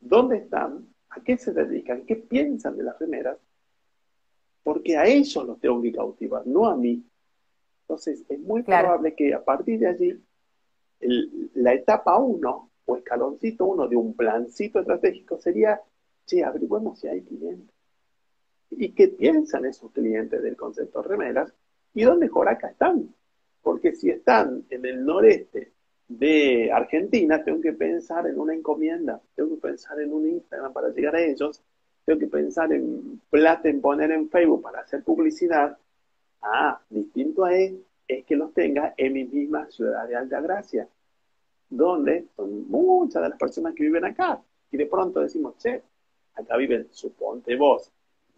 dónde 0.00 0.38
están, 0.38 0.88
a 1.10 1.20
qué 1.22 1.36
se 1.36 1.52
dedican, 1.52 2.06
qué 2.06 2.16
piensan 2.16 2.76
de 2.76 2.84
las 2.84 2.98
remeras, 2.98 3.38
porque 4.62 4.96
a 4.96 5.04
ellos 5.04 5.44
los 5.44 5.60
tengo 5.60 5.82
que 5.82 5.92
cautivar, 5.92 6.46
no 6.46 6.66
a 6.66 6.76
mí. 6.76 7.04
Entonces, 7.82 8.24
es 8.28 8.38
muy 8.40 8.62
probable 8.62 9.14
que 9.14 9.34
a 9.34 9.44
partir 9.44 9.80
de 9.80 9.88
allí, 9.88 10.24
la 11.54 11.74
etapa 11.74 12.16
uno 12.18 12.70
o 12.84 12.96
escaloncito 12.96 13.66
uno 13.66 13.88
de 13.88 13.96
un 13.96 14.14
plancito 14.14 14.80
estratégico 14.80 15.38
sería, 15.38 15.80
che, 16.32 16.42
averiguemos 16.42 16.98
si 16.98 17.08
hay 17.08 17.22
clientes. 17.22 17.74
¿Y 18.70 18.92
qué 18.92 19.08
piensan 19.08 19.66
esos 19.66 19.92
clientes 19.92 20.42
del 20.42 20.56
concepto 20.56 21.02
remeras? 21.02 21.52
¿Y 21.94 22.04
dónde 22.04 22.28
Joraca 22.28 22.68
están? 22.68 23.14
Porque 23.60 23.94
si 23.94 24.10
están 24.10 24.64
en 24.70 24.84
el 24.86 25.04
noreste 25.04 25.72
de 26.08 26.72
Argentina, 26.72 27.44
tengo 27.44 27.60
que 27.60 27.72
pensar 27.72 28.26
en 28.26 28.38
una 28.38 28.54
encomienda, 28.54 29.20
tengo 29.34 29.56
que 29.56 29.60
pensar 29.60 30.00
en 30.00 30.12
un 30.12 30.26
Instagram 30.28 30.72
para 30.72 30.88
llegar 30.88 31.16
a 31.16 31.22
ellos, 31.22 31.62
tengo 32.04 32.18
que 32.18 32.26
pensar 32.26 32.72
en 32.72 33.20
plata 33.30 33.68
en 33.68 33.80
poner 33.80 34.10
en 34.10 34.28
Facebook 34.30 34.62
para 34.62 34.80
hacer 34.80 35.02
publicidad. 35.02 35.76
Ah, 36.40 36.80
distinto 36.88 37.44
a 37.44 37.54
él 37.54 37.84
es 38.08 38.24
que 38.24 38.36
los 38.36 38.52
tenga 38.52 38.94
en 38.96 39.12
mi 39.12 39.24
misma 39.24 39.70
ciudad 39.70 40.08
de 40.08 40.16
Alta 40.16 40.40
Gracia, 40.40 40.88
donde 41.68 42.26
son 42.34 42.68
muchas 42.68 43.22
de 43.22 43.28
las 43.28 43.38
personas 43.38 43.74
que 43.74 43.84
viven 43.84 44.04
acá. 44.04 44.42
Y 44.70 44.78
de 44.78 44.86
pronto 44.86 45.20
decimos, 45.20 45.56
che, 45.58 45.82
acá 46.34 46.56
viven, 46.56 46.88
suponte 46.90 47.56
vos, 47.56 47.90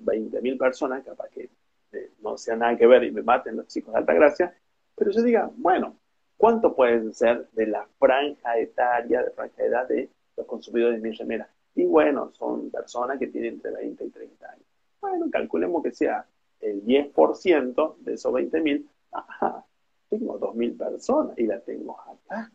20.000 0.02 0.59
personas, 0.59 1.04
capaz 1.04 1.28
que 1.28 1.50
eh, 1.92 2.11
no 2.20 2.37
sea 2.37 2.57
nada 2.57 2.76
que 2.76 2.87
ver 2.87 3.04
y 3.04 3.11
me 3.11 3.22
maten 3.22 3.57
los 3.57 3.68
chicos 3.68 3.92
de 3.92 3.98
Alta 3.98 4.14
Gracia, 4.14 4.57
pero 4.94 5.11
yo 5.11 5.22
diga, 5.22 5.50
bueno, 5.57 5.96
¿Cuánto 6.37 6.74
pueden 6.74 7.14
ser 7.14 7.48
de 7.52 7.66
la 7.66 7.87
franja 7.98 8.59
etaria, 8.59 9.22
de 9.22 9.30
franja 9.30 9.62
de 9.62 9.68
edad 9.68 9.88
de 9.88 10.11
los 10.37 10.46
consumidores 10.46 11.00
de 11.00 11.09
mi 11.09 11.16
remera? 11.16 11.48
Y 11.74 11.85
bueno, 11.85 12.33
son 12.35 12.70
personas 12.70 13.18
que 13.18 13.28
tienen 13.28 13.54
entre 13.54 13.70
20 13.70 14.04
y 14.04 14.11
30 14.11 14.50
años. 14.50 14.66
Bueno, 15.00 15.26
calculemos 15.30 15.83
que 15.83 15.92
sea 15.92 16.26
el 16.61 16.85
10% 16.85 17.96
de 17.98 18.14
esos 18.14 18.33
20.000. 18.33 18.87
Ajá, 19.12 19.64
tengo 20.09 20.38
2.000 20.38 20.76
personas 20.76 21.38
y 21.38 21.46
las 21.46 21.64
tengo 21.64 21.98
acá, 22.00 22.50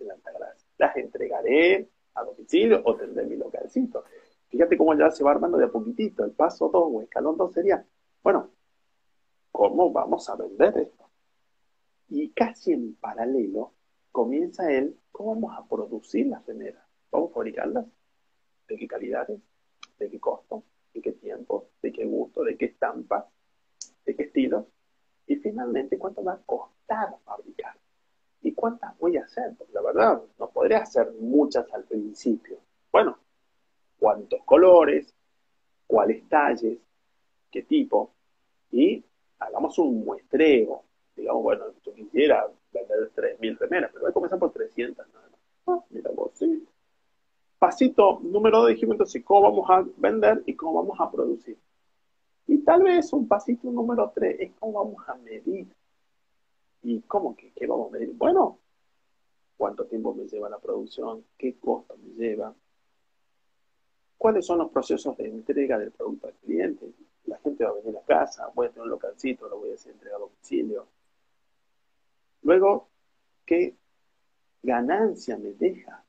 en 0.00 0.10
Altagracia. 0.10 0.66
Las 0.78 0.96
entregaré 0.96 1.88
a 2.14 2.24
domicilio 2.24 2.82
o 2.84 2.96
tendré 2.96 3.24
mi 3.24 3.36
localcito. 3.36 4.04
Fíjate 4.48 4.78
cómo 4.78 4.94
ya 4.94 5.10
se 5.10 5.22
va 5.24 5.32
armando 5.32 5.58
de 5.58 5.66
a 5.66 5.70
poquitito. 5.70 6.24
El 6.24 6.32
paso 6.32 6.70
2 6.72 6.82
o 6.86 7.02
escalón 7.02 7.36
2 7.36 7.52
sería, 7.52 7.84
bueno, 8.22 8.50
¿cómo 9.52 9.92
vamos 9.92 10.28
a 10.28 10.36
vender 10.36 10.78
esto? 10.78 11.08
Y 12.08 12.30
casi 12.30 12.72
en 12.72 12.94
paralelo 12.94 13.72
comienza 14.10 14.72
él, 14.72 14.98
¿cómo 15.12 15.34
vamos 15.34 15.58
a 15.58 15.68
producir 15.68 16.26
las 16.26 16.44
remeras? 16.46 16.82
¿Vamos 17.10 17.30
a 17.30 17.34
fabricarlas? 17.34 17.86
¿De 18.66 18.76
qué 18.76 18.88
calidades? 18.88 19.40
¿De 19.98 20.10
qué 20.10 20.18
costo? 20.18 20.64
¿De 20.94 21.02
qué 21.02 21.12
tiempo? 21.12 21.68
¿De 21.82 21.92
qué 21.92 22.06
gusto? 22.06 22.42
¿De 22.42 22.56
qué 22.56 22.66
estampa? 22.66 23.28
¿De 24.04 24.16
qué 24.16 24.24
estilo? 24.24 24.66
Y 25.26 25.36
finalmente, 25.36 25.98
¿cuánto 25.98 26.24
va 26.24 26.32
a 26.32 26.42
costar 26.44 27.16
fabricar? 27.24 27.76
¿Y 28.42 28.54
cuántas 28.54 28.98
voy 28.98 29.18
a 29.18 29.24
hacer? 29.24 29.54
Porque 29.58 29.74
la 29.74 29.82
verdad, 29.82 30.22
no 30.38 30.50
podría 30.50 30.78
hacer 30.78 31.12
muchas 31.20 31.70
al 31.74 31.84
principio. 31.84 32.58
Bueno, 32.90 33.18
¿cuántos 33.98 34.42
colores? 34.44 35.14
¿Cuáles 35.86 36.28
talles? 36.28 36.78
¿Qué 37.50 37.62
tipo? 37.62 38.12
Y 38.70 39.04
hagamos 39.38 39.78
un 39.78 40.04
muestreo 40.04 40.84
digamos, 41.18 41.42
bueno, 41.42 41.64
yo 41.84 41.92
quisiera 41.94 42.46
vender 42.72 43.10
3.000 43.14 43.58
remeras, 43.58 43.90
pero 43.92 44.02
voy 44.02 44.10
a 44.10 44.14
comenzar 44.14 44.38
por 44.38 44.52
300 44.52 45.04
nada 45.12 45.28
más. 45.28 45.40
Ah, 45.66 45.84
mira 45.90 46.10
vos, 46.14 46.30
sí. 46.34 46.64
Pasito 47.58 48.20
número 48.22 48.60
2 48.60 48.68
dijimos 48.70 48.94
entonces 48.94 49.24
cómo 49.24 49.42
vamos 49.50 49.68
a 49.68 49.84
vender 49.96 50.44
y 50.46 50.54
cómo 50.54 50.74
vamos 50.74 51.00
a 51.00 51.10
producir. 51.10 51.58
Y 52.46 52.58
tal 52.58 52.84
vez 52.84 53.12
un 53.12 53.26
pasito 53.26 53.68
número 53.70 54.12
3 54.14 54.36
es 54.38 54.52
cómo 54.60 54.84
vamos 54.84 55.08
a 55.08 55.14
medir. 55.16 55.66
¿y 56.82 57.00
cómo 57.02 57.36
que 57.36 57.52
qué 57.52 57.66
vamos 57.66 57.88
a 57.88 57.92
medir? 57.92 58.12
Bueno, 58.14 58.58
¿cuánto 59.56 59.84
tiempo 59.86 60.14
me 60.14 60.26
lleva 60.26 60.48
la 60.48 60.58
producción? 60.58 61.24
¿Qué 61.36 61.58
costo 61.58 61.96
me 61.96 62.14
lleva? 62.14 62.54
¿Cuáles 64.18 64.46
son 64.46 64.58
los 64.58 64.70
procesos 64.72 65.16
de 65.16 65.26
entrega 65.26 65.78
del 65.78 65.92
producto 65.92 66.26
al 66.26 66.34
cliente? 66.34 66.92
La 67.26 67.38
gente 67.38 67.64
va 67.64 67.70
a 67.70 67.74
venir 67.74 67.96
a 67.96 68.02
casa, 68.02 68.50
voy 68.52 68.66
a 68.66 68.70
tener 68.70 68.82
un 68.82 68.90
localcito, 68.90 69.48
lo 69.48 69.58
voy 69.58 69.70
a 69.70 69.74
hacer 69.74 69.92
entrega 69.92 70.16
a 70.16 70.18
domicilio. 70.18 70.88
Luego, 72.42 72.88
¿qué 73.46 73.76
ganancia 74.60 75.38
me 75.38 75.52
deja? 75.52 76.04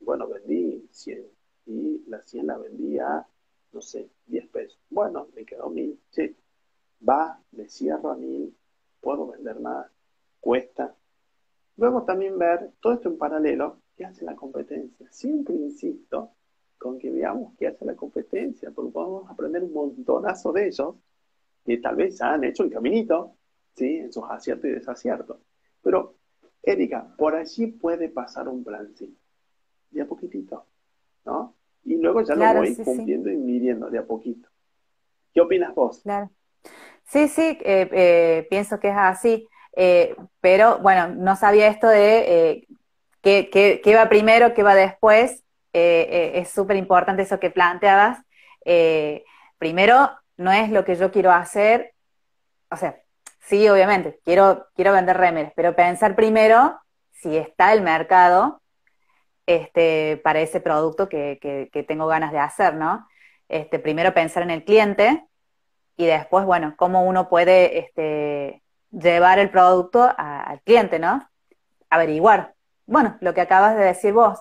Bueno, 0.00 0.26
vendí 0.26 0.88
100 0.90 1.26
y 1.66 2.02
la 2.08 2.22
100 2.22 2.46
la 2.48 2.58
vendía, 2.58 3.26
no 3.72 3.80
sé, 3.80 4.10
10 4.26 4.48
pesos. 4.48 4.80
Bueno, 4.90 5.28
me 5.36 5.44
quedó 5.44 5.70
1000. 5.70 5.96
Sí, 6.10 6.34
va, 7.08 7.40
me 7.52 7.68
cierro 7.68 8.10
a 8.10 8.16
1000, 8.16 8.52
puedo 9.00 9.28
vender 9.28 9.60
más, 9.60 9.86
cuesta. 10.40 10.92
Luego 11.76 12.02
también 12.02 12.36
ver 12.36 12.72
todo 12.80 12.94
esto 12.94 13.08
en 13.08 13.18
paralelo, 13.18 13.78
¿qué 13.96 14.06
hace 14.06 14.24
la 14.24 14.34
competencia? 14.34 15.06
Siempre 15.12 15.54
insisto 15.54 16.32
con 16.78 16.98
que 16.98 17.10
veamos 17.10 17.54
qué 17.58 17.66
hace 17.66 17.84
la 17.84 17.94
competencia, 17.94 18.70
porque 18.70 18.92
podemos 18.92 19.30
aprender 19.30 19.62
un 19.62 19.72
montonazo 19.72 20.52
de 20.52 20.68
ellos, 20.68 20.94
que 21.64 21.78
tal 21.78 21.96
vez 21.96 22.20
han 22.22 22.44
hecho 22.44 22.62
el 22.62 22.70
caminito, 22.70 23.34
¿sí? 23.74 23.98
En 23.98 24.12
sus 24.12 24.24
aciertos 24.24 24.70
y 24.70 24.74
desaciertos. 24.74 25.38
Pero, 25.82 26.14
Erika, 26.62 27.14
por 27.16 27.34
allí 27.34 27.66
puede 27.66 28.08
pasar 28.08 28.48
un 28.48 28.64
plancito, 28.64 29.20
de 29.90 30.02
a 30.02 30.06
poquitito, 30.06 30.64
¿no? 31.24 31.54
Y 31.84 31.96
luego 31.96 32.22
ya 32.22 32.34
lo 32.34 32.60
voy 32.60 32.74
cumpliendo 32.76 33.30
y 33.30 33.36
midiendo 33.36 33.90
de 33.90 33.98
a 33.98 34.06
poquito. 34.06 34.48
¿Qué 35.32 35.40
opinas 35.40 35.74
vos? 35.74 36.00
Claro. 36.00 36.30
Sí, 37.04 37.28
sí, 37.28 37.58
eh, 37.62 37.88
eh, 37.92 38.46
pienso 38.50 38.78
que 38.78 38.88
es 38.88 38.96
así. 38.96 39.48
Eh, 39.74 40.14
pero 40.40 40.78
bueno, 40.80 41.08
no 41.08 41.36
sabía 41.36 41.68
esto 41.68 41.88
de 41.88 42.66
qué, 43.22 43.80
qué, 43.82 43.94
va 43.94 44.08
primero, 44.08 44.52
qué 44.52 44.62
va 44.62 44.74
después. 44.74 45.44
Es 45.72 46.50
súper 46.50 46.76
importante 46.76 47.22
eso 47.22 47.40
que 47.40 47.50
planteabas. 47.50 48.18
primero, 49.58 50.10
no 50.36 50.52
es 50.52 50.70
lo 50.70 50.84
que 50.84 50.94
yo 50.94 51.10
quiero 51.10 51.32
hacer, 51.32 51.94
o 52.70 52.76
sea, 52.76 53.00
sí, 53.40 53.68
obviamente, 53.68 54.20
quiero, 54.24 54.66
quiero 54.74 54.92
vender 54.92 55.16
remeras, 55.16 55.52
pero 55.54 55.74
pensar 55.74 56.14
primero 56.14 56.78
si 57.12 57.36
está 57.36 57.72
el 57.72 57.82
mercado 57.82 58.62
este, 59.46 60.20
para 60.22 60.40
ese 60.40 60.60
producto 60.60 61.08
que, 61.08 61.38
que, 61.40 61.82
tengo 61.82 62.06
ganas 62.06 62.32
de 62.32 62.38
hacer, 62.38 62.74
¿no? 62.74 63.08
Este, 63.48 63.78
primero 63.78 64.12
pensar 64.12 64.42
en 64.42 64.50
el 64.50 64.64
cliente 64.64 65.26
y 65.96 66.06
después, 66.06 66.44
bueno, 66.44 66.74
cómo 66.76 67.04
uno 67.04 67.28
puede 67.28 67.78
este, 67.78 68.62
llevar 68.90 69.38
el 69.38 69.50
producto 69.50 70.12
al 70.16 70.60
cliente, 70.62 70.98
¿no? 70.98 71.28
Averiguar. 71.90 72.54
Bueno, 72.86 73.16
lo 73.20 73.34
que 73.34 73.40
acabas 73.40 73.76
de 73.76 73.84
decir 73.84 74.12
vos, 74.12 74.40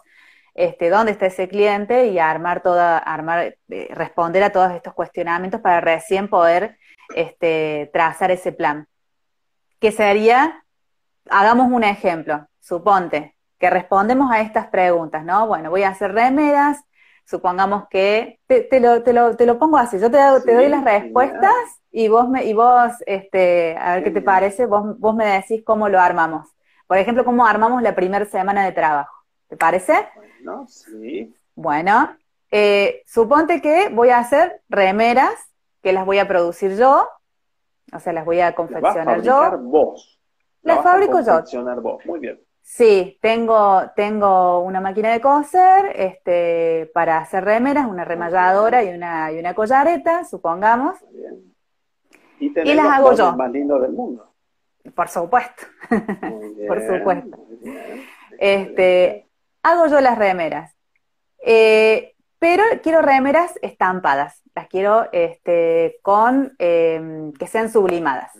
este, 0.58 0.90
dónde 0.90 1.14
está 1.14 1.28
ese 1.28 1.48
cliente 1.48 2.08
y 2.08 2.20
armar 2.20 2.62
toda, 2.62 2.98
armar, 2.98 3.56
eh, 3.70 3.88
responder 3.92 4.44
a 4.44 4.52
todos 4.52 4.72
estos 4.72 4.94
cuestionamientos 4.94 5.62
para 5.62 5.80
recién 5.80 6.28
poder 6.28 6.78
este, 7.16 7.90
trazar 7.94 8.32
ese 8.32 8.52
plan 8.52 8.88
que 9.80 9.92
sería, 9.92 10.66
hagamos 11.30 11.72
un 11.72 11.84
ejemplo, 11.84 12.48
suponte 12.60 13.36
que 13.60 13.70
respondemos 13.70 14.32
a 14.32 14.42
estas 14.42 14.68
preguntas, 14.68 15.24
¿no? 15.24 15.48
Bueno, 15.48 15.70
voy 15.70 15.84
a 15.84 15.90
hacer 15.90 16.14
remeras, 16.14 16.84
supongamos 17.24 17.88
que, 17.90 18.40
te, 18.48 18.80
lo, 18.80 19.04
te, 19.04 19.14
lo, 19.14 19.36
te 19.36 19.46
lo, 19.46 19.60
pongo 19.60 19.78
así, 19.78 20.00
yo 20.00 20.10
te, 20.10 20.18
te 20.44 20.54
doy 20.56 20.70
las 20.70 20.84
respuestas 20.84 21.54
y 21.92 22.08
vos, 22.08 22.28
me, 22.30 22.46
y 22.46 22.54
vos 22.54 22.92
este, 23.06 23.78
a 23.80 23.96
ver 23.96 24.04
qué 24.04 24.12
te 24.12 24.22
parece, 24.22 24.66
vos, 24.66 24.98
vos 25.00 25.16
me 25.16 25.26
decís 25.26 25.64
cómo 25.64 25.88
lo 25.88 26.00
armamos. 26.00 26.48
Por 26.88 26.98
ejemplo, 26.98 27.26
cómo 27.26 27.46
armamos 27.46 27.82
la 27.82 27.96
primera 27.96 28.26
semana 28.26 28.66
de 28.66 28.72
trabajo. 28.72 29.14
¿Te 29.50 29.58
parece? 29.58 30.08
Bueno, 30.48 30.68
sí. 30.70 31.36
Bueno, 31.56 32.16
eh, 32.52 33.04
suponte 33.06 33.62
que 33.62 33.90
voy 33.90 34.10
a 34.10 34.20
hacer 34.20 34.62
remeras 34.70 35.34
que 35.84 35.92
las 35.92 36.06
voy 36.06 36.20
a 36.20 36.28
producir 36.28 36.78
yo, 36.78 37.06
o 37.92 38.00
sea, 38.00 38.14
las 38.14 38.24
voy 38.24 38.40
a 38.40 38.56
confeccionar 38.56 39.22
yo. 39.22 39.58
vos. 39.60 40.18
Las 40.62 40.82
fabrico 40.84 41.20
yo. 41.20 41.42
vos, 41.82 42.06
muy 42.06 42.20
bien. 42.20 42.40
Sí, 42.62 43.18
tengo, 43.22 43.82
tengo 43.96 44.60
una 44.60 44.80
máquina 44.80 45.12
de 45.12 45.20
coser 45.20 45.92
este, 45.96 46.92
para 46.94 47.18
hacer 47.18 47.44
remeras, 47.44 47.86
una 47.86 48.06
remalladora 48.06 48.84
y 48.84 48.96
una, 48.96 49.32
y 49.34 49.40
una 49.40 49.54
collareta, 49.54 50.24
supongamos. 50.24 50.98
Bien. 51.12 51.54
Y, 52.40 52.74
las 52.74 52.86
hago 52.88 53.14
yo. 53.14 53.36
más 53.36 53.52
lindo 53.52 53.80
del 53.80 53.92
mundo. 53.92 54.32
Por 54.96 55.10
supuesto. 55.10 55.64
Por 56.68 56.82
supuesto. 56.86 57.38
Este, 58.38 59.27
hago 59.68 59.88
yo 59.88 60.02
las 60.02 60.18
remeras. 60.18 60.76
Eh, 61.40 62.16
pero 62.40 62.64
quiero 62.84 63.02
remeras 63.02 63.54
estampadas, 63.62 64.44
las 64.56 64.68
quiero 64.68 65.08
este, 65.12 66.00
con 66.02 66.56
em, 66.60 67.34
que 67.34 67.48
sean 67.48 67.72
sublimadas, 67.72 68.32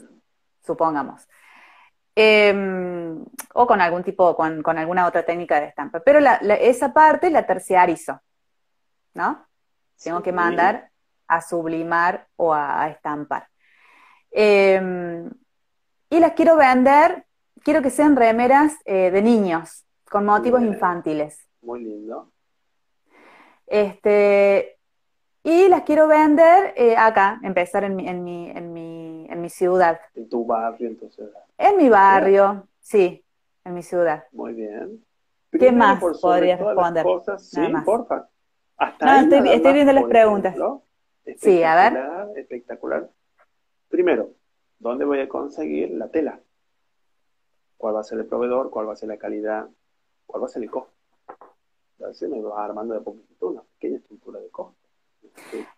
supongamos. 0.66 1.28
Em, 2.16 3.24
o 3.54 3.68
con 3.68 3.82
algún 3.82 4.04
tipo, 4.04 4.36
con, 4.36 4.62
con, 4.64 4.78
alguna 4.78 5.06
otra 5.08 5.24
técnica 5.24 5.60
de 5.60 5.68
estampa. 5.68 6.00
Pero 6.00 6.20
esa 6.60 6.94
parte 6.94 7.30
la 7.30 7.46
terciarizo, 7.46 8.20
¿no? 9.14 9.48
Tengo 10.02 10.22
que 10.22 10.32
mandar 10.32 10.92
a 11.28 11.42
sublimar 11.42 12.28
o 12.36 12.54
a, 12.54 12.88
estampar. 12.90 13.50
Em, 14.32 15.30
y 16.10 16.20
las 16.20 16.34
quiero 16.34 16.56
vender, 16.56 17.26
quiero 17.64 17.82
que 17.82 17.90
sean 17.90 18.16
remeras 18.16 18.74
eh, 18.86 19.12
de 19.12 19.22
niños, 19.22 19.87
con 20.10 20.26
motivos 20.26 20.62
infantiles. 20.62 21.48
Muy 21.62 21.84
lindo. 21.84 22.32
Este, 23.66 24.78
y 25.44 25.68
las 25.68 25.84
quiero 25.84 26.08
vender 26.08 26.74
eh, 26.78 26.96
acá, 26.98 27.40
empezar 27.44 27.84
en 27.84 27.96
mi, 27.96 28.08
en, 28.08 28.24
mi, 28.24 28.50
en, 28.50 28.74
mi, 28.74 29.28
en 29.30 29.42
mi 29.42 29.50
ciudad. 29.50 30.00
En 30.16 30.30
tu 30.30 30.46
barrio, 30.46 30.88
en 30.88 30.98
tu 30.98 31.10
ciudad. 31.10 31.44
En 31.58 31.78
mi 31.78 31.90
barrio, 31.90 32.68
sí, 32.80 33.24
en 33.66 33.74
mi 33.74 33.84
ciudad. 33.84 34.26
Muy 34.32 34.54
bien. 34.54 35.04
¿Qué 35.52 35.72
más 35.72 36.02
podrías 36.22 36.60
responder? 36.60 37.04
Cosas, 37.04 37.50
sí, 37.50 37.62
porfa. 37.84 38.30
Hasta 38.78 39.06
no, 39.06 39.36
estoy, 39.36 39.50
estoy 39.50 39.74
viendo 39.74 39.94
las 39.94 40.04
preguntas. 40.06 40.56
Sí, 41.38 41.64
a 41.64 41.76
ver. 41.76 42.38
Espectacular. 42.38 43.10
Primero, 43.90 44.32
¿dónde 44.80 45.06
voy 45.06 45.20
a 45.20 45.28
conseguir 45.28 45.92
la 45.92 46.10
tela? 46.10 46.40
¿Cuál 47.78 47.96
va 47.96 48.02
a 48.02 48.04
ser 48.04 48.20
el 48.20 48.26
proveedor? 48.26 48.70
¿Cuál 48.70 48.88
va 48.88 48.94
a 48.94 48.96
ser 48.96 49.10
la 49.10 49.18
calidad? 49.18 49.68
¿Cuál 50.28 50.44
va 50.44 50.46
a 50.46 50.50
ser 50.50 50.62
el 50.62 50.70
costo? 50.70 50.94
Entonces 51.98 52.30
me 52.30 52.42
vas 52.42 52.60
armando 52.60 52.94
de 52.94 53.02
poquito 53.02 53.48
una 53.48 53.64
pequeña 53.64 53.98
estructura 53.98 54.40
de 54.40 54.50
costo. 54.50 54.78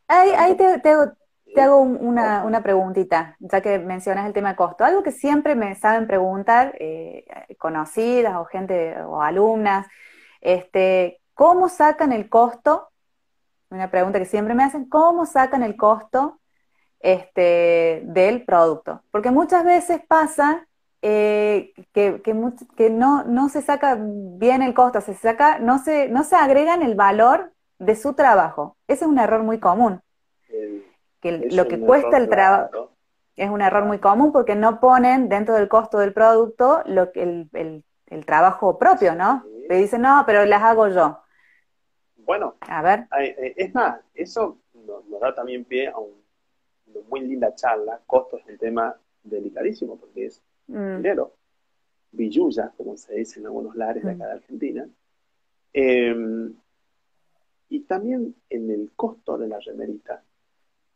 Ahí, 0.07 0.55
te, 0.55 1.61
hago 1.61 1.81
una, 1.81 2.43
una, 2.43 2.61
preguntita, 2.61 3.35
ya 3.39 3.61
que 3.61 3.79
mencionas 3.79 4.25
el 4.25 4.33
tema 4.33 4.49
de 4.49 4.55
costo. 4.55 4.83
Algo 4.83 5.03
que 5.03 5.11
siempre 5.11 5.55
me 5.55 5.75
saben 5.75 6.07
preguntar 6.07 6.75
eh, 6.79 7.25
conocidas 7.57 8.35
o 8.37 8.45
gente 8.45 9.01
o 9.01 9.21
alumnas, 9.21 9.87
este, 10.41 11.21
¿cómo 11.33 11.69
sacan 11.69 12.11
el 12.11 12.29
costo? 12.29 12.89
Una 13.69 13.91
pregunta 13.91 14.19
que 14.19 14.25
siempre 14.25 14.55
me 14.55 14.63
hacen, 14.63 14.89
¿cómo 14.89 15.25
sacan 15.25 15.63
el 15.63 15.77
costo 15.77 16.39
este, 16.99 18.01
del 18.05 18.45
producto? 18.45 19.03
Porque 19.11 19.31
muchas 19.31 19.63
veces 19.63 20.01
pasa 20.07 20.67
eh, 21.01 21.73
que, 21.93 22.21
que, 22.21 22.89
no, 22.89 23.23
no, 23.23 23.49
se 23.49 23.61
saca 23.61 23.97
bien 23.99 24.61
el 24.61 24.73
costo, 24.73 25.01
se 25.01 25.13
saca, 25.13 25.59
no 25.59 25.79
se, 25.79 26.09
no 26.09 26.23
se 26.23 26.35
agregan 26.35 26.81
el 26.81 26.95
valor 26.95 27.53
de 27.77 27.95
su 27.95 28.13
trabajo. 28.13 28.77
Ese 28.87 29.05
es 29.05 29.09
un 29.09 29.19
error 29.19 29.43
muy 29.43 29.59
común. 29.59 30.01
que 31.21 31.47
lo 31.51 31.67
que 31.67 31.79
cuesta 31.79 32.17
el 32.17 32.29
trabajo 32.29 32.91
es 33.35 33.49
un 33.49 33.61
error 33.61 33.85
muy 33.85 33.99
común 33.99 34.31
porque 34.31 34.55
no 34.55 34.79
ponen 34.79 35.29
dentro 35.29 35.55
del 35.55 35.69
costo 35.69 35.97
del 35.97 36.13
producto 36.13 36.83
lo 36.85 37.11
que 37.11 37.23
el, 37.23 37.83
el, 38.07 38.25
trabajo 38.25 38.77
propio, 38.77 39.15
¿no? 39.15 39.45
Le 39.69 39.77
dicen, 39.77 40.01
no, 40.01 40.23
pero 40.25 40.45
las 40.45 40.61
hago 40.61 40.89
yo. 40.89 41.19
Bueno, 42.17 42.57
a 42.61 42.81
ver. 42.81 43.07
Eh, 43.19 43.53
es 43.55 43.73
más, 43.73 44.01
eso 44.13 44.57
nos, 44.73 45.09
da 45.21 45.33
también 45.33 45.63
pie 45.63 45.87
a 45.87 45.97
una 45.97 46.19
muy 47.07 47.21
linda 47.21 47.55
charla. 47.55 48.01
Costos 48.05 48.41
es 48.41 48.49
el 48.49 48.59
tema 48.59 48.95
delicadísimo 49.23 49.97
porque 49.97 50.25
es. 50.25 50.43
Dinero. 50.69 51.35
Villuya, 52.11 52.73
como 52.75 52.97
se 52.97 53.15
dice 53.15 53.39
en 53.39 53.47
algunos 53.47 53.75
lares 53.75 54.03
de 54.03 54.11
acá 54.11 54.27
de 54.27 54.33
mm. 54.33 54.37
Argentina. 54.37 54.89
Em, 55.73 56.55
y 57.69 57.81
también 57.81 58.35
en 58.49 58.71
el 58.71 58.91
costo 58.95 59.37
de 59.37 59.47
la 59.47 59.59
remerita, 59.59 60.23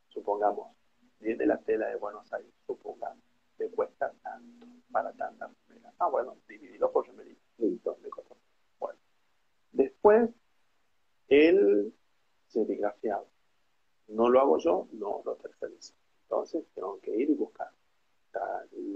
supongamos, 0.09 0.75
de 1.19 1.45
la 1.45 1.57
tela 1.57 1.87
de 1.87 1.95
Buenos 1.95 2.31
Aires, 2.33 2.51
supongamos, 2.65 3.23
te 3.57 3.69
cuesta 3.69 4.11
tanto 4.21 4.67
para 4.91 5.11
tanta 5.13 5.49
remera. 5.67 5.93
Ah, 5.99 6.09
bueno, 6.09 6.37
dividirlo 6.47 6.91
por 6.91 7.07
remerita, 7.07 7.41
listo, 7.59 7.97
de 8.01 8.09
costo. 8.09 8.35
Bueno, 8.79 8.99
después, 9.71 10.29
el 11.27 11.93
serigrafiado. 12.47 13.27
No 14.07 14.29
lo 14.29 14.41
hago 14.41 14.57
yo, 14.57 14.87
no 14.93 15.21
lo 15.23 15.35
tercerizo. 15.35 15.93
Entonces, 16.23 16.65
tengo 16.73 16.99
que 16.99 17.15
ir 17.15 17.29
y 17.29 17.35
buscar 17.35 17.69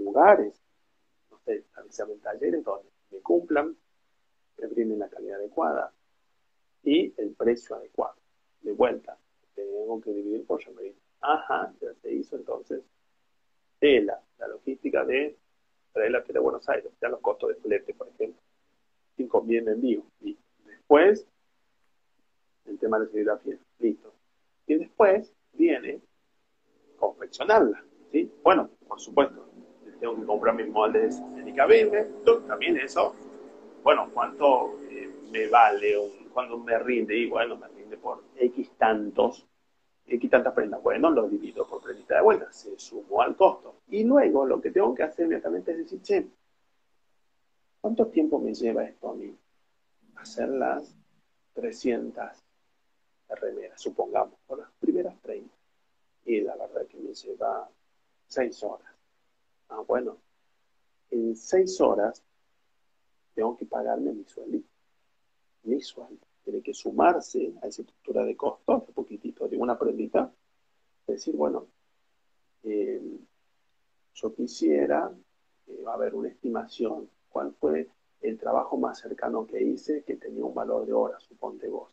lugares 0.08 0.60
establecerme 1.56 2.16
talleres 2.16 2.64
donde 2.64 2.88
me 3.10 3.20
cumplan, 3.20 3.76
me 4.58 4.66
brinden 4.66 4.98
la 4.98 5.08
calidad 5.08 5.38
adecuada 5.38 5.92
y 6.82 7.12
el 7.16 7.34
precio 7.34 7.76
adecuado. 7.76 8.16
De 8.62 8.72
vuelta, 8.72 9.16
tengo 9.54 10.00
que 10.00 10.12
dividir 10.12 10.46
por 10.46 10.62
remerita. 10.64 11.00
Ajá, 11.20 11.72
ya 11.80 11.94
se 11.94 12.12
hizo 12.12 12.36
entonces 12.36 12.82
tela, 13.78 14.20
la 14.38 14.48
logística 14.48 15.04
de 15.04 15.36
traer 15.92 16.12
la 16.12 16.22
tela 16.22 16.40
a 16.40 16.42
Buenos 16.42 16.68
Aires, 16.68 16.92
ya 17.00 17.08
los 17.08 17.20
costos 17.20 17.50
de 17.50 17.54
flete, 17.56 17.94
por 17.94 18.08
ejemplo, 18.08 18.40
sin 19.16 19.28
conviene 19.28 19.72
envío. 19.72 20.04
Y 20.20 20.36
después, 20.64 21.26
el 22.66 22.78
tema 22.78 22.98
de 22.98 23.06
la 23.06 23.10
serigrafía, 23.10 23.58
listo. 23.78 24.12
Y 24.66 24.74
después 24.74 25.32
viene 25.52 26.00
confeccionarla, 26.98 27.84
¿sí? 28.12 28.30
Bueno, 28.42 28.70
por 28.86 29.00
supuesto, 29.00 29.47
tengo 30.00 30.16
que 30.16 30.24
comprar 30.24 30.54
mis 30.54 30.68
moldes 30.68 31.20
en 31.36 31.48
IKBM, 31.48 32.46
también 32.46 32.76
eso, 32.78 33.14
bueno, 33.82 34.10
¿cuánto 34.12 34.78
eh, 34.90 35.10
me 35.30 35.48
vale? 35.48 35.98
Un, 35.98 36.28
¿Cuándo 36.32 36.58
me 36.58 36.78
rinde? 36.78 37.16
Y 37.16 37.26
bueno, 37.26 37.56
me 37.56 37.66
rinde 37.68 37.96
por 37.96 38.22
X 38.36 38.70
tantos, 38.76 39.46
X 40.06 40.30
tantas 40.30 40.52
prendas. 40.54 40.82
Bueno, 40.82 41.10
lo 41.10 41.28
divido 41.28 41.66
por 41.66 41.82
prendita 41.82 42.16
de 42.16 42.22
vuelta, 42.22 42.52
se 42.52 42.78
sumó 42.78 43.22
al 43.22 43.34
costo. 43.34 43.80
Y 43.88 44.04
luego 44.04 44.46
lo 44.46 44.60
que 44.60 44.70
tengo 44.70 44.94
que 44.94 45.02
hacer 45.02 45.24
inmediatamente 45.24 45.72
es 45.72 45.78
decir, 45.78 46.02
che, 46.02 46.28
¿cuánto 47.80 48.06
tiempo 48.06 48.38
me 48.38 48.54
lleva 48.54 48.84
esto 48.84 49.10
a 49.10 49.14
mí? 49.14 49.36
Hacer 50.16 50.48
las 50.48 50.94
300 51.54 52.44
remeras, 53.30 53.80
supongamos, 53.80 54.38
por 54.46 54.58
las 54.58 54.70
primeras 54.78 55.20
30. 55.22 55.52
Y 56.26 56.40
la 56.42 56.56
verdad 56.56 56.86
que 56.86 56.98
me 56.98 57.14
lleva 57.14 57.68
6 58.28 58.62
horas. 58.62 58.97
Ah, 59.68 59.82
bueno, 59.86 60.18
en 61.10 61.36
6 61.36 61.80
horas 61.80 62.22
tengo 63.34 63.56
que 63.56 63.66
pagarme 63.66 64.12
mi 64.12 64.24
sueldo. 64.24 64.58
Mi 65.62 65.80
sueldo. 65.80 66.26
Tiene 66.44 66.62
que 66.62 66.74
sumarse 66.74 67.52
a 67.62 67.66
esa 67.66 67.82
estructura 67.82 68.24
de 68.24 68.36
costos, 68.36 68.82
un 68.88 68.94
poquitito 68.94 69.48
de 69.48 69.56
una 69.56 69.78
prendita. 69.78 70.32
Decir, 71.06 71.36
bueno, 71.36 71.66
eh, 72.64 73.00
yo 74.14 74.34
quisiera, 74.34 75.12
eh, 75.66 75.82
va 75.86 75.92
a 75.92 75.94
haber 75.94 76.14
una 76.14 76.28
estimación, 76.28 77.08
cuál 77.28 77.52
fue 77.52 77.88
el 78.20 78.38
trabajo 78.38 78.76
más 78.76 78.98
cercano 78.98 79.46
que 79.46 79.62
hice 79.62 80.02
que 80.02 80.16
tenía 80.16 80.44
un 80.44 80.54
valor 80.54 80.86
de 80.86 80.92
hora, 80.92 81.20
suponte 81.20 81.68
vos. 81.68 81.90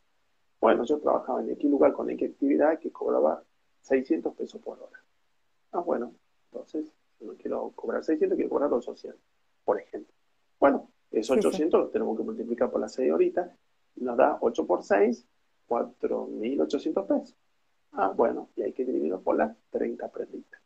Bueno, 0.59 0.83
yo 0.85 0.99
trabajaba 0.99 1.41
en 1.41 1.51
X 1.51 1.69
lugar 1.69 1.93
con 1.93 2.09
X 2.09 2.31
actividad 2.31 2.79
que 2.79 2.91
cobraba 2.91 3.43
600 3.81 4.33
pesos 4.35 4.59
por 4.61 4.79
hora. 4.79 5.03
Ah, 5.71 5.81
bueno, 5.81 6.13
entonces, 6.51 6.91
no 7.19 7.33
quiero 7.35 7.71
cobrar 7.75 8.03
600, 8.03 8.35
quiero 8.35 8.49
cobrar 8.49 8.71
800, 8.73 9.19
por 9.63 9.79
ejemplo. 9.79 10.13
Bueno, 10.59 10.89
esos 11.11 11.37
800 11.37 11.79
los 11.79 11.91
tenemos 11.91 12.17
que 12.17 12.23
multiplicar 12.23 12.69
por 12.71 12.81
las 12.81 12.93
6 12.93 13.11
horitas 13.11 13.49
nos 13.97 14.17
da 14.17 14.37
8 14.41 14.67
por 14.67 14.83
6, 14.83 15.25
4.800 15.67 17.07
pesos. 17.07 17.35
Ah, 17.93 18.13
bueno, 18.15 18.49
y 18.55 18.63
hay 18.63 18.73
que 18.73 18.83
dividirlo 18.83 19.21
por 19.21 19.37
las 19.37 19.55
30 19.71 20.07
prenditas. 20.09 20.61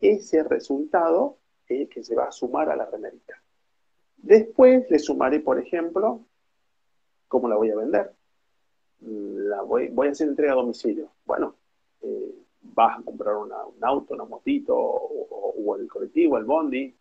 Ese 0.00 0.42
resultado 0.42 1.38
es 1.66 1.82
el 1.82 1.88
que 1.88 2.04
se 2.04 2.14
va 2.14 2.24
a 2.24 2.32
sumar 2.32 2.68
a 2.70 2.76
la 2.76 2.84
remerita. 2.86 3.34
Después 4.16 4.90
le 4.90 4.98
sumaré, 4.98 5.40
por 5.40 5.58
ejemplo, 5.58 6.20
cómo 7.26 7.48
la 7.48 7.56
voy 7.56 7.70
a 7.70 7.76
vender. 7.76 8.12
La 9.00 9.62
voy, 9.62 9.88
voy 9.88 10.08
a 10.08 10.10
hacer 10.10 10.28
entrega 10.28 10.52
a 10.52 10.56
domicilio. 10.56 11.10
Bueno, 11.24 11.54
eh, 12.02 12.34
vas 12.78 12.96
a 12.96 13.02
comprar 13.02 13.34
un 13.34 13.50
auto, 13.82 14.14
una 14.14 14.24
motito, 14.24 14.76
o, 14.76 15.76
el 15.76 15.88
colectivo, 15.88 16.38
el 16.38 16.44
bondi, 16.44 16.94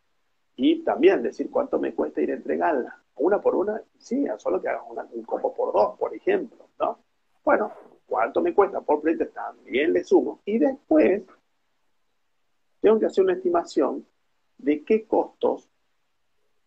y 0.55 0.83
también 0.83 1.21
decir 1.21 1.51
cuánto 1.51 1.77
me 1.77 1.93
cuesta 1.93 2.19
ir 2.19 2.31
a 2.31 2.33
entregarla. 2.33 2.99
Una 3.17 3.39
por 3.39 3.55
una, 3.55 3.79
sí, 3.99 4.25
solo 4.39 4.59
que 4.59 4.69
hagas 4.69 4.81
un 5.11 5.21
combo 5.21 5.53
por 5.53 5.71
dos, 5.71 5.95
por 5.99 6.15
ejemplo, 6.15 6.65
¿no? 6.79 6.97
Bueno, 7.43 7.71
cuánto 8.07 8.41
me 8.41 8.55
cuesta 8.55 8.81
por 8.81 9.01
frente 9.01 9.27
también 9.27 9.93
le 9.93 10.03
sumo. 10.03 10.41
Y 10.45 10.57
después 10.57 11.21
tengo 12.81 12.99
que 12.99 13.05
hacer 13.05 13.23
una 13.23 13.33
estimación 13.33 14.03
de 14.57 14.83
qué 14.83 15.05
costos 15.05 15.69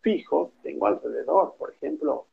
fijos 0.02 0.52
tengo 0.62 0.86
alrededor. 0.86 1.56
Por 1.58 1.72
ejemplo, 1.72 2.26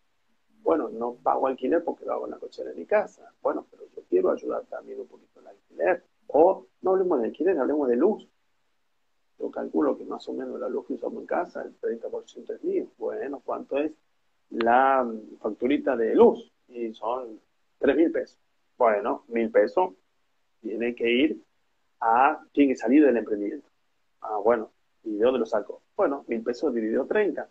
bueno, 0.61 0.89
no 0.89 1.15
pago 1.15 1.47
alquiler 1.47 1.83
porque 1.83 2.05
lo 2.05 2.13
hago 2.13 2.25
en 2.25 2.31
la 2.31 2.37
cochera 2.37 2.69
de 2.69 2.75
mi 2.75 2.85
casa. 2.85 3.33
Bueno, 3.41 3.65
pero 3.71 3.83
yo 3.95 4.03
quiero 4.07 4.29
ayudar 4.29 4.63
también 4.65 4.99
un 4.99 5.07
poquito 5.07 5.39
el 5.39 5.47
alquiler. 5.47 6.03
O 6.27 6.65
no 6.81 6.91
hablemos 6.91 7.19
de 7.19 7.27
alquiler, 7.27 7.57
hablemos 7.57 7.87
de 7.87 7.95
luz. 7.95 8.27
Yo 9.39 9.51
calculo 9.51 9.97
que 9.97 10.05
más 10.05 10.27
o 10.27 10.33
menos 10.33 10.59
la 10.59 10.67
luz 10.67 10.87
que 10.87 10.93
usamos 10.93 11.21
en 11.21 11.27
casa, 11.27 11.61
el 11.61 11.79
30% 11.79 12.55
es 12.55 12.63
mío. 12.63 12.87
Bueno, 12.97 13.41
¿cuánto 13.43 13.77
es 13.77 13.91
la 14.49 15.07
facturita 15.39 15.95
de 15.95 16.15
luz? 16.15 16.51
Y 16.67 16.93
son 16.93 17.39
3 17.79 17.95
mil 17.95 18.11
pesos. 18.11 18.39
Bueno, 18.77 19.23
mil 19.27 19.49
pesos 19.51 19.93
tiene 20.61 20.95
que 20.95 21.09
ir 21.09 21.41
a, 21.99 22.43
tiene 22.51 22.73
que 22.73 22.77
salir 22.77 23.05
del 23.05 23.17
emprendimiento. 23.17 23.67
Ah, 24.21 24.37
bueno, 24.43 24.71
¿y 25.03 25.15
de 25.15 25.23
dónde 25.23 25.39
lo 25.39 25.45
saco? 25.45 25.81
Bueno, 25.95 26.25
mil 26.27 26.41
pesos 26.43 26.73
dividido 26.73 27.05
30. 27.05 27.47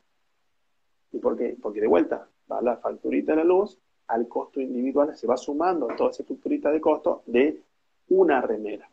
¿Y 1.12 1.18
por 1.18 1.36
qué? 1.36 1.56
Porque 1.60 1.80
de 1.80 1.86
vuelta 1.86 2.28
va 2.50 2.60
la 2.60 2.76
facturita 2.76 3.32
de 3.32 3.38
la 3.38 3.44
luz 3.44 3.78
al 4.08 4.28
costo 4.28 4.60
individual, 4.60 5.16
se 5.16 5.26
va 5.26 5.36
sumando 5.36 5.88
toda 5.96 6.10
esa 6.10 6.24
facturita 6.24 6.70
de 6.70 6.80
costo 6.80 7.22
de 7.26 7.60
una 8.08 8.40
remera, 8.40 8.88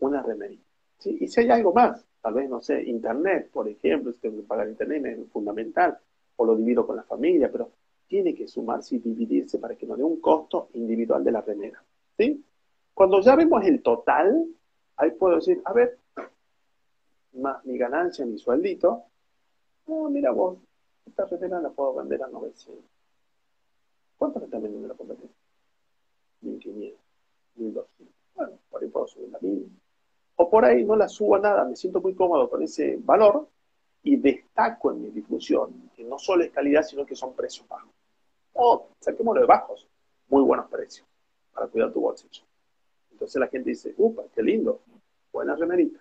una 0.00 0.22
remerita. 0.22 0.64
Y 1.04 1.28
si 1.28 1.40
hay 1.40 1.50
algo 1.50 1.72
más, 1.72 2.04
tal 2.20 2.34
vez, 2.34 2.48
no 2.48 2.60
sé, 2.60 2.82
internet, 2.82 3.50
por 3.50 3.68
ejemplo, 3.68 4.12
si 4.12 4.20
tengo 4.20 4.36
que 4.36 4.46
pagar 4.46 4.68
internet 4.68 5.18
es 5.18 5.28
fundamental, 5.30 5.98
o 6.36 6.44
lo 6.44 6.56
divido 6.56 6.86
con 6.86 6.96
la 6.96 7.02
familia, 7.02 7.50
pero 7.50 7.70
tiene 8.06 8.34
que 8.34 8.48
sumarse 8.48 8.96
y 8.96 8.98
dividirse 8.98 9.58
para 9.58 9.76
que 9.76 9.86
no 9.86 9.96
dé 9.96 10.02
un 10.02 10.20
costo 10.20 10.68
individual 10.74 11.22
de 11.22 11.32
la 11.32 11.40
remera. 11.40 11.82
Cuando 12.92 13.20
ya 13.20 13.34
vemos 13.36 13.64
el 13.64 13.82
total, 13.82 14.46
ahí 14.96 15.12
puedo 15.12 15.36
decir, 15.36 15.62
a 15.64 15.72
ver, 15.72 15.98
mi 17.64 17.78
ganancia, 17.78 18.26
mi 18.26 18.36
sueldito, 18.36 19.04
oh, 19.86 20.10
mira 20.10 20.32
vos, 20.32 20.58
esta 21.06 21.24
remera 21.26 21.60
la 21.60 21.70
puedo 21.70 21.94
vender 21.94 22.22
a 22.22 22.28
900. 22.28 22.84
¿Cuánto 24.18 24.38
me 24.38 24.46
está 24.46 24.58
vendiendo 24.58 24.88
la 24.88 24.94
competencia? 24.94 25.36
1500, 26.42 27.00
1200. 27.56 28.19
Bueno, 28.40 28.58
por 28.70 28.82
ahí 28.82 28.88
puedo 28.88 29.06
subir 29.06 29.28
la 29.28 29.38
1000. 29.38 29.70
O 30.36 30.48
por 30.48 30.64
ahí 30.64 30.82
no 30.82 30.96
la 30.96 31.08
subo 31.08 31.36
a 31.36 31.40
nada, 31.40 31.64
me 31.64 31.76
siento 31.76 32.00
muy 32.00 32.14
cómodo 32.14 32.48
con 32.48 32.62
ese 32.62 32.96
valor 32.96 33.46
y 34.02 34.16
destaco 34.16 34.92
en 34.92 35.02
mi 35.02 35.10
difusión 35.10 35.90
que 35.94 36.04
no 36.04 36.18
solo 36.18 36.44
es 36.44 36.50
calidad, 36.50 36.82
sino 36.82 37.04
que 37.04 37.14
son 37.14 37.34
precios 37.34 37.68
bajos. 37.68 37.92
O 38.54 38.88
saquémoslo 38.98 39.42
de 39.42 39.46
bajos, 39.46 39.86
muy 40.28 40.42
buenos 40.42 40.70
precios 40.70 41.06
para 41.52 41.66
cuidar 41.66 41.92
tu 41.92 42.00
bolsillo. 42.00 42.44
Entonces 43.12 43.38
la 43.38 43.48
gente 43.48 43.68
dice, 43.68 43.92
upa, 43.98 44.22
qué 44.34 44.42
lindo, 44.42 44.80
buena 45.30 45.54
remerita 45.54 46.00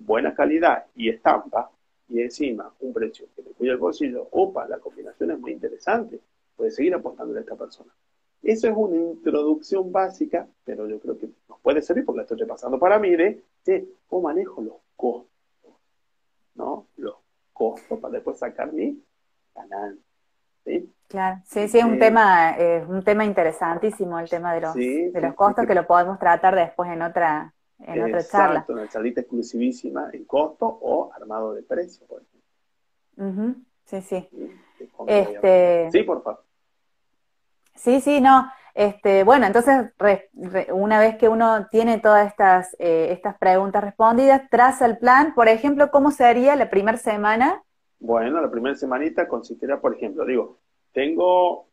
buena 0.00 0.34
calidad 0.34 0.86
y 0.94 1.10
estampa, 1.10 1.70
y 2.08 2.20
encima 2.20 2.72
un 2.80 2.92
precio 2.92 3.26
que 3.36 3.42
te 3.42 3.50
cuida 3.50 3.72
el 3.72 3.78
bolsillo, 3.78 4.26
opa, 4.32 4.66
la 4.66 4.78
combinación 4.78 5.30
es 5.30 5.38
muy 5.38 5.52
interesante, 5.52 6.20
puedes 6.56 6.74
seguir 6.74 6.94
apostando 6.94 7.36
a 7.36 7.40
esta 7.40 7.54
persona. 7.54 7.92
Eso 8.42 8.68
es 8.68 8.74
una 8.74 8.96
introducción 8.96 9.92
básica, 9.92 10.48
pero 10.64 10.88
yo 10.88 10.98
creo 10.98 11.18
que 11.18 11.28
nos 11.48 11.60
puede 11.60 11.82
servir 11.82 12.04
porque 12.04 12.18
la 12.18 12.22
estoy 12.22 12.38
repasando 12.38 12.78
para 12.78 12.98
mí 12.98 13.14
de, 13.14 13.44
cómo 14.06 14.22
manejo 14.22 14.62
los 14.62 14.76
costos, 14.96 15.74
¿no? 16.54 16.86
Los 16.96 17.16
costos 17.52 17.98
para 17.98 18.14
después 18.14 18.38
sacar 18.38 18.72
mi 18.72 19.02
ganancia. 19.54 20.02
¿sí? 20.64 20.90
Claro, 21.08 21.42
sí, 21.44 21.68
sí, 21.68 21.78
es 21.78 21.84
un, 21.84 21.94
eh, 21.94 21.98
tema, 21.98 22.50
es 22.52 22.88
un 22.88 23.02
tema 23.02 23.24
interesantísimo 23.24 24.18
el 24.18 24.30
tema 24.30 24.54
de 24.54 24.60
los, 24.60 24.74
de 24.74 25.20
los 25.20 25.34
costos 25.34 25.66
que 25.66 25.74
lo 25.74 25.86
podemos 25.86 26.18
tratar 26.18 26.54
después 26.54 26.90
en 26.90 27.02
otra, 27.02 27.52
en 27.78 28.02
otra 28.02 28.24
charla. 28.24 28.64
una 28.68 28.88
charlita 28.88 29.20
exclusivísima 29.20 30.08
en 30.12 30.24
costo 30.24 30.66
o 30.66 31.12
armado 31.12 31.52
de 31.52 31.62
precio, 31.62 32.06
por 32.06 32.22
ejemplo. 32.22 33.60
Sí, 33.84 34.00
sí. 34.00 34.28
Este... 35.06 35.90
Sí, 35.90 36.02
por 36.04 36.22
favor. 36.22 36.49
Sí, 37.80 38.00
sí, 38.00 38.20
no. 38.20 38.50
Este, 38.74 39.24
bueno, 39.24 39.46
entonces, 39.46 39.92
una 40.72 41.00
vez 41.00 41.16
que 41.16 41.28
uno 41.28 41.66
tiene 41.70 41.98
todas 41.98 42.28
estas, 42.28 42.76
eh, 42.78 43.08
estas 43.10 43.36
preguntas 43.38 43.82
respondidas, 43.82 44.48
traza 44.50 44.86
el 44.86 44.98
plan. 44.98 45.34
Por 45.34 45.48
ejemplo, 45.48 45.90
¿cómo 45.90 46.10
sería 46.10 46.56
la 46.56 46.70
primera 46.70 46.98
semana? 46.98 47.62
Bueno, 47.98 48.40
la 48.40 48.50
primera 48.50 48.76
semanita 48.76 49.26
consistiría, 49.26 49.80
por 49.80 49.94
ejemplo, 49.94 50.24
digo, 50.24 50.58
tengo 50.92 51.68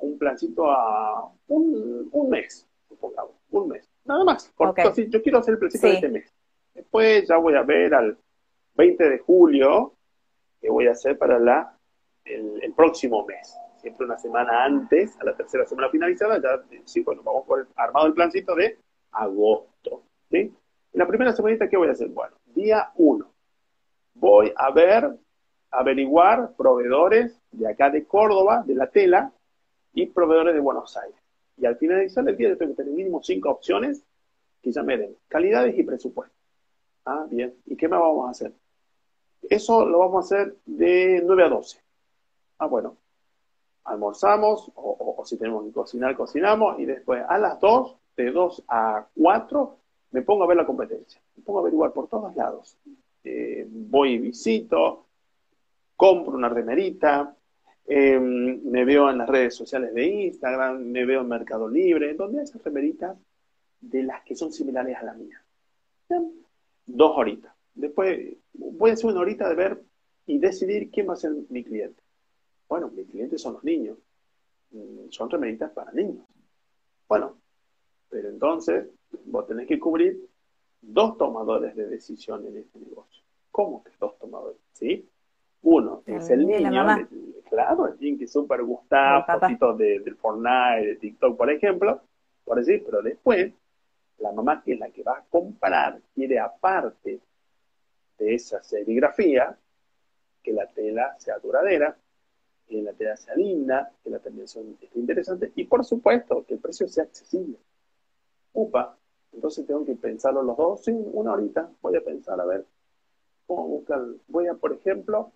un 0.00 0.18
plancito 0.18 0.70
a 0.70 1.30
un, 1.48 2.08
un 2.10 2.30
mes, 2.30 2.68
supongamos, 2.88 3.32
un 3.50 3.68
mes. 3.68 3.88
Nada 4.04 4.24
más. 4.24 4.52
Porque 4.56 4.82
yo 5.08 5.22
quiero 5.22 5.38
hacer 5.38 5.52
el 5.52 5.58
principio 5.58 5.88
de 5.88 5.94
este 5.94 6.08
mes. 6.08 6.32
Después 6.74 7.26
ya 7.28 7.36
voy 7.36 7.54
a 7.54 7.62
ver 7.62 7.94
al 7.94 8.18
20 8.74 9.08
de 9.08 9.18
julio 9.18 9.94
qué 10.60 10.70
voy 10.70 10.88
a 10.88 10.92
hacer 10.92 11.16
para 11.16 11.38
la, 11.38 11.76
el, 12.24 12.72
próximo 12.74 13.24
mes. 13.24 13.56
Siempre 13.84 14.06
una 14.06 14.16
semana 14.16 14.64
antes, 14.64 15.20
a 15.20 15.24
la 15.24 15.36
tercera 15.36 15.66
semana 15.66 15.90
finalizada, 15.90 16.40
ya 16.40 16.64
sí, 16.86 17.02
bueno, 17.02 17.22
vamos 17.22 17.44
por 17.46 17.60
el, 17.60 17.66
armado 17.76 18.06
el 18.06 18.14
plancito 18.14 18.54
de 18.54 18.78
agosto. 19.12 20.04
¿sí? 20.30 20.38
En 20.38 20.54
la 20.98 21.06
primera 21.06 21.34
semanita, 21.34 21.68
¿qué 21.68 21.76
voy 21.76 21.88
a 21.88 21.90
hacer? 21.90 22.08
Bueno, 22.08 22.34
día 22.46 22.92
1. 22.94 23.30
Voy 24.14 24.50
a 24.56 24.70
ver 24.70 25.18
averiguar 25.70 26.54
proveedores 26.56 27.38
de 27.52 27.68
acá 27.68 27.90
de 27.90 28.06
Córdoba, 28.06 28.64
de 28.66 28.74
la 28.74 28.86
tela, 28.86 29.34
y 29.92 30.06
proveedores 30.06 30.54
de 30.54 30.60
Buenos 30.60 30.96
Aires. 30.96 31.20
Y 31.58 31.66
al 31.66 31.76
finalizar 31.76 32.26
el 32.26 32.38
día 32.38 32.48
yo 32.48 32.56
tengo 32.56 32.72
que 32.72 32.84
tener 32.84 32.94
mínimo 32.94 33.22
cinco 33.22 33.50
opciones 33.50 34.02
que 34.62 34.72
ya 34.72 34.82
me 34.82 34.96
den 34.96 35.14
calidades 35.28 35.78
y 35.78 35.82
presupuesto. 35.82 36.34
Ah, 37.04 37.26
bien. 37.30 37.54
¿Y 37.66 37.76
qué 37.76 37.86
más 37.86 38.00
vamos 38.00 38.28
a 38.28 38.30
hacer? 38.30 38.54
Eso 39.42 39.84
lo 39.84 39.98
vamos 39.98 40.32
a 40.32 40.36
hacer 40.36 40.56
de 40.64 41.20
9 41.22 41.44
a 41.44 41.48
12. 41.50 41.78
Ah, 42.56 42.66
bueno. 42.66 42.96
Almorzamos, 43.84 44.72
o, 44.74 45.22
si 45.24 45.36
tenemos 45.36 45.64
que 45.64 45.72
cocinar, 45.72 46.16
cocinamos, 46.16 46.78
y 46.80 46.84
después 46.84 47.22
a 47.28 47.38
las 47.38 47.60
2, 47.60 47.96
de 48.16 48.30
2 48.30 48.64
a 48.68 49.06
4, 49.14 49.76
me 50.12 50.22
pongo 50.22 50.44
a 50.44 50.46
ver 50.46 50.56
la 50.56 50.66
competencia. 50.66 51.20
Me 51.36 51.42
pongo 51.42 51.58
a 51.58 51.62
averiguar 51.62 51.92
por 51.92 52.08
todos 52.08 52.34
lados. 52.36 52.76
Eh, 53.24 53.66
voy 53.68 54.12
y 54.12 54.18
visito, 54.18 55.06
compro 55.96 56.34
una 56.34 56.48
remerita, 56.48 57.36
eh, 57.86 58.18
me 58.18 58.84
veo 58.84 59.10
en 59.10 59.18
las 59.18 59.28
redes 59.28 59.54
sociales 59.54 59.92
de 59.92 60.06
Instagram, 60.06 60.82
me 60.84 61.04
veo 61.04 61.20
en 61.20 61.28
Mercado 61.28 61.68
Libre, 61.68 62.14
donde 62.14 62.38
hay 62.38 62.44
esas 62.44 62.62
remeritas 62.62 63.16
de 63.80 64.02
las 64.02 64.22
que 64.24 64.34
son 64.34 64.52
similares 64.52 64.96
a 64.96 65.04
la 65.04 65.14
mía. 65.14 65.42
Dos 66.86 67.12
horitas. 67.16 67.52
Después 67.74 68.36
voy 68.52 68.90
a 68.90 68.92
hacer 68.94 69.10
una 69.10 69.20
horita 69.20 69.48
de 69.48 69.54
ver 69.54 69.82
y 70.26 70.38
decidir 70.38 70.90
quién 70.90 71.08
va 71.08 71.14
a 71.14 71.16
ser 71.16 71.32
mi 71.48 71.64
cliente. 71.64 72.03
Bueno, 72.68 72.88
mis 72.88 73.08
clientes 73.08 73.40
son 73.40 73.54
los 73.54 73.64
niños. 73.64 73.98
Mm, 74.70 75.08
son 75.10 75.30
remeritas 75.30 75.70
para 75.72 75.92
niños. 75.92 76.24
Bueno, 77.08 77.36
pero 78.08 78.28
entonces 78.28 78.88
vos 79.26 79.46
tenés 79.46 79.66
que 79.66 79.78
cubrir 79.78 80.28
dos 80.80 81.16
tomadores 81.16 81.74
de 81.76 81.86
decisión 81.86 82.46
en 82.46 82.58
este 82.58 82.78
negocio. 82.78 83.22
¿Cómo 83.50 83.82
que 83.84 83.92
dos 83.98 84.18
tomadores? 84.18 84.58
¿Sí? 84.72 85.08
Uno 85.62 86.02
es 86.04 86.28
el 86.28 86.46
niño, 86.46 87.08
claro, 87.48 87.88
el 87.88 87.98
niño 87.98 88.18
que 88.18 88.26
súper 88.26 88.62
gusta, 88.62 89.24
fotitos 89.24 89.78
de, 89.78 90.00
del 90.00 90.16
Fortnite, 90.16 90.86
de 90.86 90.96
TikTok, 90.96 91.36
por 91.38 91.50
ejemplo, 91.50 92.02
por 92.44 92.58
decir, 92.58 92.82
pero 92.84 93.00
después, 93.00 93.50
la 94.18 94.32
mamá 94.32 94.62
que 94.62 94.74
es 94.74 94.78
la 94.78 94.90
que 94.90 95.02
va 95.02 95.18
a 95.18 95.24
comprar, 95.30 96.00
quiere 96.14 96.38
aparte 96.38 97.18
de 98.18 98.34
esa 98.34 98.62
serigrafía, 98.62 99.56
que 100.42 100.52
la 100.52 100.66
tela 100.66 101.16
sea 101.18 101.38
duradera, 101.38 101.96
que 102.66 102.82
la 102.82 102.92
tela 102.92 103.16
sea 103.16 103.34
linda, 103.34 103.92
que 104.02 104.10
la 104.10 104.18
terminación 104.18 104.76
esté 104.80 104.98
interesante 104.98 105.52
y 105.54 105.64
por 105.64 105.84
supuesto 105.84 106.44
que 106.46 106.54
el 106.54 106.60
precio 106.60 106.88
sea 106.88 107.04
accesible. 107.04 107.58
Upa, 108.52 108.96
entonces 109.32 109.66
tengo 109.66 109.84
que 109.84 109.94
pensarlo 109.94 110.42
los 110.42 110.56
dos, 110.56 110.84
sí, 110.84 110.92
una 110.92 111.32
horita, 111.32 111.68
voy 111.82 111.96
a 111.96 112.04
pensar 112.04 112.40
a 112.40 112.44
ver 112.44 112.64
cómo 113.46 113.66
buscan, 113.68 114.16
voy 114.28 114.46
a, 114.46 114.54
por 114.54 114.72
ejemplo, 114.72 115.32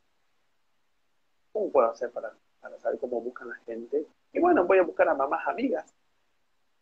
¿cómo 1.53 1.71
puedo 1.71 1.91
hacer 1.91 2.11
para, 2.11 2.33
para 2.61 2.79
saber 2.79 2.99
cómo 2.99 3.21
buscan 3.21 3.49
la 3.49 3.57
gente? 3.67 4.07
Y 4.33 4.41
bueno, 4.41 4.65
voy 4.67 4.79
a 4.79 4.83
buscar 4.83 5.09
a 5.09 5.15
mamás 5.15 5.47
amigas, 5.47 5.93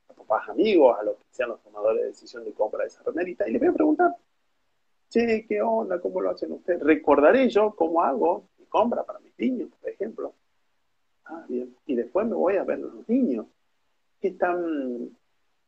a 0.08 0.12
papás 0.12 0.48
amigos, 0.48 0.96
a 0.98 1.02
los 1.02 1.16
que 1.16 1.24
sean 1.30 1.48
los 1.48 1.60
tomadores 1.62 2.02
de 2.02 2.08
decisión 2.08 2.44
de 2.44 2.52
compra 2.52 2.82
de 2.82 2.88
esa 2.88 3.02
remerita, 3.02 3.48
y 3.48 3.52
les 3.52 3.60
voy 3.60 3.70
a 3.70 3.74
preguntar, 3.74 4.16
che, 5.08 5.46
¿qué 5.48 5.62
onda? 5.62 6.00
¿Cómo 6.00 6.20
lo 6.20 6.30
hacen 6.30 6.52
ustedes? 6.52 6.80
Recordaré 6.82 7.48
yo 7.48 7.74
cómo 7.74 8.02
hago 8.02 8.44
compra 8.68 9.04
para 9.04 9.18
mis 9.20 9.32
niños, 9.38 9.70
por 9.80 9.90
ejemplo. 9.90 10.34
Ah. 11.24 11.44
Y 11.48 11.94
después 11.94 12.26
me 12.26 12.34
voy 12.34 12.56
a 12.56 12.64
ver 12.64 12.78
los 12.78 13.08
niños. 13.08 13.46
¿Qué 14.20 14.28
están 14.28 15.10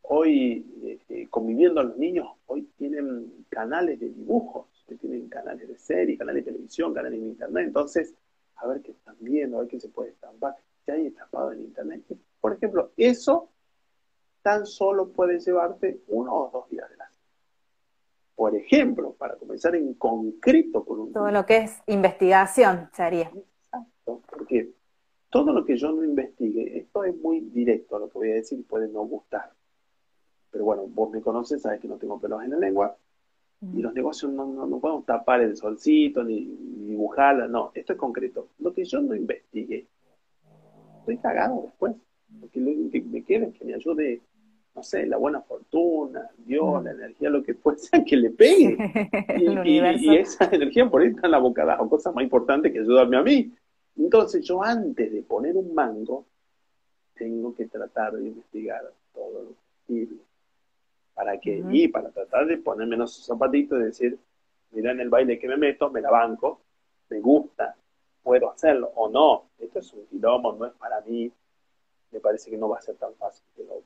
hoy 0.03 0.99
eh, 1.09 1.27
conviviendo 1.29 1.83
los 1.83 1.97
niños? 1.97 2.29
Hoy 2.47 2.69
tienen 2.77 3.45
canales 3.49 3.99
de 4.01 4.11
dibujos, 4.11 4.67
hoy 4.89 4.97
tienen 4.97 5.29
canales 5.29 5.69
de 5.69 5.79
serie, 5.79 6.17
canales 6.17 6.45
de 6.45 6.53
televisión, 6.53 6.95
canales 6.95 7.21
de 7.21 7.27
internet. 7.27 7.67
Entonces, 7.67 8.15
a 8.57 8.67
ver 8.67 8.81
qué 8.83 8.93
están 8.93 9.17
viendo, 9.21 9.57
a 9.57 9.61
ver 9.61 9.69
qué 9.69 9.81
se 9.81 9.89
puede 9.89 10.11
estampar. 10.11 10.57
Si 10.85 10.91
hay 10.91 11.07
estampado 11.07 11.53
en 11.53 11.61
internet. 11.61 12.03
Por 12.41 12.53
ejemplo, 12.55 12.93
eso 12.97 13.51
tan 14.43 14.67
solo 14.67 15.09
puede 15.09 15.41
llevarte 15.41 16.01
uno 16.09 16.35
o 16.35 16.51
dos 16.51 16.71
días 16.71 16.89
de 16.89 16.97
por 18.39 18.55
ejemplo, 18.55 19.17
para 19.19 19.35
comenzar 19.35 19.75
en 19.75 19.95
concreto 19.95 20.85
con 20.85 21.01
un... 21.01 21.13
Todo 21.13 21.33
lo 21.33 21.45
que 21.45 21.57
es 21.57 21.83
investigación 21.89 22.89
sería. 22.93 23.33
Exacto, 23.35 24.23
porque 24.31 24.71
todo 25.29 25.53
lo 25.53 25.65
que 25.65 25.77
yo 25.77 25.91
no 25.91 26.05
investigue, 26.05 26.79
esto 26.79 27.03
es 27.03 27.17
muy 27.17 27.41
directo, 27.41 27.99
lo 27.99 28.09
que 28.09 28.19
voy 28.19 28.31
a 28.31 28.35
decir 28.35 28.65
puede 28.65 28.87
no 28.87 29.01
gustar. 29.01 29.53
Pero 30.53 30.65
bueno, 30.65 30.87
vos 30.87 31.11
me 31.11 31.21
conoces, 31.21 31.63
sabes 31.63 31.81
que 31.81 31.89
no 31.89 31.97
tengo 31.97 32.21
pelos 32.21 32.45
en 32.45 32.51
la 32.51 32.59
lengua, 32.59 32.97
y 33.61 33.83
los 33.83 33.93
negocios 33.93 34.31
no, 34.31 34.47
no, 34.47 34.79
podemos 34.79 35.05
tapar 35.05 35.41
el 35.41 35.57
solcito 35.57 36.23
ni, 36.23 36.45
dibujarla, 36.87 37.49
no, 37.49 37.73
esto 37.75 37.95
es 37.95 37.99
concreto. 37.99 38.51
Lo 38.61 38.73
que 38.73 38.85
yo 38.85 39.01
no 39.01 39.17
investigue, 39.17 39.89
estoy 41.01 41.17
cagado 41.17 41.63
después. 41.65 41.97
Porque 42.41 42.61
lo 42.61 42.89
que 42.89 43.01
me 43.01 43.25
queda 43.25 43.47
es 43.47 43.59
que 43.59 43.65
me 43.65 43.75
ayude 43.75 44.21
no 44.79 44.85
sé, 44.85 45.07
la 45.07 45.17
buena 45.17 45.41
fortuna, 45.41 46.31
Dios, 46.39 46.85
la 46.85 46.93
energía, 46.93 47.31
lo 47.31 47.43
que 47.43 47.55
fuese, 47.55 48.05
que 48.05 48.17
le 48.17 48.31
pegue. 48.31 48.77
y, 49.65 49.81
esa 50.17 50.45
energía 50.45 50.89
por 50.89 51.03
ahí 51.03 51.09
está 51.09 51.27
en 51.27 51.33
la 51.33 51.39
boca 51.39 51.77
o 51.81 51.89
cosas 51.89 52.15
más 52.15 52.23
importantes 52.23 52.73
que 52.73 52.79
ayudarme 52.79 53.17
a 53.17 53.23
mí. 53.23 53.53
Entonces 53.97 54.45
yo 54.45 54.63
antes 54.63 55.13
de 55.13 55.23
poner 55.23 55.57
un 55.57 55.75
mango, 55.75 56.27
tengo 57.17 57.53
que 57.57 57.67
tratar 57.67 58.13
de 58.13 58.29
investigar 58.29 58.83
todo 59.13 59.43
lo 59.43 59.55
posible. 59.85 60.21
¿Para 61.13 61.41
que 61.41 61.61
Y 61.73 61.89
para 61.89 62.11
tratar 62.11 62.47
de 62.47 62.59
ponerme 62.59 62.95
en 62.95 63.03
esos 63.03 63.27
zapatitos 63.27 63.81
y 63.81 63.83
decir, 63.83 64.17
mira 64.71 64.93
en 64.93 65.01
el 65.01 65.09
baile 65.09 65.41
que 65.41 65.49
me 65.49 65.57
meto, 65.57 65.91
me 65.91 66.01
la 66.01 66.13
banco, 66.13 66.61
me 67.11 67.19
gusta, 67.19 67.75
puedo 68.23 68.49
hacerlo 68.49 68.93
o 68.95 69.09
no. 69.09 69.47
Esto 69.59 69.81
es 69.81 69.93
un 69.93 70.07
quilombo, 70.07 70.53
no 70.53 70.67
es 70.67 70.73
para 70.75 71.01
mí. 71.01 71.33
Me 72.13 72.21
parece 72.21 72.49
que 72.49 72.57
no 72.57 72.69
va 72.69 72.79
a 72.79 72.81
ser 72.81 72.95
tan 72.95 73.13
fácil 73.17 73.45
que 73.57 73.65
lo 73.65 73.83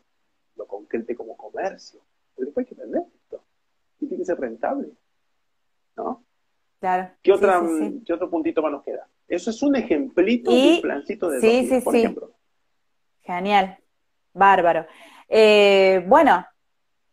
lo 0.63 0.67
concrete 0.67 1.15
como 1.15 1.37
comercio. 1.37 2.01
Pero 2.35 2.47
después 2.47 2.67
hay 2.67 2.75
que 2.75 2.81
vender 2.81 3.03
esto. 3.15 3.43
Y 4.01 4.07
tiene 4.07 4.23
que 4.23 4.27
ser 4.27 4.39
rentable. 4.39 4.89
¿No? 5.97 6.25
Claro. 6.81 7.11
¿Qué, 7.23 7.33
otra, 7.33 7.63
¿Qué 8.05 8.13
otro 8.13 8.31
puntito 8.31 8.63
más 8.63 8.73
nos 8.73 8.83
queda? 8.83 9.07
Eso 9.29 9.51
es 9.51 9.63
un 9.63 9.77
ejemplito 9.77 10.51
de 10.51 10.75
un 10.77 10.81
plancito 10.81 11.29
de 11.31 11.41
sí, 11.41 11.69
sí, 11.69 11.81
por 11.81 11.95
ejemplo. 11.95 12.33
Genial. 13.21 13.79
Bárbaro. 14.33 14.87
Eh, 15.29 16.05
bueno, 16.07 16.45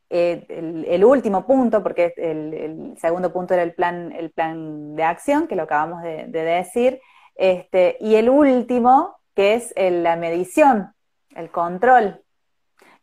eh, 0.10 0.46
el, 0.88 1.06
último 1.06 1.46
punto, 1.46 1.84
porque 1.84 2.14
el, 2.18 2.96
segundo 2.98 3.32
punto 3.32 3.54
era 3.54 3.64
el 3.64 3.74
plan, 3.74 4.12
el 4.12 4.32
plan 4.32 4.96
de 4.96 5.04
acción, 5.04 5.48
que 5.48 5.56
lo 5.56 5.64
acabamos 5.64 6.02
de, 6.02 6.26
de 6.28 6.44
decir, 6.44 7.00
este, 7.36 7.98
y 8.00 8.16
el 8.16 8.30
último, 8.30 9.20
que 9.36 9.54
es 9.54 9.74
la 9.78 10.16
medición, 10.16 10.94
el 11.36 11.52
control 11.52 12.24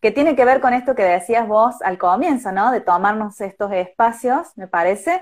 que 0.07 0.13
tiene 0.13 0.37
que 0.37 0.45
ver 0.45 0.61
con 0.61 0.73
esto 0.73 0.95
que 0.95 1.03
decías 1.03 1.49
vos 1.49 1.83
al 1.83 1.99
comienzo, 1.99 2.53
¿no? 2.53 2.71
De 2.71 2.81
tomarnos 2.81 3.41
estos 3.41 3.73
espacios, 3.73 4.57
me 4.57 4.69
parece, 4.69 5.21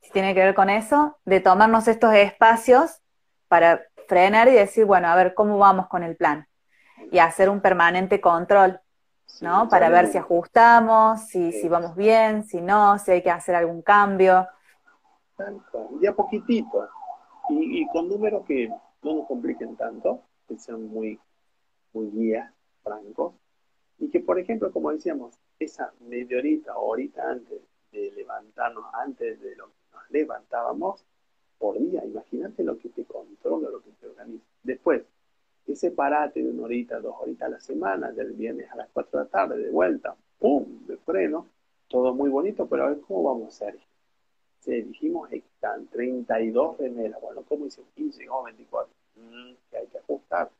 si 0.00 0.12
tiene 0.12 0.32
que 0.32 0.44
ver 0.44 0.54
con 0.54 0.70
eso, 0.70 1.18
de 1.24 1.40
tomarnos 1.40 1.88
estos 1.88 2.14
espacios 2.14 3.00
para 3.48 3.82
frenar 4.06 4.46
y 4.46 4.52
decir, 4.52 4.84
bueno, 4.84 5.08
a 5.08 5.16
ver 5.16 5.34
cómo 5.34 5.58
vamos 5.58 5.88
con 5.88 6.04
el 6.04 6.14
plan 6.14 6.46
y 7.10 7.18
hacer 7.18 7.48
un 7.48 7.60
permanente 7.60 8.20
control, 8.20 8.80
¿no? 9.40 9.68
para 9.68 9.88
ver 9.88 10.06
si 10.06 10.18
ajustamos, 10.18 11.22
si, 11.22 11.50
si 11.50 11.68
vamos 11.68 11.96
bien, 11.96 12.44
si 12.44 12.60
no, 12.60 13.00
si 13.00 13.10
hay 13.10 13.22
que 13.24 13.30
hacer 13.32 13.56
algún 13.56 13.82
cambio. 13.82 14.46
Y 16.00 16.06
a 16.06 16.14
poquitito, 16.14 16.88
y, 17.48 17.84
con 17.88 18.08
números 18.08 18.44
que 18.46 18.68
no 19.02 19.14
nos 19.16 19.26
compliquen 19.26 19.74
tanto, 19.76 20.22
que 20.46 20.56
sean 20.60 20.86
muy, 20.86 21.18
muy 21.92 22.08
guías, 22.12 22.52
francos, 22.84 23.41
y 23.98 24.08
que, 24.08 24.20
por 24.20 24.38
ejemplo, 24.38 24.72
como 24.72 24.92
decíamos, 24.92 25.34
esa 25.58 25.92
media 26.00 26.38
horita 26.38 26.76
o 26.76 26.88
horita 26.90 27.30
antes 27.30 27.60
de 27.92 28.10
levantarnos, 28.12 28.84
antes 28.94 29.40
de 29.40 29.56
lo 29.56 29.66
que 29.66 29.72
nos 29.92 30.10
levantábamos, 30.10 31.04
por 31.58 31.78
día, 31.78 32.04
imagínate 32.04 32.64
lo 32.64 32.78
que 32.78 32.88
te 32.88 33.04
controla, 33.04 33.70
lo 33.70 33.82
que 33.82 33.90
te 33.92 34.06
organiza. 34.06 34.44
Después, 34.62 35.02
ese 35.66 35.92
parate 35.92 36.42
de 36.42 36.50
una 36.50 36.64
horita, 36.64 36.98
dos 37.00 37.14
horitas 37.20 37.46
a 37.46 37.50
la 37.50 37.60
semana, 37.60 38.10
del 38.10 38.32
viernes 38.32 38.70
a 38.72 38.76
las 38.76 38.88
cuatro 38.92 39.18
de 39.18 39.24
la 39.26 39.30
tarde, 39.30 39.58
de 39.58 39.70
vuelta, 39.70 40.16
¡pum!, 40.38 40.86
de 40.86 40.96
freno, 40.96 41.46
todo 41.88 42.14
muy 42.14 42.30
bonito, 42.30 42.66
pero 42.66 42.84
a 42.84 42.88
ver 42.88 43.00
cómo 43.00 43.22
vamos 43.22 43.44
a 43.44 43.48
hacer. 43.66 43.78
Sí, 44.58 44.82
dijimos 44.82 45.28
que 45.28 45.36
están 45.36 45.86
32 45.86 46.78
remeras, 46.78 47.20
bueno, 47.20 47.42
¿cómo 47.48 47.66
hice 47.66 47.82
15 47.94 48.28
o 48.28 48.42
24? 48.44 48.92
que 49.70 49.76
hay 49.76 49.86
que 49.88 49.98
ajustar. 49.98 50.50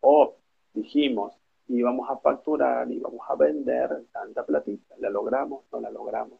O 0.00 0.34
dijimos, 0.72 1.34
y 1.68 1.82
vamos 1.82 2.08
a 2.10 2.16
facturar 2.18 2.90
y 2.90 2.98
vamos 2.98 3.20
a 3.28 3.34
vender 3.36 4.04
tanta 4.12 4.44
platita. 4.44 4.94
¿La 4.98 5.10
logramos? 5.10 5.64
¿No 5.72 5.80
la 5.80 5.90
logramos? 5.90 6.38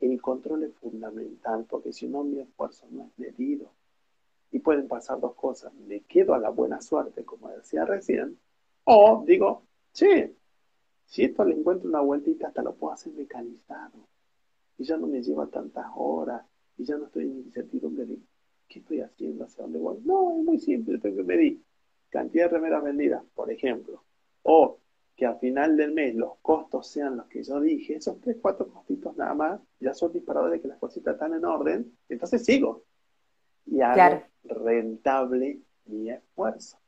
El 0.00 0.20
control 0.20 0.64
es 0.64 0.74
fundamental 0.76 1.66
porque 1.68 1.92
si 1.92 2.06
no 2.06 2.24
mi 2.24 2.40
esfuerzo 2.40 2.86
no 2.90 3.06
es 3.06 3.18
medido. 3.18 3.72
Y 4.52 4.60
pueden 4.60 4.88
pasar 4.88 5.20
dos 5.20 5.34
cosas. 5.34 5.72
Me 5.74 6.00
quedo 6.00 6.34
a 6.34 6.38
la 6.38 6.50
buena 6.50 6.80
suerte, 6.80 7.24
como 7.24 7.48
decía 7.50 7.84
recién, 7.84 8.38
o 8.84 9.22
digo, 9.24 9.62
che, 9.92 10.34
si 11.04 11.24
esto 11.24 11.44
le 11.44 11.54
encuentro 11.54 11.88
una 11.88 12.00
vueltita, 12.00 12.48
hasta 12.48 12.62
lo 12.62 12.74
puedo 12.74 12.92
hacer 12.92 13.12
mecanizado. 13.12 14.08
Y 14.78 14.84
ya 14.84 14.96
no 14.96 15.06
me 15.06 15.22
lleva 15.22 15.46
tantas 15.46 15.86
horas, 15.94 16.44
y 16.76 16.84
ya 16.84 16.96
no 16.96 17.06
estoy 17.06 17.24
en 17.24 17.38
incertidumbre 17.38 18.06
de 18.06 18.18
¿qué 18.68 18.78
estoy 18.78 19.00
haciendo? 19.00 19.44
¿Hacia 19.44 19.64
dónde 19.64 19.78
voy? 19.78 19.98
No, 20.04 20.30
es 20.32 20.44
muy 20.44 20.58
simple, 20.58 20.98
tengo 20.98 21.18
que 21.18 21.24
medir 21.24 21.62
cantidad 22.08 22.46
de 22.46 22.56
remeras 22.56 22.82
vendidas, 22.82 23.22
por 23.34 23.50
ejemplo, 23.50 24.02
o 24.42 24.78
que 25.16 25.26
a 25.26 25.34
final 25.34 25.76
del 25.76 25.92
mes 25.92 26.14
los 26.14 26.38
costos 26.40 26.86
sean 26.86 27.18
los 27.18 27.26
que 27.26 27.42
yo 27.42 27.60
dije, 27.60 27.96
esos 27.96 28.18
tres, 28.20 28.38
cuatro 28.40 28.68
costitos 28.68 29.16
nada 29.16 29.34
más, 29.34 29.60
ya 29.78 29.92
son 29.92 30.12
disparadores 30.12 30.54
de 30.54 30.62
que 30.62 30.68
las 30.68 30.78
cositas 30.78 31.14
están 31.14 31.34
en 31.34 31.44
orden, 31.44 31.94
entonces 32.08 32.44
sigo. 32.44 32.84
Y 33.66 33.82
hago 33.82 34.22
rentable 34.44 35.60
mi 35.84 36.10
esfuerzo. 36.10 36.78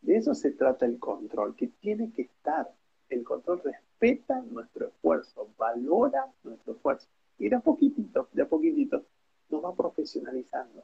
De 0.00 0.16
eso 0.16 0.34
se 0.34 0.50
trata 0.50 0.86
el 0.86 0.98
control, 0.98 1.54
que 1.54 1.68
tiene 1.68 2.12
que 2.12 2.22
estar. 2.22 2.68
El 3.08 3.22
control 3.24 3.62
respeta 3.62 4.40
nuestro 4.42 4.88
esfuerzo, 4.88 5.48
valora 5.56 6.26
nuestro 6.42 6.74
esfuerzo. 6.74 7.08
Y 7.38 7.48
de 7.48 7.56
a 7.56 7.60
poquitito, 7.60 8.28
de 8.32 8.42
a 8.42 8.48
poquitito, 8.48 9.04
nos 9.50 9.64
va 9.64 9.74
profesionalizando. 9.74 10.82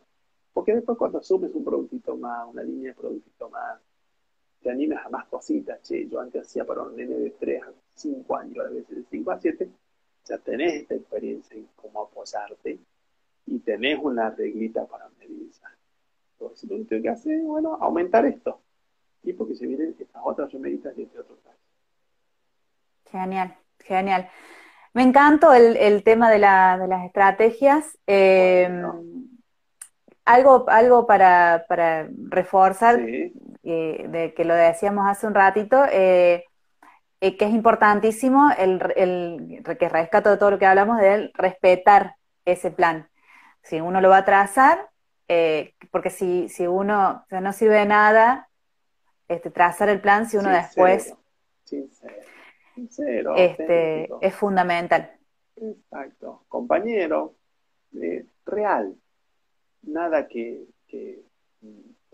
Porque 0.52 0.74
después 0.74 0.96
cuando 0.96 1.18
asumes 1.18 1.52
un 1.54 1.64
productito 1.64 2.16
más, 2.16 2.46
una 2.48 2.62
línea 2.62 2.90
de 2.90 2.94
productito 2.94 3.50
más, 3.50 3.80
te 4.64 4.70
animas 4.70 5.04
a 5.04 5.10
más 5.10 5.26
cositas. 5.26 5.80
Che, 5.82 6.08
yo 6.08 6.20
antes 6.20 6.46
hacía 6.46 6.64
para 6.64 6.82
un 6.82 6.96
nene 6.96 7.14
de 7.16 7.30
3 7.30 7.62
a 7.62 7.72
5 7.94 8.36
años, 8.36 8.66
a 8.66 8.70
veces 8.70 8.96
de 8.96 9.04
5 9.10 9.30
a 9.30 9.38
7, 9.38 9.68
ya 10.24 10.38
tenés 10.38 10.74
esta 10.74 10.94
experiencia 10.94 11.54
en 11.54 11.68
cómo 11.76 12.02
apoyarte 12.02 12.78
y 13.46 13.58
tenés 13.58 13.98
una 14.02 14.30
reglita 14.30 14.86
para 14.86 15.08
medir 15.18 15.50
Entonces, 16.32 16.70
lo 16.70 16.78
que 16.78 16.84
tengo 16.84 17.02
que 17.02 17.08
hacer, 17.10 17.40
bueno, 17.42 17.76
aumentar 17.78 18.24
esto. 18.24 18.58
Y 19.22 19.34
porque 19.34 19.54
se 19.54 19.66
vienen 19.66 19.94
estas 19.98 20.22
otras 20.24 20.50
remeditas 20.50 20.96
de 20.96 21.02
este 21.02 21.18
otro 21.18 21.36
caso. 21.44 21.58
Genial, 23.10 23.56
genial. 23.80 24.28
Me 24.94 25.02
encantó 25.02 25.52
el, 25.52 26.02
tema 26.04 26.30
de, 26.30 26.38
las 26.38 27.04
estrategias. 27.04 27.98
Eh, 28.06 28.82
algo, 30.24 30.64
algo 30.68 31.06
para, 31.06 31.66
reforzar, 32.28 33.00
eh, 33.64 34.06
de 34.08 34.34
que 34.34 34.44
lo 34.44 34.54
decíamos 34.54 35.06
hace 35.08 35.26
un 35.26 35.34
ratito, 35.34 35.84
eh, 35.90 36.44
que 37.20 37.36
es 37.40 37.50
importantísimo 37.52 38.50
el, 38.58 38.80
el, 38.96 39.62
que 39.78 39.88
rescato 39.88 40.38
todo 40.38 40.52
lo 40.52 40.58
que 40.58 40.66
hablamos 40.66 40.98
de 40.98 41.30
respetar 41.34 42.16
ese 42.44 42.70
plan. 42.70 43.08
Si 43.62 43.80
uno 43.80 44.02
lo 44.02 44.10
va 44.10 44.18
a 44.18 44.24
trazar, 44.26 44.90
porque 45.90 46.10
si, 46.10 46.50
si 46.50 46.66
uno 46.66 47.24
no 47.30 47.52
sirve 47.54 47.76
de 47.76 47.86
nada 47.86 48.50
este, 49.28 49.50
trazar 49.50 49.88
el 49.88 50.00
plan 50.00 50.28
si 50.28 50.36
uno 50.36 50.50
después 50.50 51.14
este, 53.36 54.08
es 54.20 54.34
fundamental. 54.34 55.10
Exacto. 55.56 56.44
Compañero, 56.48 57.36
eh, 57.94 58.26
real. 58.44 58.94
Nada 59.82 60.26
que, 60.26 60.66
que 60.86 61.22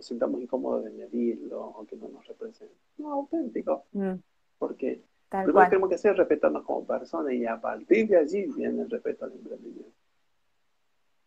nos 0.00 0.06
sintamos 0.06 0.40
incómodos 0.40 0.84
de 0.84 0.90
medirlo 0.90 1.62
o 1.62 1.84
que 1.84 1.96
no 1.96 2.08
nos 2.08 2.26
represente. 2.26 2.74
No, 2.96 3.12
auténtico. 3.12 3.84
Mm. 3.92 4.14
Porque 4.58 5.02
lo 5.46 5.54
que 5.54 5.66
tenemos 5.66 5.88
que 5.90 5.94
hacer 5.96 6.12
es 6.12 6.16
respetarnos 6.16 6.64
como 6.64 6.86
personas 6.86 7.32
y 7.34 7.46
a 7.46 7.60
partir 7.60 8.08
de 8.08 8.16
allí 8.16 8.46
viene 8.56 8.82
el 8.82 8.90
respeto 8.90 9.26
al 9.26 9.32
emprendimiento. 9.32 9.92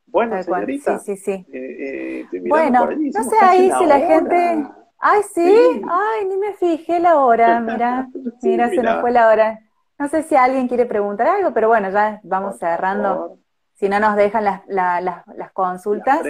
Bueno, 0.07 0.41
señorita. 0.41 0.99
Sí, 0.99 1.15
sí, 1.15 1.23
sí. 1.23 1.45
Eh, 1.53 2.25
eh, 2.31 2.41
bueno, 2.47 2.89
no 2.91 3.23
sé 3.23 3.35
ahí 3.41 3.71
si 3.79 3.85
la 3.85 3.99
gente 3.99 4.67
Ay, 5.05 5.21
¿sí? 5.33 5.81
ay, 5.89 6.25
ni 6.29 6.37
me 6.37 6.53
fijé 6.53 6.97
la 7.01 7.17
hora, 7.17 7.59
mira, 7.59 8.07
mira, 8.41 8.69
se 8.69 8.81
nos 8.81 9.01
fue 9.01 9.11
la 9.11 9.27
hora. 9.27 9.59
No 9.99 10.07
sé 10.07 10.23
si 10.23 10.35
alguien 10.35 10.69
quiere 10.69 10.85
preguntar 10.85 11.27
algo, 11.27 11.53
pero 11.53 11.67
bueno, 11.67 11.89
ya 11.89 12.21
vamos 12.23 12.57
cerrando. 12.57 13.37
Si 13.73 13.89
no 13.89 13.99
nos 13.99 14.15
dejan 14.15 14.45
las, 14.45 14.61
las, 14.67 15.51
consultas. 15.51 16.21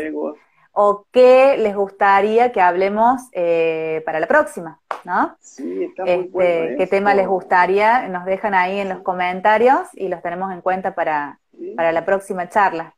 O 0.74 1.05
qué 1.11 1.55
les 1.57 1.76
gustaría 1.76 2.51
que 2.51 2.59
hablemos 2.59 3.21
eh, 3.32 4.01
para 4.05 4.19
la 4.19 4.28
próxima, 4.28 4.82
¿no? 5.05 5.38
Sí, 5.39 5.84
está 5.84 6.03
muy 6.03 6.11
este, 6.11 6.76
¿Qué 6.78 6.88
tema 6.88 7.13
les 7.13 7.28
gustaría? 7.28 8.07
Nos 8.09 8.26
dejan 8.26 8.55
ahí 8.55 8.80
en 8.80 8.89
los 8.89 9.01
comentarios 9.01 9.88
y 9.93 10.07
los 10.07 10.21
tenemos 10.24 10.51
en 10.51 10.61
cuenta 10.61 10.95
para, 10.95 11.39
para 11.76 11.91
la 11.91 12.03
próxima 12.05 12.49
charla. 12.49 12.95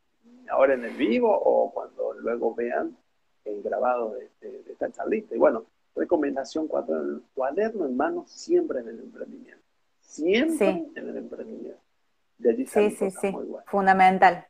Ahora 0.49 0.76
en 0.76 0.86
el 0.86 0.95
vivo 0.95 1.30
o 1.38 1.71
cuando 1.73 2.13
luego 2.13 2.55
vean 2.55 2.95
el 3.43 3.61
grabado 3.61 4.15
de, 4.15 4.30
esta 4.71 4.89
charlita. 4.91 5.36
Y 5.36 5.38
bueno, 5.38 5.65
recomendación 5.95 6.67
cuatro, 6.67 6.95
el 6.95 7.23
cuaderno 7.34 7.86
en 7.86 7.97
mano 7.97 8.23
siempre 8.28 8.80
en 8.80 8.88
el 8.88 8.99
emprendimiento. 8.99 9.63
Siempre 9.99 10.86
en 10.95 11.09
el 11.09 11.17
emprendimiento. 11.17 11.80
De 12.38 12.49
allí 12.51 12.65
sí, 12.65 12.91
sí, 12.91 13.11
sí, 13.11 13.36
fundamental. 13.65 14.45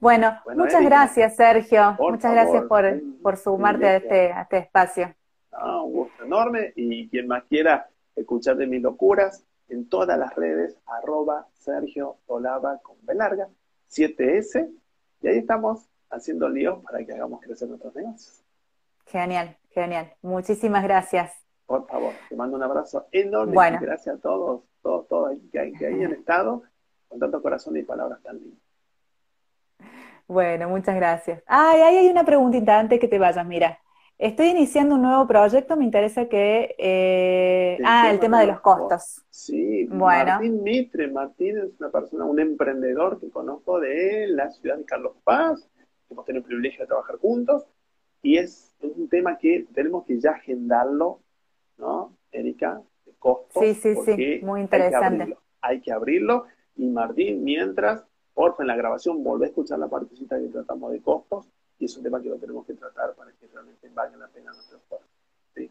Bueno, 0.00 0.38
muchas 0.54 0.84
gracias, 0.84 1.36
Sergio. 1.36 1.96
muchas 1.98 2.32
gracias 2.32 2.64
por, 2.64 2.84
por 3.22 3.36
sumarte 3.36 3.86
a 3.86 3.96
este, 3.96 4.32
a 4.32 4.42
este 4.42 4.58
espacio. 4.58 5.14
un 5.52 5.92
gusto 5.92 6.24
enorme. 6.24 6.72
Y 6.76 7.08
quien 7.08 7.26
más 7.26 7.44
quiera 7.44 7.88
escuchar 8.14 8.56
de 8.56 8.66
mis 8.66 8.82
locuras, 8.82 9.44
en 9.68 9.88
todas 9.88 10.18
las 10.18 10.34
redes, 10.34 10.76
arroba 10.86 11.48
Sergio 11.54 12.18
Olava 12.26 12.78
con 12.82 12.96
B 13.02 13.14
larga, 13.14 13.48
7S. 13.90 14.70
Y 15.22 15.28
ahí 15.28 15.38
estamos 15.38 15.88
haciendo 16.10 16.48
líos 16.48 16.82
para 16.84 17.04
que 17.04 17.12
hagamos 17.12 17.40
crecer 17.40 17.68
nuestros 17.68 17.94
negocios. 17.94 18.42
Genial, 19.06 19.56
genial. 19.70 20.12
Muchísimas 20.22 20.84
gracias. 20.84 21.32
Por 21.66 21.86
favor, 21.88 22.12
te 22.28 22.36
mando 22.36 22.56
un 22.56 22.62
abrazo 22.62 23.08
enorme. 23.10 23.54
Bueno. 23.54 23.78
Gracias 23.80 24.16
a 24.16 24.18
todos, 24.20 24.62
todos, 24.82 25.08
todos 25.08 25.36
que, 25.50 25.72
que 25.72 25.86
hayan 25.86 26.12
estado 26.12 26.62
con 27.08 27.18
tanto 27.18 27.42
corazón 27.42 27.76
y 27.76 27.82
palabras 27.82 28.22
tan 28.22 28.38
lindas. 28.38 28.65
Bueno, 30.28 30.68
muchas 30.68 30.96
gracias. 30.96 31.42
Ay, 31.46 31.80
ahí 31.80 31.96
hay 31.98 32.08
una 32.08 32.24
preguntita 32.24 32.78
antes 32.78 32.98
que 32.98 33.08
te 33.08 33.18
vayas, 33.18 33.46
mira. 33.46 33.78
Estoy 34.18 34.46
iniciando 34.46 34.94
un 34.94 35.02
nuevo 35.02 35.26
proyecto, 35.26 35.76
me 35.76 35.84
interesa 35.84 36.26
que... 36.26 36.74
Eh, 36.78 37.78
ah, 37.84 38.10
el 38.10 38.18
tema 38.18 38.40
de 38.40 38.46
los 38.46 38.60
costos. 38.60 39.22
Sí, 39.28 39.84
bueno. 39.84 40.32
Martín 40.32 40.62
Mitre. 40.62 41.08
Martín 41.08 41.58
es 41.58 41.78
una 41.78 41.90
persona, 41.90 42.24
un 42.24 42.40
emprendedor 42.40 43.20
que 43.20 43.28
conozco 43.30 43.78
de 43.78 44.26
la 44.28 44.50
ciudad 44.50 44.78
de 44.78 44.84
Carlos 44.86 45.16
Paz, 45.22 45.68
hemos 46.10 46.24
tenido 46.24 46.40
el 46.40 46.46
privilegio 46.46 46.80
de 46.80 46.86
trabajar 46.86 47.16
juntos 47.18 47.66
y 48.22 48.38
es, 48.38 48.74
un 48.80 49.08
tema 49.08 49.38
que 49.38 49.66
tenemos 49.74 50.04
que 50.04 50.20
ya 50.20 50.32
agendarlo, 50.32 51.20
¿no, 51.78 52.16
Erika? 52.32 52.82
De 53.04 53.12
costo. 53.18 53.60
Sí, 53.60 53.74
sí, 53.74 53.94
sí, 54.04 54.40
muy 54.42 54.60
interesante. 54.60 55.36
Hay 55.60 55.80
que, 55.80 55.92
abrirlo, 55.92 56.46
y 56.74 56.86
Martín, 56.88 57.42
mientras, 57.44 58.04
porfa, 58.36 58.62
en 58.62 58.68
la 58.68 58.76
grabación 58.76 59.24
volvé 59.24 59.46
a 59.46 59.48
escuchar 59.48 59.78
la 59.78 59.88
partecita 59.88 60.38
que 60.38 60.48
tratamos 60.48 60.92
de 60.92 61.00
costos 61.00 61.48
y 61.78 61.86
es 61.86 61.96
un 61.96 62.02
tema 62.02 62.20
que 62.20 62.28
lo 62.28 62.36
tenemos 62.36 62.66
que 62.66 62.74
tratar 62.74 63.14
para 63.14 63.32
que 63.32 63.46
realmente 63.46 63.88
valga 63.88 64.18
la 64.18 64.28
pena 64.28 64.52
nuestro 64.52 64.76
esfuerzo. 64.76 65.08
¿sí? 65.54 65.70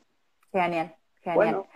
Genial, 0.51 0.95
genial. 1.21 1.35
Bueno, 1.35 1.67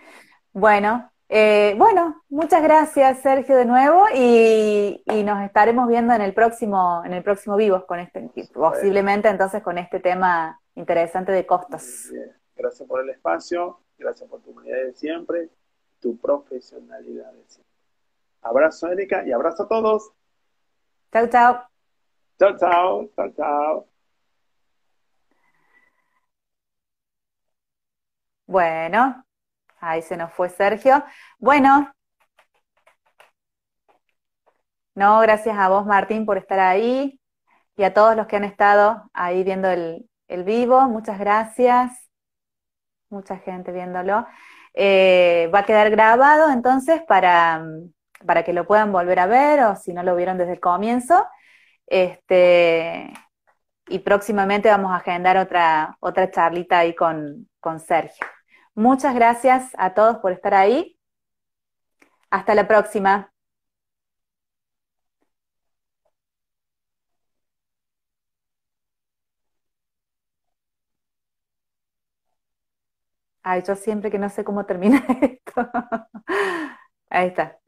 bueno 0.52 1.10
eh, 1.32 1.76
bueno, 1.78 2.24
muchas 2.28 2.60
gracias 2.60 3.20
Sergio 3.20 3.56
de 3.56 3.64
nuevo 3.64 4.04
y, 4.12 5.00
nos 5.24 5.44
estaremos 5.44 5.86
viendo 5.86 6.12
en 6.12 6.22
el 6.22 6.34
próximo, 6.34 7.02
en 7.04 7.12
el 7.12 7.22
próximo 7.22 7.56
vivo 7.56 7.86
con 7.86 8.00
este, 8.00 8.28
posiblemente 8.52 9.28
entonces 9.28 9.62
con 9.62 9.78
este 9.78 10.00
tema 10.00 10.60
interesante 10.74 11.30
de 11.30 11.46
costos. 11.46 12.10
Gracias 12.56 12.88
por 12.88 13.00
el 13.00 13.10
espacio, 13.10 13.78
gracias 13.96 14.28
por 14.28 14.40
tu 14.40 14.50
humanidad 14.50 14.78
de 14.78 14.92
siempre, 14.94 15.50
tu 16.00 16.18
profesionalidad 16.18 17.32
de 17.32 17.44
siempre. 17.46 17.72
Abrazo 18.42 18.88
Erika 18.88 19.24
y 19.24 19.30
abrazo 19.30 19.62
a 19.62 19.68
todos. 19.68 20.10
Chao, 21.12 21.26
chao. 21.28 21.66
Chao, 22.38 22.56
chao, 22.58 23.10
chao, 23.16 23.32
chao. 23.36 23.88
Bueno, 28.46 29.24
Ahí 29.80 30.02
se 30.02 30.16
nos 30.16 30.32
fue 30.32 30.50
Sergio. 30.50 31.02
Bueno, 31.38 31.90
no, 34.94 35.20
gracias 35.20 35.56
a 35.58 35.68
vos, 35.68 35.86
Martín, 35.86 36.26
por 36.26 36.36
estar 36.36 36.58
ahí 36.58 37.18
y 37.76 37.84
a 37.84 37.94
todos 37.94 38.14
los 38.16 38.26
que 38.26 38.36
han 38.36 38.44
estado 38.44 39.10
ahí 39.14 39.42
viendo 39.42 39.68
el, 39.68 40.06
vivo. 40.44 40.82
Muchas 40.88 41.18
gracias. 41.18 41.92
Mucha 43.08 43.38
gente 43.38 43.72
viéndolo. 43.72 44.26
Eh, 44.74 45.50
va 45.54 45.60
a 45.60 45.64
quedar 45.64 45.90
grabado 45.90 46.50
entonces 46.50 47.02
para, 47.08 47.64
para 48.26 48.44
que 48.44 48.52
lo 48.52 48.66
puedan 48.66 48.92
volver 48.92 49.18
a 49.20 49.26
ver 49.26 49.60
o 49.64 49.76
si 49.76 49.92
no 49.94 50.02
lo 50.02 50.16
vieron 50.16 50.38
desde 50.38 50.54
el 50.54 50.60
comienzo. 50.60 51.26
Este, 51.86 53.12
y 53.88 54.00
próximamente 54.00 54.68
vamos 54.70 54.92
a 54.92 54.96
agendar 54.96 55.36
otra, 55.38 55.96
otra 56.00 56.30
charlita 56.30 56.80
ahí 56.80 56.94
con, 56.94 57.48
con 57.60 57.80
Sergio. 57.80 58.26
Muchas 58.74 59.14
gracias 59.14 59.70
a 59.78 59.94
todos 59.94 60.18
por 60.18 60.32
estar 60.32 60.54
ahí. 60.54 60.98
Hasta 62.28 62.56
la 62.56 62.66
próxima. 62.66 63.32
Ay, 73.42 73.62
yo 73.66 73.74
siempre 73.76 74.10
que 74.10 74.18
no 74.18 74.28
sé 74.28 74.44
cómo 74.44 74.66
termina 74.66 75.04
esto. 75.22 75.70
Ahí 77.10 77.28
está. 77.28 77.59